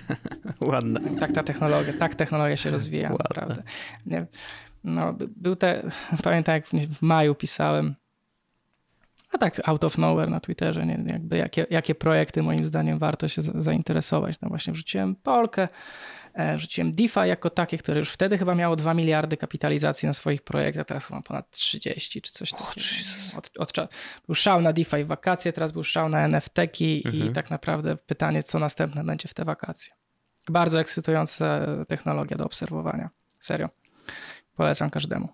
[0.60, 1.00] Ładne.
[1.20, 3.24] Tak ta technologia, tak technologia się rozwija, Ładne.
[3.28, 3.62] naprawdę.
[4.06, 4.26] Nie,
[4.86, 5.90] no, był te,
[6.24, 7.94] pamiętam jak w maju pisałem,
[9.32, 13.28] a tak out of nowhere na Twitterze, nie, jakby jakie, jakie projekty moim zdaniem warto
[13.28, 14.40] się zainteresować.
[14.40, 15.68] No właśnie wrzuciłem Polkę,
[16.34, 20.42] e, wrzuciłem DeFi jako takie, które już wtedy chyba miało 2 miliardy kapitalizacji na swoich
[20.42, 22.76] projektach, teraz mam ponad 30 czy coś takiego.
[23.36, 23.72] Od, od,
[24.26, 27.30] był szał na DeFi wakacje, teraz był szał na NFT-ki mhm.
[27.30, 29.94] i tak naprawdę pytanie, co następne będzie w te wakacje.
[30.48, 33.10] Bardzo ekscytująca technologia do obserwowania.
[33.40, 33.68] Serio.
[34.56, 35.28] Polecam każdemu.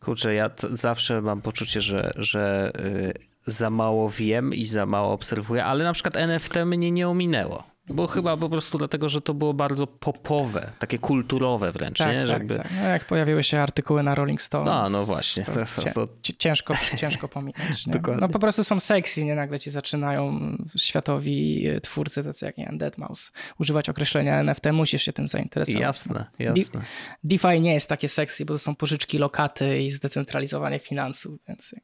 [0.00, 3.14] Kurczę, ja zawsze mam poczucie, że, że y,
[3.46, 7.77] za mało wiem i za mało obserwuję, ale na przykład NFT mnie nie ominęło.
[7.90, 12.20] Bo chyba po prostu dlatego, że to było bardzo popowe, takie kulturowe wręcz, tak, nie?
[12.20, 12.56] Tak, Jakby...
[12.56, 12.66] tak.
[12.82, 14.70] No jak pojawiły się artykuły na Rolling Stone.
[14.70, 15.44] No, no właśnie.
[15.44, 15.52] To,
[15.94, 16.08] to, to...
[16.38, 17.86] Ciężko, ciężko pominąć.
[18.20, 19.34] No po prostu są sexy, nie?
[19.34, 20.40] Nagle ci zaczynają
[20.78, 25.82] światowi twórcy, tacy jak nie, Deadmau5, używać określenia NFT, musisz się tym zainteresować.
[25.82, 26.82] Jasne, jasne.
[27.24, 31.74] DeFi nie jest takie sexy, bo to są pożyczki, lokaty i zdecentralizowanie finansów, więc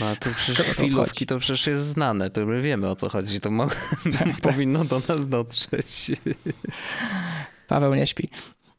[0.00, 3.08] no a to przecież to chwilówki to przecież jest znane, to my wiemy o co
[3.08, 3.68] chodzi, to mo-
[4.18, 6.10] tak, powinno do nas dotrzeć.
[7.68, 8.28] Paweł nie śpi.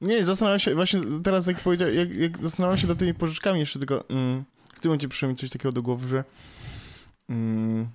[0.01, 3.79] Nie, zastanawiam się, właśnie teraz jak powiedział, jak, jak zastanawiam się nad tymi pożyczkami jeszcze
[3.79, 6.23] tylko, mm, w tym momencie przyszło mi coś takiego do głowy, że
[7.29, 7.89] mm,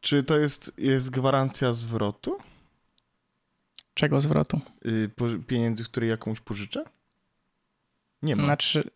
[0.00, 2.38] czy to jest, jest gwarancja zwrotu?
[3.94, 4.60] Czego zwrotu?
[4.86, 5.10] Y,
[5.46, 6.84] pieniędzy, które jakąś pożyczę?
[8.22, 8.44] Nie ma.
[8.44, 8.90] Znaczy,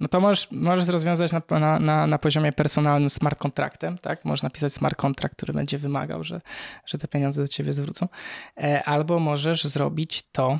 [0.00, 4.24] no to możesz, możesz rozwiązać na, na, na, na, poziomie personalnym smart kontraktem, tak?
[4.24, 6.40] Można napisać smart kontrakt, który będzie wymagał, że,
[6.86, 8.08] że te pieniądze do ciebie zwrócą.
[8.56, 10.58] E, albo możesz zrobić to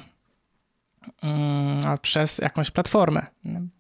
[1.23, 3.27] mm, przez jakąś platformę.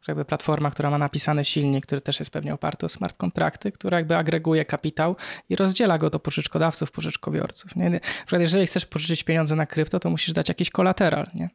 [0.09, 3.99] Jakby platforma, która ma napisany silnik, który też jest pewnie oparty o smart kontrakty, która
[3.99, 5.17] jakby agreguje kapitał
[5.49, 7.77] i rozdziela go do pożyczkodawców, pożyczkobiorców.
[7.77, 7.91] Nie?
[7.91, 11.51] Na przykład jeżeli chcesz pożyczyć pieniądze na krypto, to musisz dać jakiś kolateral, nie?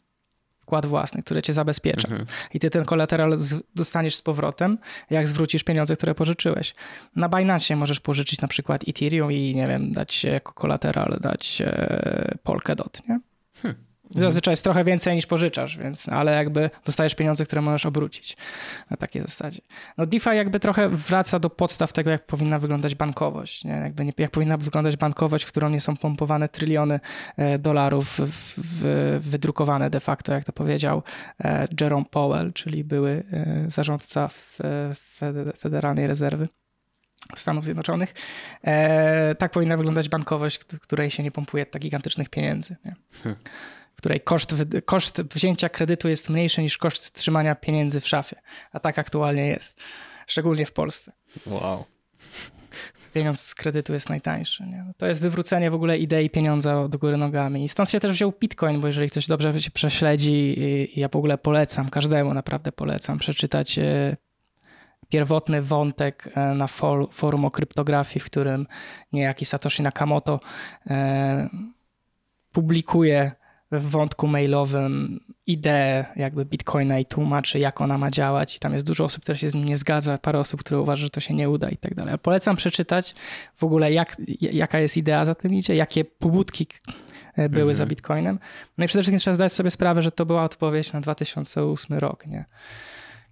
[0.71, 2.07] Wkład własny, który cię zabezpiecza.
[2.07, 2.25] Mhm.
[2.53, 3.37] I ty ten kolateral
[3.75, 4.77] dostaniesz z powrotem,
[5.09, 6.75] jak zwrócisz pieniądze, które pożyczyłeś.
[7.15, 12.37] Na Binance możesz pożyczyć na przykład Ethereum i nie wiem, dać jako kolateral, dać e,
[12.43, 13.19] Polkadot, nie?
[13.61, 13.90] Hmm.
[14.15, 18.37] Zazwyczaj jest trochę więcej niż pożyczasz, więc, ale jakby dostajesz pieniądze, które możesz obrócić
[18.89, 19.61] na takiej zasadzie.
[19.97, 23.65] No DeFi jakby trochę wraca do podstaw tego, jak powinna wyglądać bankowość.
[23.65, 23.71] Nie?
[23.71, 26.99] Jakby nie, jak powinna wyglądać bankowość, w którą nie są pompowane tryliony
[27.37, 31.03] e, dolarów w, w, wydrukowane de facto, jak to powiedział
[31.43, 34.59] e, Jerome Powell, czyli były e, zarządca w,
[35.57, 36.47] Federalnej Rezerwy.
[37.35, 38.13] Stanów Zjednoczonych.
[39.37, 42.75] Tak powinna wyglądać bankowość, której się nie pompuje tak gigantycznych pieniędzy.
[42.85, 42.95] Nie?
[44.01, 44.53] Której koszt,
[44.85, 48.41] koszt wzięcia kredytu jest mniejszy niż koszt trzymania pieniędzy w szafie.
[48.71, 49.81] A tak aktualnie jest,
[50.27, 51.11] szczególnie w Polsce.
[51.45, 51.85] Wow.
[53.13, 54.63] Pieniądz z kredytu jest najtańszy.
[54.63, 54.85] Nie?
[54.97, 57.63] To jest wywrócenie w ogóle idei pieniądza do góry nogami.
[57.63, 60.55] I stąd się też wziął Bitcoin, bo jeżeli ktoś dobrze się prześledzi,
[60.95, 64.17] ja w ogóle polecam, każdemu naprawdę polecam przeczytać e,
[65.09, 66.67] pierwotny wątek e, na
[67.11, 68.67] forum o kryptografii, w którym
[69.13, 70.39] niejaki Satoshi Nakamoto
[70.89, 71.49] e,
[72.51, 73.31] publikuje
[73.71, 78.55] w wątku mailowym ideę jakby Bitcoina i tłumaczy, jak ona ma działać.
[78.55, 81.03] I tam jest dużo osób, które się z nim nie zgadza, parę osób, które uważa,
[81.03, 82.15] że to się nie uda i tak dalej.
[82.21, 83.15] Polecam przeczytać
[83.55, 86.67] w ogóle, jak, jaka jest idea za tym idzie, jakie pobudki
[87.35, 87.75] e, były mhm.
[87.75, 88.39] za Bitcoinem.
[88.77, 92.27] No i przede wszystkim trzeba zdać sobie sprawę, że to była odpowiedź na 2008 rok,
[92.27, 92.45] nie?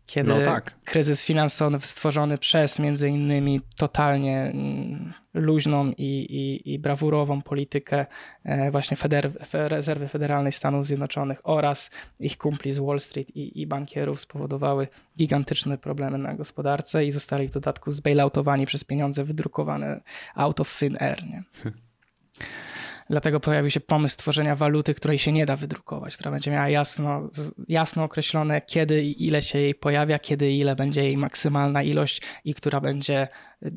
[0.09, 0.75] Kiedy No tak.
[0.85, 8.05] kryzys finansowy stworzony przez między innymi totalnie mm, luźną i, i, i brawurową politykę
[8.43, 13.67] e, właśnie Feder Rezerwy Federalnej Stanów Zjednoczonych oraz ich kumpli z Wall Street i, i
[13.67, 14.87] bankierów spowodowały
[15.17, 20.01] gigantyczne problemy na gospodarce i zostali w dodatku zbailoutowani przez pieniądze wydrukowane
[20.35, 21.23] out of thin air.
[21.23, 21.43] Nie?
[23.09, 27.29] Dlatego pojawił się pomysł stworzenia waluty, której się nie da wydrukować, która będzie miała jasno,
[27.67, 32.21] jasno określone, kiedy i ile się jej pojawia, kiedy i ile będzie jej maksymalna ilość
[32.45, 33.27] i która będzie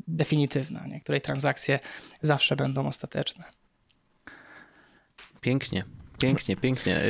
[0.07, 1.01] definitywna, nie?
[1.01, 1.79] której transakcje
[2.21, 3.43] zawsze będą ostateczne.
[5.41, 5.83] Pięknie.
[6.27, 7.01] Pięknie, pięknie.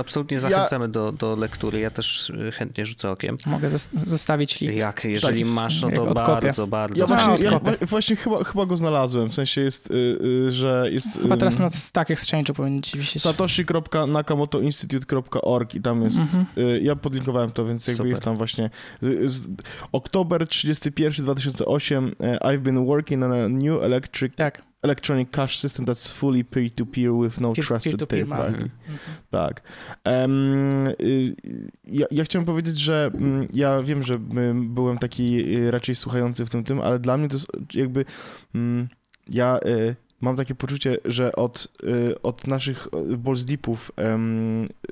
[0.00, 0.88] Absolutnie zachęcamy ja...
[0.88, 1.80] do, do lektury.
[1.80, 3.36] Ja też chętnie rzucę okiem.
[3.46, 4.74] Mogę zostawić link.
[4.74, 7.00] Jak, jeżeli tak, masz, no to bardzo, bardzo.
[7.00, 9.30] Ja właśnie, ja właśnie chyba, chyba go znalazłem.
[9.30, 11.18] W sensie jest, yy, że jest...
[11.22, 13.22] Chyba teraz na Stack Exchange powinien ci wisieć.
[13.22, 16.20] satoshi.nakamotoinstitute.org i tam jest...
[16.20, 16.46] Mhm.
[16.56, 18.10] Yy, ja podlinkowałem to, więc jakby Super.
[18.10, 18.70] jest tam właśnie...
[19.24, 19.48] Z,
[19.92, 24.36] oktober 31 2008 I've been working on a new electric...
[24.36, 28.64] Tak electronic cash system that's fully peer-to-peer with no peer, trusted peer third party.
[28.64, 29.30] Mm -hmm.
[29.30, 29.62] Tak.
[30.04, 30.88] Um,
[31.84, 34.18] ja, ja, chciałem powiedzieć, że um, ja wiem, że
[34.54, 38.04] byłem taki y, raczej słuchający w tym tym, ale dla mnie to jest jakby
[38.54, 38.88] um,
[39.28, 42.88] ja y, mam takie poczucie, że od, y, od naszych
[43.18, 43.92] balls deepów,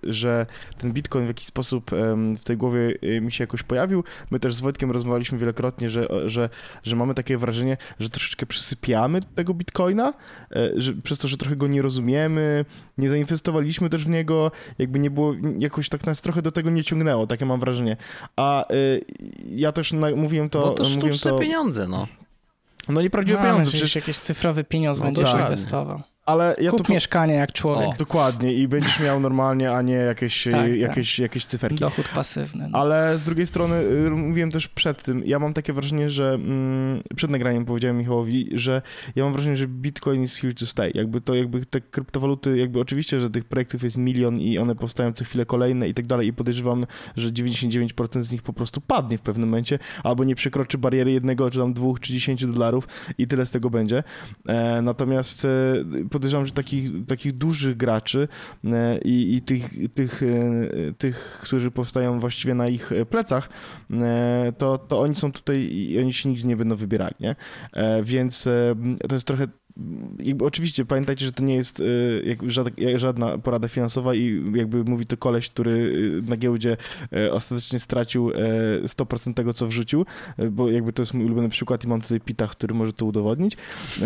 [0.03, 0.47] że
[0.78, 1.90] ten bitcoin w jakiś sposób
[2.36, 4.05] w tej głowie y, mi się jakoś pojawił.
[4.31, 6.49] My też z Wojtkiem rozmawialiśmy wielokrotnie, że, że,
[6.82, 10.15] że mamy takie wrażenie, że troszeczkę przysypiamy tego bitcoina,
[10.57, 12.65] e, że przez to, że trochę go nie rozumiemy,
[12.99, 16.85] nie zainwestowaliśmy też w niego, jakby nie było, jakoś tak nas trochę do tego nie
[16.85, 17.97] ciągnęło, takie mam wrażenie.
[18.36, 19.05] A y,
[19.47, 20.61] ja też mówiłem to...
[20.61, 22.07] Bo to mówiłem to pieniądze, no.
[22.88, 23.70] No nieprawdziwe no, pieniądze.
[23.70, 25.40] Przecież jakiś cyfrowy pieniądz no, będziesz tak.
[25.40, 26.02] inwestował.
[26.27, 26.93] Ale ja Kup to...
[26.93, 27.89] mieszkanie jak człowiek.
[27.89, 27.94] O.
[27.99, 30.77] Dokładnie i będziesz miał normalnie, a nie jakieś, tak, tak.
[30.77, 31.23] jakieś, tak.
[31.23, 31.78] jakieś cyferki.
[31.78, 32.69] Dochód pasywny.
[32.69, 32.78] No.
[32.78, 37.03] Ale z drugiej strony, y, mówiłem też przed tym, ja mam takie wrażenie, że mm,
[37.16, 38.82] przed nagraniem powiedziałem Michałowi, że
[39.16, 40.90] ja mam wrażenie, że Bitcoin is here to stay.
[40.94, 45.12] Jakby to, jakby te kryptowaluty, jakby oczywiście, że tych projektów jest milion i one powstają
[45.12, 46.86] co chwilę kolejne i tak dalej i podejrzewam,
[47.16, 51.51] że 99% z nich po prostu padnie w pewnym momencie, albo nie przekroczy bariery jednego,
[51.51, 52.89] czy tam dwóch, czy dziesięciu dolarów
[53.19, 54.03] i tyle z tego będzie.
[54.49, 55.49] E, natomiast e,
[56.12, 58.28] podejrzewam, że takich takich dużych graczy
[58.64, 63.48] e, i, i tych, tych, e, tych, którzy powstają właściwie na ich plecach,
[63.90, 67.36] e, to, to oni są tutaj i oni się nigdzie nie będą wybierali, nie?
[68.02, 68.48] Więc
[69.09, 69.47] to jest trochę
[70.19, 75.16] jakby oczywiście pamiętajcie, że to nie jest y, żadna porada finansowa i jakby mówi to
[75.16, 76.77] koleś, który y, na giełdzie
[77.16, 78.31] y, ostatecznie stracił
[78.85, 80.07] 100% tego, co wrzucił,
[80.51, 83.57] bo jakby to jest mój ulubiony przykład i mam tutaj Pita, który może to udowodnić.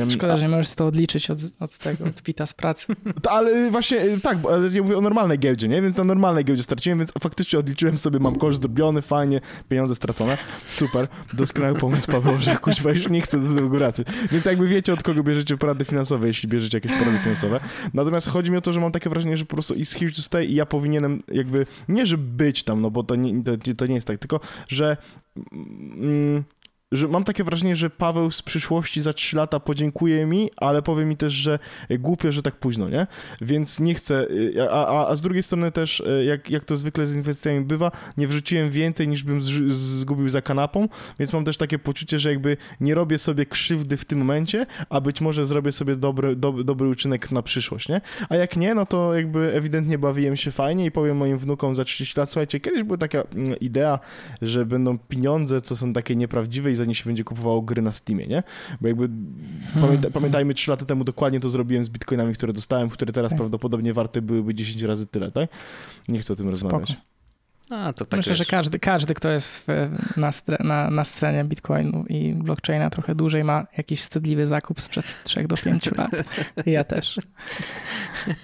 [0.09, 0.37] Szkoda, A...
[0.37, 2.87] że możesz to odliczyć od, od tego, od Pita z pracy.
[3.23, 5.83] To, ale właśnie tak, bo ja mówię o normalnej giełdzie, nie?
[5.83, 10.39] Więc na normalnej giełdzie straciłem, więc faktycznie odliczyłem sobie, mam koszt zrobiony, fajnie, pieniądze stracone,
[10.67, 14.05] super, doskonały pomysł Paweł, że kuźwa już nie chcę do tego góracy.
[14.33, 17.61] Więc jakby wiecie, od kogo bierzecie porady finansowe, jeśli bierzecie jakieś porady finansowe.
[17.95, 20.23] Natomiast chodzi mi o to, że mam takie wrażenie, że po prostu is here to
[20.23, 23.87] stay i ja powinienem jakby, nie że być tam, no bo to nie, to, to
[23.87, 24.97] nie jest tak, tylko że
[25.53, 26.45] mm,
[26.93, 31.05] że mam takie wrażenie, że Paweł z przyszłości za 3 lata podziękuje mi, ale powie
[31.05, 31.59] mi też, że
[31.91, 33.07] głupio, że tak późno, nie?
[33.41, 36.77] Więc nie chcę, y, a, a, a z drugiej strony też, y, jak, jak to
[36.77, 39.41] zwykle z inwestycjami bywa, nie wrzuciłem więcej niż bym
[39.71, 40.89] zgubił za kanapą,
[41.19, 45.01] więc mam też takie poczucie, że jakby nie robię sobie krzywdy w tym momencie, a
[45.01, 48.01] być może zrobię sobie dobry, do, dobry uczynek na przyszłość, nie?
[48.29, 51.85] A jak nie, no to jakby ewidentnie bawiłem się fajnie i powiem moim wnukom za
[51.85, 53.99] 30 lat, słuchajcie, kiedyś była taka mm, idea,
[54.43, 57.93] że będą pieniądze, co są takie nieprawdziwe i za nie się będzie kupowało gry na
[57.93, 58.43] Steamie, nie?
[58.81, 59.81] Bo jakby hmm.
[59.81, 63.39] pamięta, pamiętajmy, 3 lata temu dokładnie to zrobiłem z bitcoinami, które dostałem, które teraz tak.
[63.39, 65.51] prawdopodobnie warte byłyby 10 razy tyle, tak?
[66.09, 66.51] Nie chcę o tym Spoko.
[66.51, 66.97] rozmawiać.
[67.71, 68.39] A, to tak Myślę, wiesz.
[68.39, 70.31] że każdy, każdy, kto jest w, na,
[70.61, 75.57] na, na scenie Bitcoinu i blockchaina trochę dłużej ma jakiś wstydliwy zakup sprzed 3 do
[75.57, 76.11] 5 lat.
[76.67, 77.21] Ja też.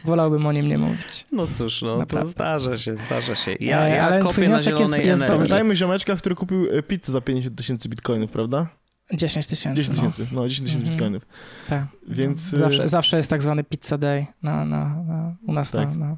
[0.05, 1.27] Wolałbym o nim nie mówić.
[1.32, 2.28] No cóż, no Naprawdę.
[2.28, 3.57] to zdarza się, zdarza się.
[3.61, 7.20] Ja, ja Ale kopię na zielonej jest, jest Pamiętajmy ziomeczka, który kupił e, pizzę za
[7.20, 8.69] 50 tysięcy bitcoinów, prawda?
[9.12, 9.82] 10 tysięcy.
[9.82, 10.43] 10 tysięcy, no.
[10.43, 10.90] no 10 tysięcy mhm.
[10.90, 11.26] bitcoinów.
[11.68, 11.86] Tak.
[12.09, 12.40] Więc...
[12.40, 15.89] Zawsze, zawsze jest tak zwany pizza day na, na, na u nas tak.
[15.89, 16.16] na, na,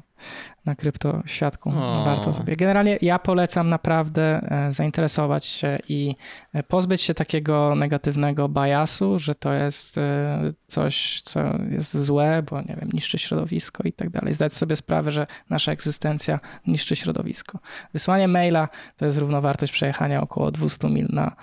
[0.65, 1.71] na kryptoświadku.
[2.05, 2.55] Warto sobie.
[2.55, 6.15] Generalnie ja polecam naprawdę e, zainteresować się i
[6.53, 11.39] e, pozbyć się takiego negatywnego biasu, że to jest e, coś, co
[11.69, 14.33] jest złe, bo nie wiem, niszczy środowisko i tak dalej.
[14.33, 17.59] Zdać sobie sprawę, że nasza egzystencja niszczy środowisko.
[17.93, 21.35] Wysłanie maila to jest równowartość przejechania około 200 mil na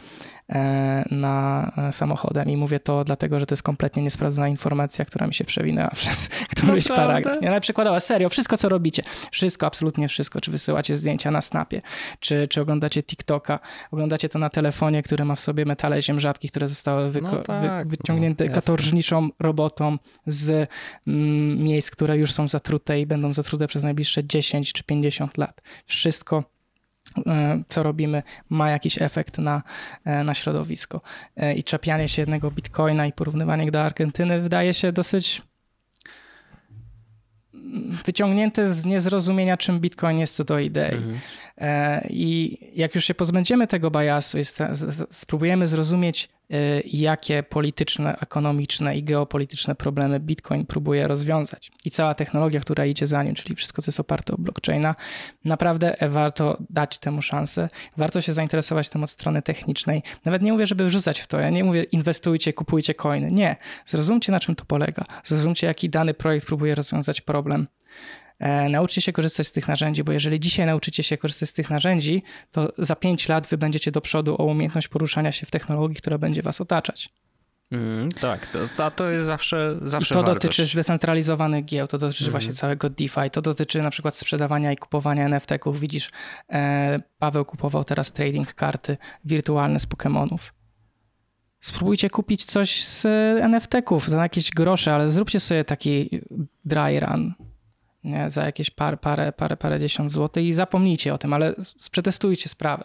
[1.11, 2.49] na samochodem.
[2.49, 6.29] I mówię to dlatego, że to jest kompletnie niesprawdzona informacja, która mi się przewinęła przez
[6.29, 7.43] któryś paragraf.
[7.43, 11.83] Nie, ale przykładowo, serio, wszystko co robicie, wszystko, absolutnie wszystko, czy wysyłacie zdjęcia na Snapie,
[12.21, 13.61] czy, czy oglądacie TikToka,
[13.91, 17.43] oglądacie to na telefonie, który ma w sobie metale ziem rzadkich, które zostały wyko- no
[17.43, 20.69] tak, wy- wyciągnięte no, katorżniczą robotą z
[21.07, 25.61] mm, miejsc, które już są zatrute i będą zatrute przez najbliższe 10 czy 50 lat.
[25.87, 26.52] Wszystko e,
[27.69, 29.63] co robimy, ma jakiś efekt na,
[30.05, 31.01] e, na środowisko.
[31.37, 35.43] E, I czepianie się jednego bitcoina i porównywanie do Argentyny wydaje się dosyć
[38.05, 40.97] wyciągnięte z niezrozumienia, czym Bitcoin jest co do idei.
[40.97, 41.19] Mhm.
[42.11, 44.43] I jak już się pozbędziemy tego biasu i
[45.11, 51.73] spróbujemy zrozumieć Y, jakie polityczne, ekonomiczne i geopolityczne problemy Bitcoin próbuje rozwiązać.
[51.85, 54.95] I cała technologia, która idzie za nim, czyli wszystko, co jest oparte o blockchaina,
[55.45, 57.69] naprawdę warto dać temu szansę.
[57.97, 60.03] Warto się zainteresować tym od strony technicznej.
[60.25, 61.41] Nawet nie mówię, żeby wrzucać w to.
[61.41, 63.31] Ja nie mówię inwestujcie, kupujcie coiny.
[63.31, 63.57] Nie.
[63.87, 65.05] Zrozumcie, na czym to polega.
[65.25, 67.67] Zrozumcie, jaki dany projekt próbuje rozwiązać problem.
[68.43, 71.71] E, nauczcie się korzystać z tych narzędzi, bo jeżeli dzisiaj nauczycie się korzystać z tych
[71.71, 75.97] narzędzi, to za 5 lat wy będziecie do przodu o umiejętność poruszania się w technologii,
[75.97, 77.09] która będzie was otaczać.
[77.71, 78.47] Mm, tak,
[78.77, 80.43] to, to jest zawsze, zawsze I to wartość.
[80.43, 82.31] dotyczy zdecentralizowanych gieł, to dotyczy mm.
[82.31, 85.81] właśnie całego DeFi, to dotyczy na przykład sprzedawania i kupowania NFT-ków.
[85.81, 86.11] Widzisz,
[86.53, 90.39] e, Paweł kupował teraz trading karty wirtualne z Pokémonów.
[91.61, 93.07] Spróbujcie kupić coś z
[93.43, 96.21] NFT-ków za jakieś grosze, ale zróbcie sobie taki
[96.65, 97.35] dry run
[98.05, 101.55] nie, za jakieś par, parę, parę, parę dziesiąt złotych i zapomnijcie o tym, ale
[101.91, 102.85] przetestujcie sprawę.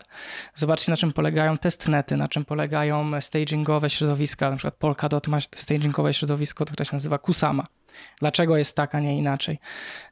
[0.55, 4.49] Zobaczcie, na czym polegają testnety, na czym polegają stagingowe środowiska.
[4.49, 7.63] Na przykład Polkadot ma stagingowe środowisko, które się nazywa Kusama.
[8.19, 9.59] Dlaczego jest tak, a nie inaczej?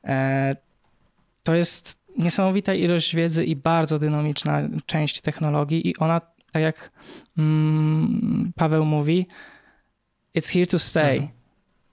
[0.03, 0.55] E,
[1.43, 6.21] to jest niesamowita ilość wiedzy i bardzo dynamiczna część technologii i ona,
[6.51, 6.91] tak jak
[7.37, 9.27] mm, Paweł mówi,
[10.37, 11.13] it's here to stay.
[11.13, 11.29] Mhm.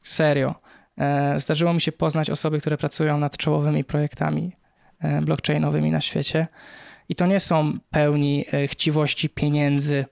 [0.03, 0.62] Serio.
[0.99, 4.57] E, zdarzyło mi się poznać osoby, które pracują nad czołowymi projektami
[5.01, 6.47] e, blockchainowymi na świecie.
[7.09, 10.05] I to nie są pełni e, chciwości pieniędzy,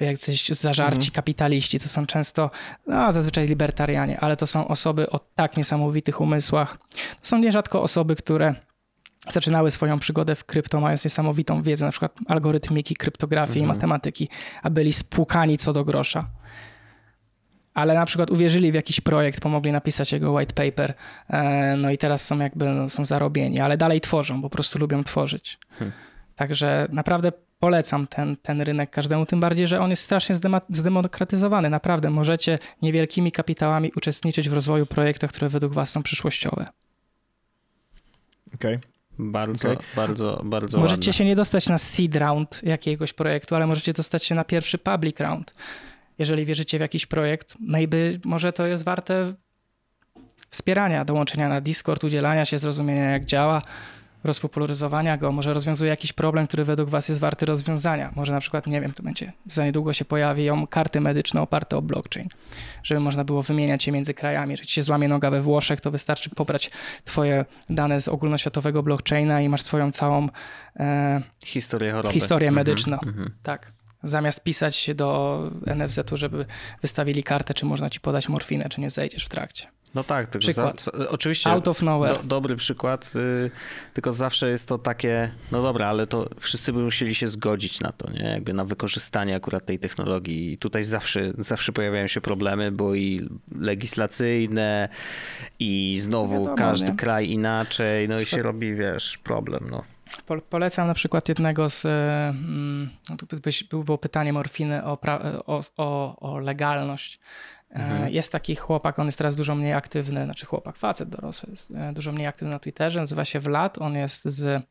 [0.00, 1.10] jacyś zażarci mhm.
[1.14, 1.80] kapitaliści.
[1.80, 2.50] To są często,
[2.86, 6.78] no, zazwyczaj libertarianie, ale to są osoby o tak niesamowitych umysłach.
[7.20, 8.54] To są nierzadko osoby, które
[9.30, 13.64] zaczynały swoją przygodę w krypto, mając niesamowitą wiedzę, na przykład algorytmiki, kryptografii mhm.
[13.64, 14.28] i matematyki,
[14.62, 16.24] a byli spłukani co do grosza
[17.78, 20.94] ale na przykład uwierzyli w jakiś projekt, pomogli napisać jego white paper,
[21.28, 25.04] e, no i teraz są jakby no, są zarobieni, ale dalej tworzą, po prostu lubią
[25.04, 25.58] tworzyć.
[25.70, 25.92] Hmm.
[26.36, 30.36] Także naprawdę polecam ten, ten rynek każdemu, tym bardziej, że on jest strasznie
[30.70, 31.70] zdemokratyzowany.
[31.70, 36.66] Naprawdę możecie niewielkimi kapitałami uczestniczyć w rozwoju projektów, które według was są przyszłościowe.
[38.54, 38.76] Okej.
[38.76, 38.90] Okay.
[39.18, 39.84] Bardzo, okay.
[39.96, 41.12] bardzo, bardzo Możecie ładne.
[41.12, 45.20] się nie dostać na seed round jakiegoś projektu, ale możecie dostać się na pierwszy public
[45.20, 45.54] round
[46.18, 49.34] jeżeli wierzycie w jakiś projekt, maybe może to jest warte
[50.50, 53.62] wspierania, dołączenia na Discord, udzielania się, zrozumienia jak działa,
[54.24, 58.12] rozpopularyzowania go, może rozwiązuje jakiś problem, który według was jest warty rozwiązania.
[58.16, 61.82] Może na przykład, nie wiem, to będzie, za niedługo się pojawią karty medyczne oparte o
[61.82, 62.28] blockchain,
[62.82, 64.50] żeby można było wymieniać je między krajami.
[64.50, 66.70] Jeżeli ci się złamie noga we Włoszech, to wystarczy pobrać
[67.04, 70.28] twoje dane z ogólnoświatowego blockchaina i masz swoją całą
[70.76, 72.14] e, historię, choroby.
[72.14, 72.98] historię mhm, medyczną.
[73.02, 73.30] Mm -hmm.
[73.42, 76.44] Tak zamiast pisać do NFZ-u, żeby
[76.82, 79.68] wystawili kartę, czy można ci podać morfinę, czy nie zejdziesz w trakcie.
[79.94, 80.82] No tak, tylko przykład.
[80.82, 82.14] Za, oczywiście Out of nowhere.
[82.14, 83.50] Do, dobry przykład, yy,
[83.94, 87.92] tylko zawsze jest to takie, no dobra, ale to wszyscy by musieli się zgodzić na
[87.92, 88.24] to, nie?
[88.24, 90.52] Jakby na wykorzystanie akurat tej technologii.
[90.52, 94.88] I tutaj zawsze, zawsze pojawiają się problemy, bo i legislacyjne,
[95.58, 96.96] i znowu Wiadomo, każdy nie?
[96.96, 99.84] kraj inaczej, no i się robi, wiesz, problem, no.
[100.50, 101.84] Polecam na przykład jednego z.
[101.84, 103.16] Mm, no
[103.84, 104.98] było pytanie morfiny o,
[105.46, 107.20] o, o, o legalność.
[107.70, 108.12] E, mhm.
[108.12, 111.92] Jest taki chłopak, on jest teraz dużo mniej aktywny, znaczy chłopak, facet dorosły, jest e,
[111.92, 114.62] dużo mniej aktywny na Twitterze, nazywa się Vlad, on jest z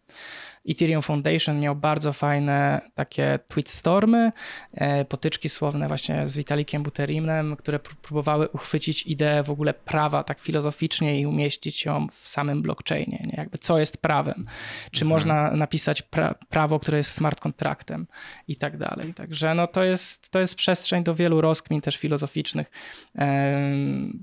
[0.69, 4.31] Ethereum Foundation miał bardzo fajne takie tweetstormy,
[4.73, 10.39] e, potyczki słowne właśnie z Vitalikiem Buterinem, które próbowały uchwycić ideę w ogóle prawa tak
[10.39, 13.23] filozoficznie i umieścić ją w samym blockchainie.
[13.25, 13.33] Nie?
[13.37, 14.45] Jakby co jest prawem?
[14.91, 15.09] Czy mhm.
[15.09, 18.07] można napisać pra prawo, które jest smart kontraktem
[18.47, 19.13] i tak dalej.
[19.13, 22.71] Także no to jest, to jest przestrzeń do wielu rozkmin też filozoficznych.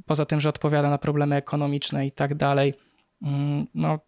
[0.06, 2.74] Poza tym, że odpowiada na problemy ekonomiczne i tak dalej.
[3.22, 3.98] Mm, no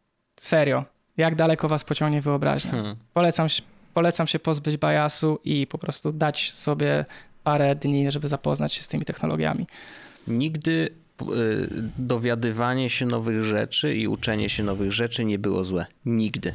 [0.40, 0.84] serio,
[1.16, 2.70] jak daleko was pociągnie wyobraźnia.
[2.70, 2.96] Hmm.
[3.14, 3.48] Polecam,
[3.94, 7.04] polecam się pozbyć biasu i po prostu dać sobie
[7.44, 9.66] parę dni, żeby zapoznać się z tymi technologiami.
[10.26, 10.88] Nigdy
[11.22, 11.26] y,
[11.98, 15.86] dowiadywanie się nowych rzeczy i uczenie się nowych rzeczy nie było złe.
[16.06, 16.52] Nigdy.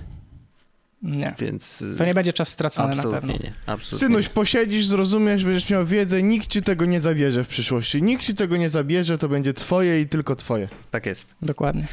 [1.02, 1.34] Nie.
[1.40, 3.48] Więc to nie będzie czas stracony absolutnie na pewno.
[3.48, 8.04] Nie, absolutnie Synuś, posiedzisz, zrozumiesz, będziesz miał wiedzę, nikt ci tego nie zabierze w przyszłości.
[8.04, 10.70] Nikt ci tego nie zabierze, to będzie twoje i tylko twoje.
[10.92, 11.36] Tak jest.
[11.42, 11.88] Dokładnie.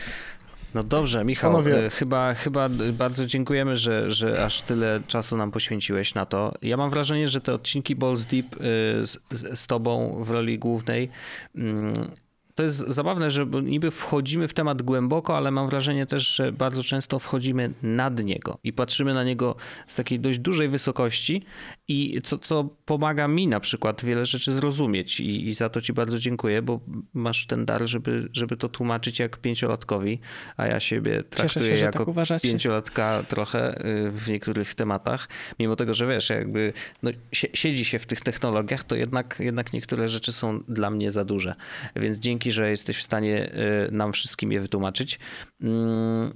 [0.79, 1.87] No dobrze, Michał, Panowie.
[1.87, 6.55] e, chyba, chyba bardzo dziękujemy, że, że aż tyle czasu nam poświęciłeś na to.
[6.63, 8.57] Ja mam wrażenie, że te odcinki Balls Deep
[9.03, 11.09] z, z z tobą w roli głównej
[11.55, 12.11] mm,
[12.59, 16.83] to jest zabawne, że niby wchodzimy w temat głęboko, ale mam wrażenie też, że bardzo
[16.83, 19.57] często wchodzimy nad niego i patrzymy na niego
[19.87, 21.43] z takiej dość dużej wysokości
[21.89, 25.93] i co, co pomaga mi na przykład wiele rzeczy zrozumieć i, i za to ci
[25.93, 26.81] bardzo dziękuję, bo
[27.15, 30.21] masz ten dar, żeby, żeby to tłumaczyć jak pięciolatkowi,
[30.57, 35.29] a ja siebie traktuję się, że jako tak pięciolatka trochę y, w niektórych tematach,
[35.59, 36.73] mimo tego, że wiesz, jakby
[37.03, 41.11] no, sie- siedzi się w tych technologiach, to jednak, jednak niektóre rzeczy są dla mnie
[41.11, 41.55] za duże,
[41.97, 43.53] więc dzięki, że jesteś w stanie
[43.89, 45.19] y, nam wszystkim je wytłumaczyć.
[45.61, 46.33] Mm,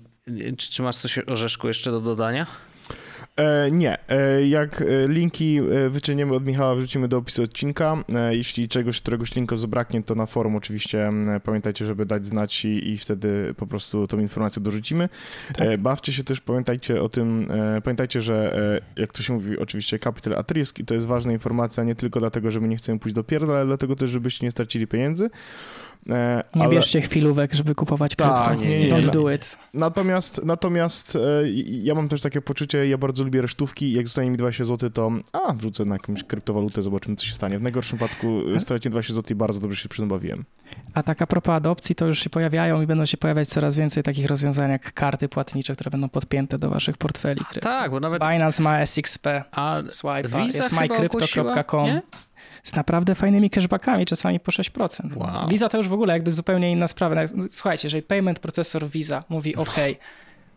[0.56, 2.46] Czy, masz coś Orzeszku jeszcze do dodania?
[3.36, 3.98] E, nie.
[4.08, 5.60] E, jak e, linki
[5.90, 8.04] wyciągniemy od Michała, wrzucimy do opisu odcinka.
[8.30, 11.12] Jeśli czegoś, któregoś linka zabraknie, to na forum oczywiście
[11.44, 15.08] pamiętajcie, żeby dać znać i, i wtedy po prostu tą informację dorzucimy.
[15.54, 15.80] Tak.
[15.80, 17.48] Bawcie się też, pamiętajcie o tym,
[17.84, 18.52] pamiętajcie, że
[18.96, 22.20] jak to się mówi, oczywiście capital at risk i to jest ważna informacja nie tylko
[22.20, 25.30] dlatego, że my nie chcemy pójść do pierdla, ale dlatego też, żebyście nie stracili pieniędzy.
[26.10, 28.54] E, Nie ale- bierzcie chwilówek, żeby kupować krypto.
[28.54, 29.10] nie, nie, Don't nie.
[29.10, 29.56] do it.
[29.74, 31.20] Natomiast, natomiast e,
[31.82, 35.10] ja mam też takie poczucie, ja bardzo lubię resztówki, jak zostanie mi 20 zł, to
[35.32, 37.58] a, wrzucę na jakąś kryptowalutę, zobaczymy co się stanie.
[37.58, 40.44] W najgorszym wypadku e, stracię 20 zł i bardzo dobrze się przy tym bawiłem.
[40.94, 44.02] A tak a propos adopcji, to już się pojawiają i będą się pojawiać coraz więcej
[44.02, 47.70] takich rozwiązań jak karty płatnicze, które będą podpięte do waszych portfeli krypto.
[47.70, 48.22] Tak, bo nawet...
[48.22, 51.88] Binance ma SXP, A Swipe, Visa jest mycrypto.com
[52.62, 55.16] z naprawdę fajnymi cashbackami, czasami po 6%.
[55.16, 55.48] Wow.
[55.48, 57.14] Visa to już w ogóle jakby zupełnie inna sprawa.
[57.34, 59.74] No, Słuchajcie, jeżeli payment processor Visa mówi OK,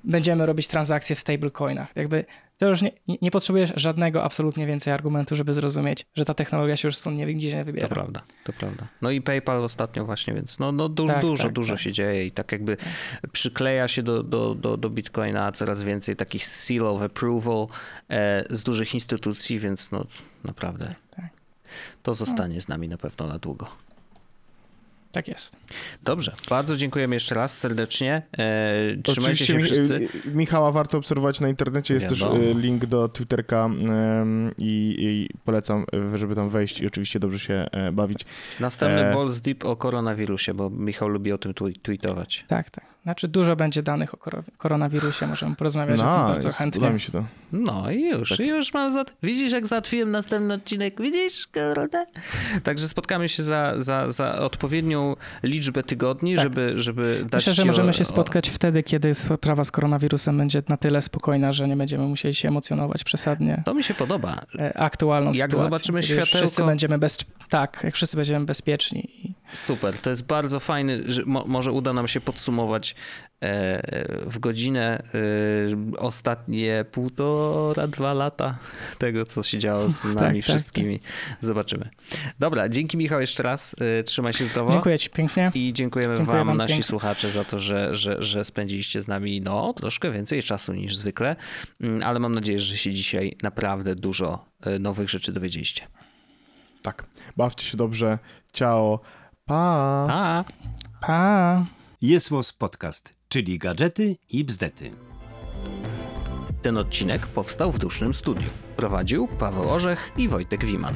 [0.03, 2.25] będziemy robić transakcje w stablecoinach, jakby
[2.57, 2.91] to już nie,
[3.21, 7.25] nie potrzebujesz żadnego absolutnie więcej argumentu, żeby zrozumieć, że ta technologia się już stąd nie,
[7.25, 7.87] nigdzie nie To wybiera.
[7.87, 8.87] prawda, to prawda.
[9.01, 11.81] No i PayPal ostatnio właśnie, więc no, no du- Tak, dużo, tak, dużo tak.
[11.81, 12.77] się dzieje i tak jakby
[13.31, 17.67] przykleja się do, do, do, do Bitcoina coraz więcej takich seal of approval
[18.09, 20.05] e, z dużych instytucji, więc no
[20.43, 21.25] naprawdę Tak.
[22.03, 23.67] to zostanie z nami na pewno na długo.
[25.15, 25.57] Tak jest.
[26.03, 28.21] Dobrze, bardzo dziękujemy jeszcze raz serdecznie.
[28.37, 30.09] E, trzymajcie Oczywiście się wszyscy.
[30.27, 32.39] e, Michała warto obserwować na internecie, jest Wiadomo.
[32.39, 33.69] też link do Twitterka
[34.57, 38.25] i, i polecam, e, żeby tam wejść i oczywiście dobrze się bawić.
[38.59, 42.45] Następny e, Balls Deep o koronawirusie, bo Michał lubi o tym tweetować.
[42.47, 42.94] Tak, tak.
[43.05, 46.89] Znaczy dużo będzie danych o koro- koronawirusie, możemy porozmawiać o tym bardzo jest- chętnie.
[46.89, 47.23] mi się to.
[47.51, 48.39] No i już, Tak.
[48.39, 49.13] już mam zat...
[49.23, 51.01] Widzisz, jak załatwiłem następny odcinek?
[51.01, 52.05] Widzisz, kurde?
[52.63, 56.43] Także spotkamy się za, za, za odpowiednią liczbę tygodni, Tak.
[56.43, 60.61] żeby, żeby dać Myślę, że możemy o- się spotkać wtedy, kiedy sprawa z koronawirusem będzie
[60.69, 64.41] na tyle spokojna, że nie będziemy musieli się emocjonować przesadnie O, to mi się podoba.
[64.59, 65.59] e, aktualną Jak sytuacją.
[65.69, 67.17] zobaczymy kiedy już światełko- Wszyscy będziemy bez...
[67.49, 69.33] Tak, jak wszyscy będziemy bezpieczni.
[69.53, 72.95] Super, to jest bardzo fajny, że mo, może uda nam się podsumować
[73.41, 73.81] e,
[74.29, 75.03] w godzinę
[75.93, 78.57] e, ostatnie półtora, dwa lata
[78.97, 80.99] tego, co się działo z nami Tak, tak, wszystkimi.
[81.39, 81.89] Zobaczymy.
[82.39, 83.75] Dobra, dzięki Michał jeszcze raz.
[83.99, 84.71] E, trzymaj się zdrowo.
[84.71, 85.51] Dziękuję ci pięknie.
[85.53, 86.87] I dziękujemy Dziękuję wam, wam nasi pięknie.
[86.87, 91.35] słuchacze, za to, że, że, że spędziliście z nami no, troszkę więcej czasu niż zwykle,
[91.81, 95.87] Mm, ale mam nadzieję, że się dzisiaj naprawdę dużo e, nowych rzeczy dowiedzieliście.
[96.81, 97.05] Tak.
[97.37, 98.19] Bawcie się dobrze.
[98.53, 98.99] Ciao.
[99.47, 100.07] Pa.
[100.09, 100.43] A!
[101.01, 101.65] Pa!
[102.01, 104.91] Jest Podcast, czyli gadżety i bzdety.
[106.61, 108.49] Ten odcinek powstał w Dusznym Studiu.
[108.75, 110.95] Prowadził Paweł Orzech i Wojtek Wiman.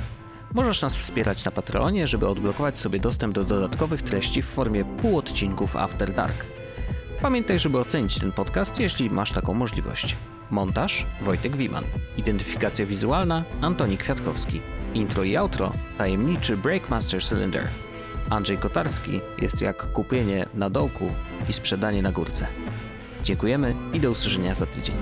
[0.53, 5.75] Możesz nas wspierać na Patreonie, żeby odblokować sobie dostęp do dodatkowych treści w formie półodcinków
[5.75, 6.45] After Dark.
[7.21, 10.17] Pamiętaj, żeby ocenić ten podcast, jeśli masz taką możliwość.
[10.51, 11.83] Montaż Wojtek Wiman.
[12.17, 14.61] Identyfikacja wizualna Antoni Kwiatkowski.
[14.93, 17.67] Intro i outro tajemniczy Breakmaster Cylinder.
[18.29, 21.11] Andrzej Kotarski jest jak kupienie na dołku
[21.49, 22.47] i sprzedanie na górce.
[23.23, 24.95] Dziękujemy i do usłyszenia za tydzień.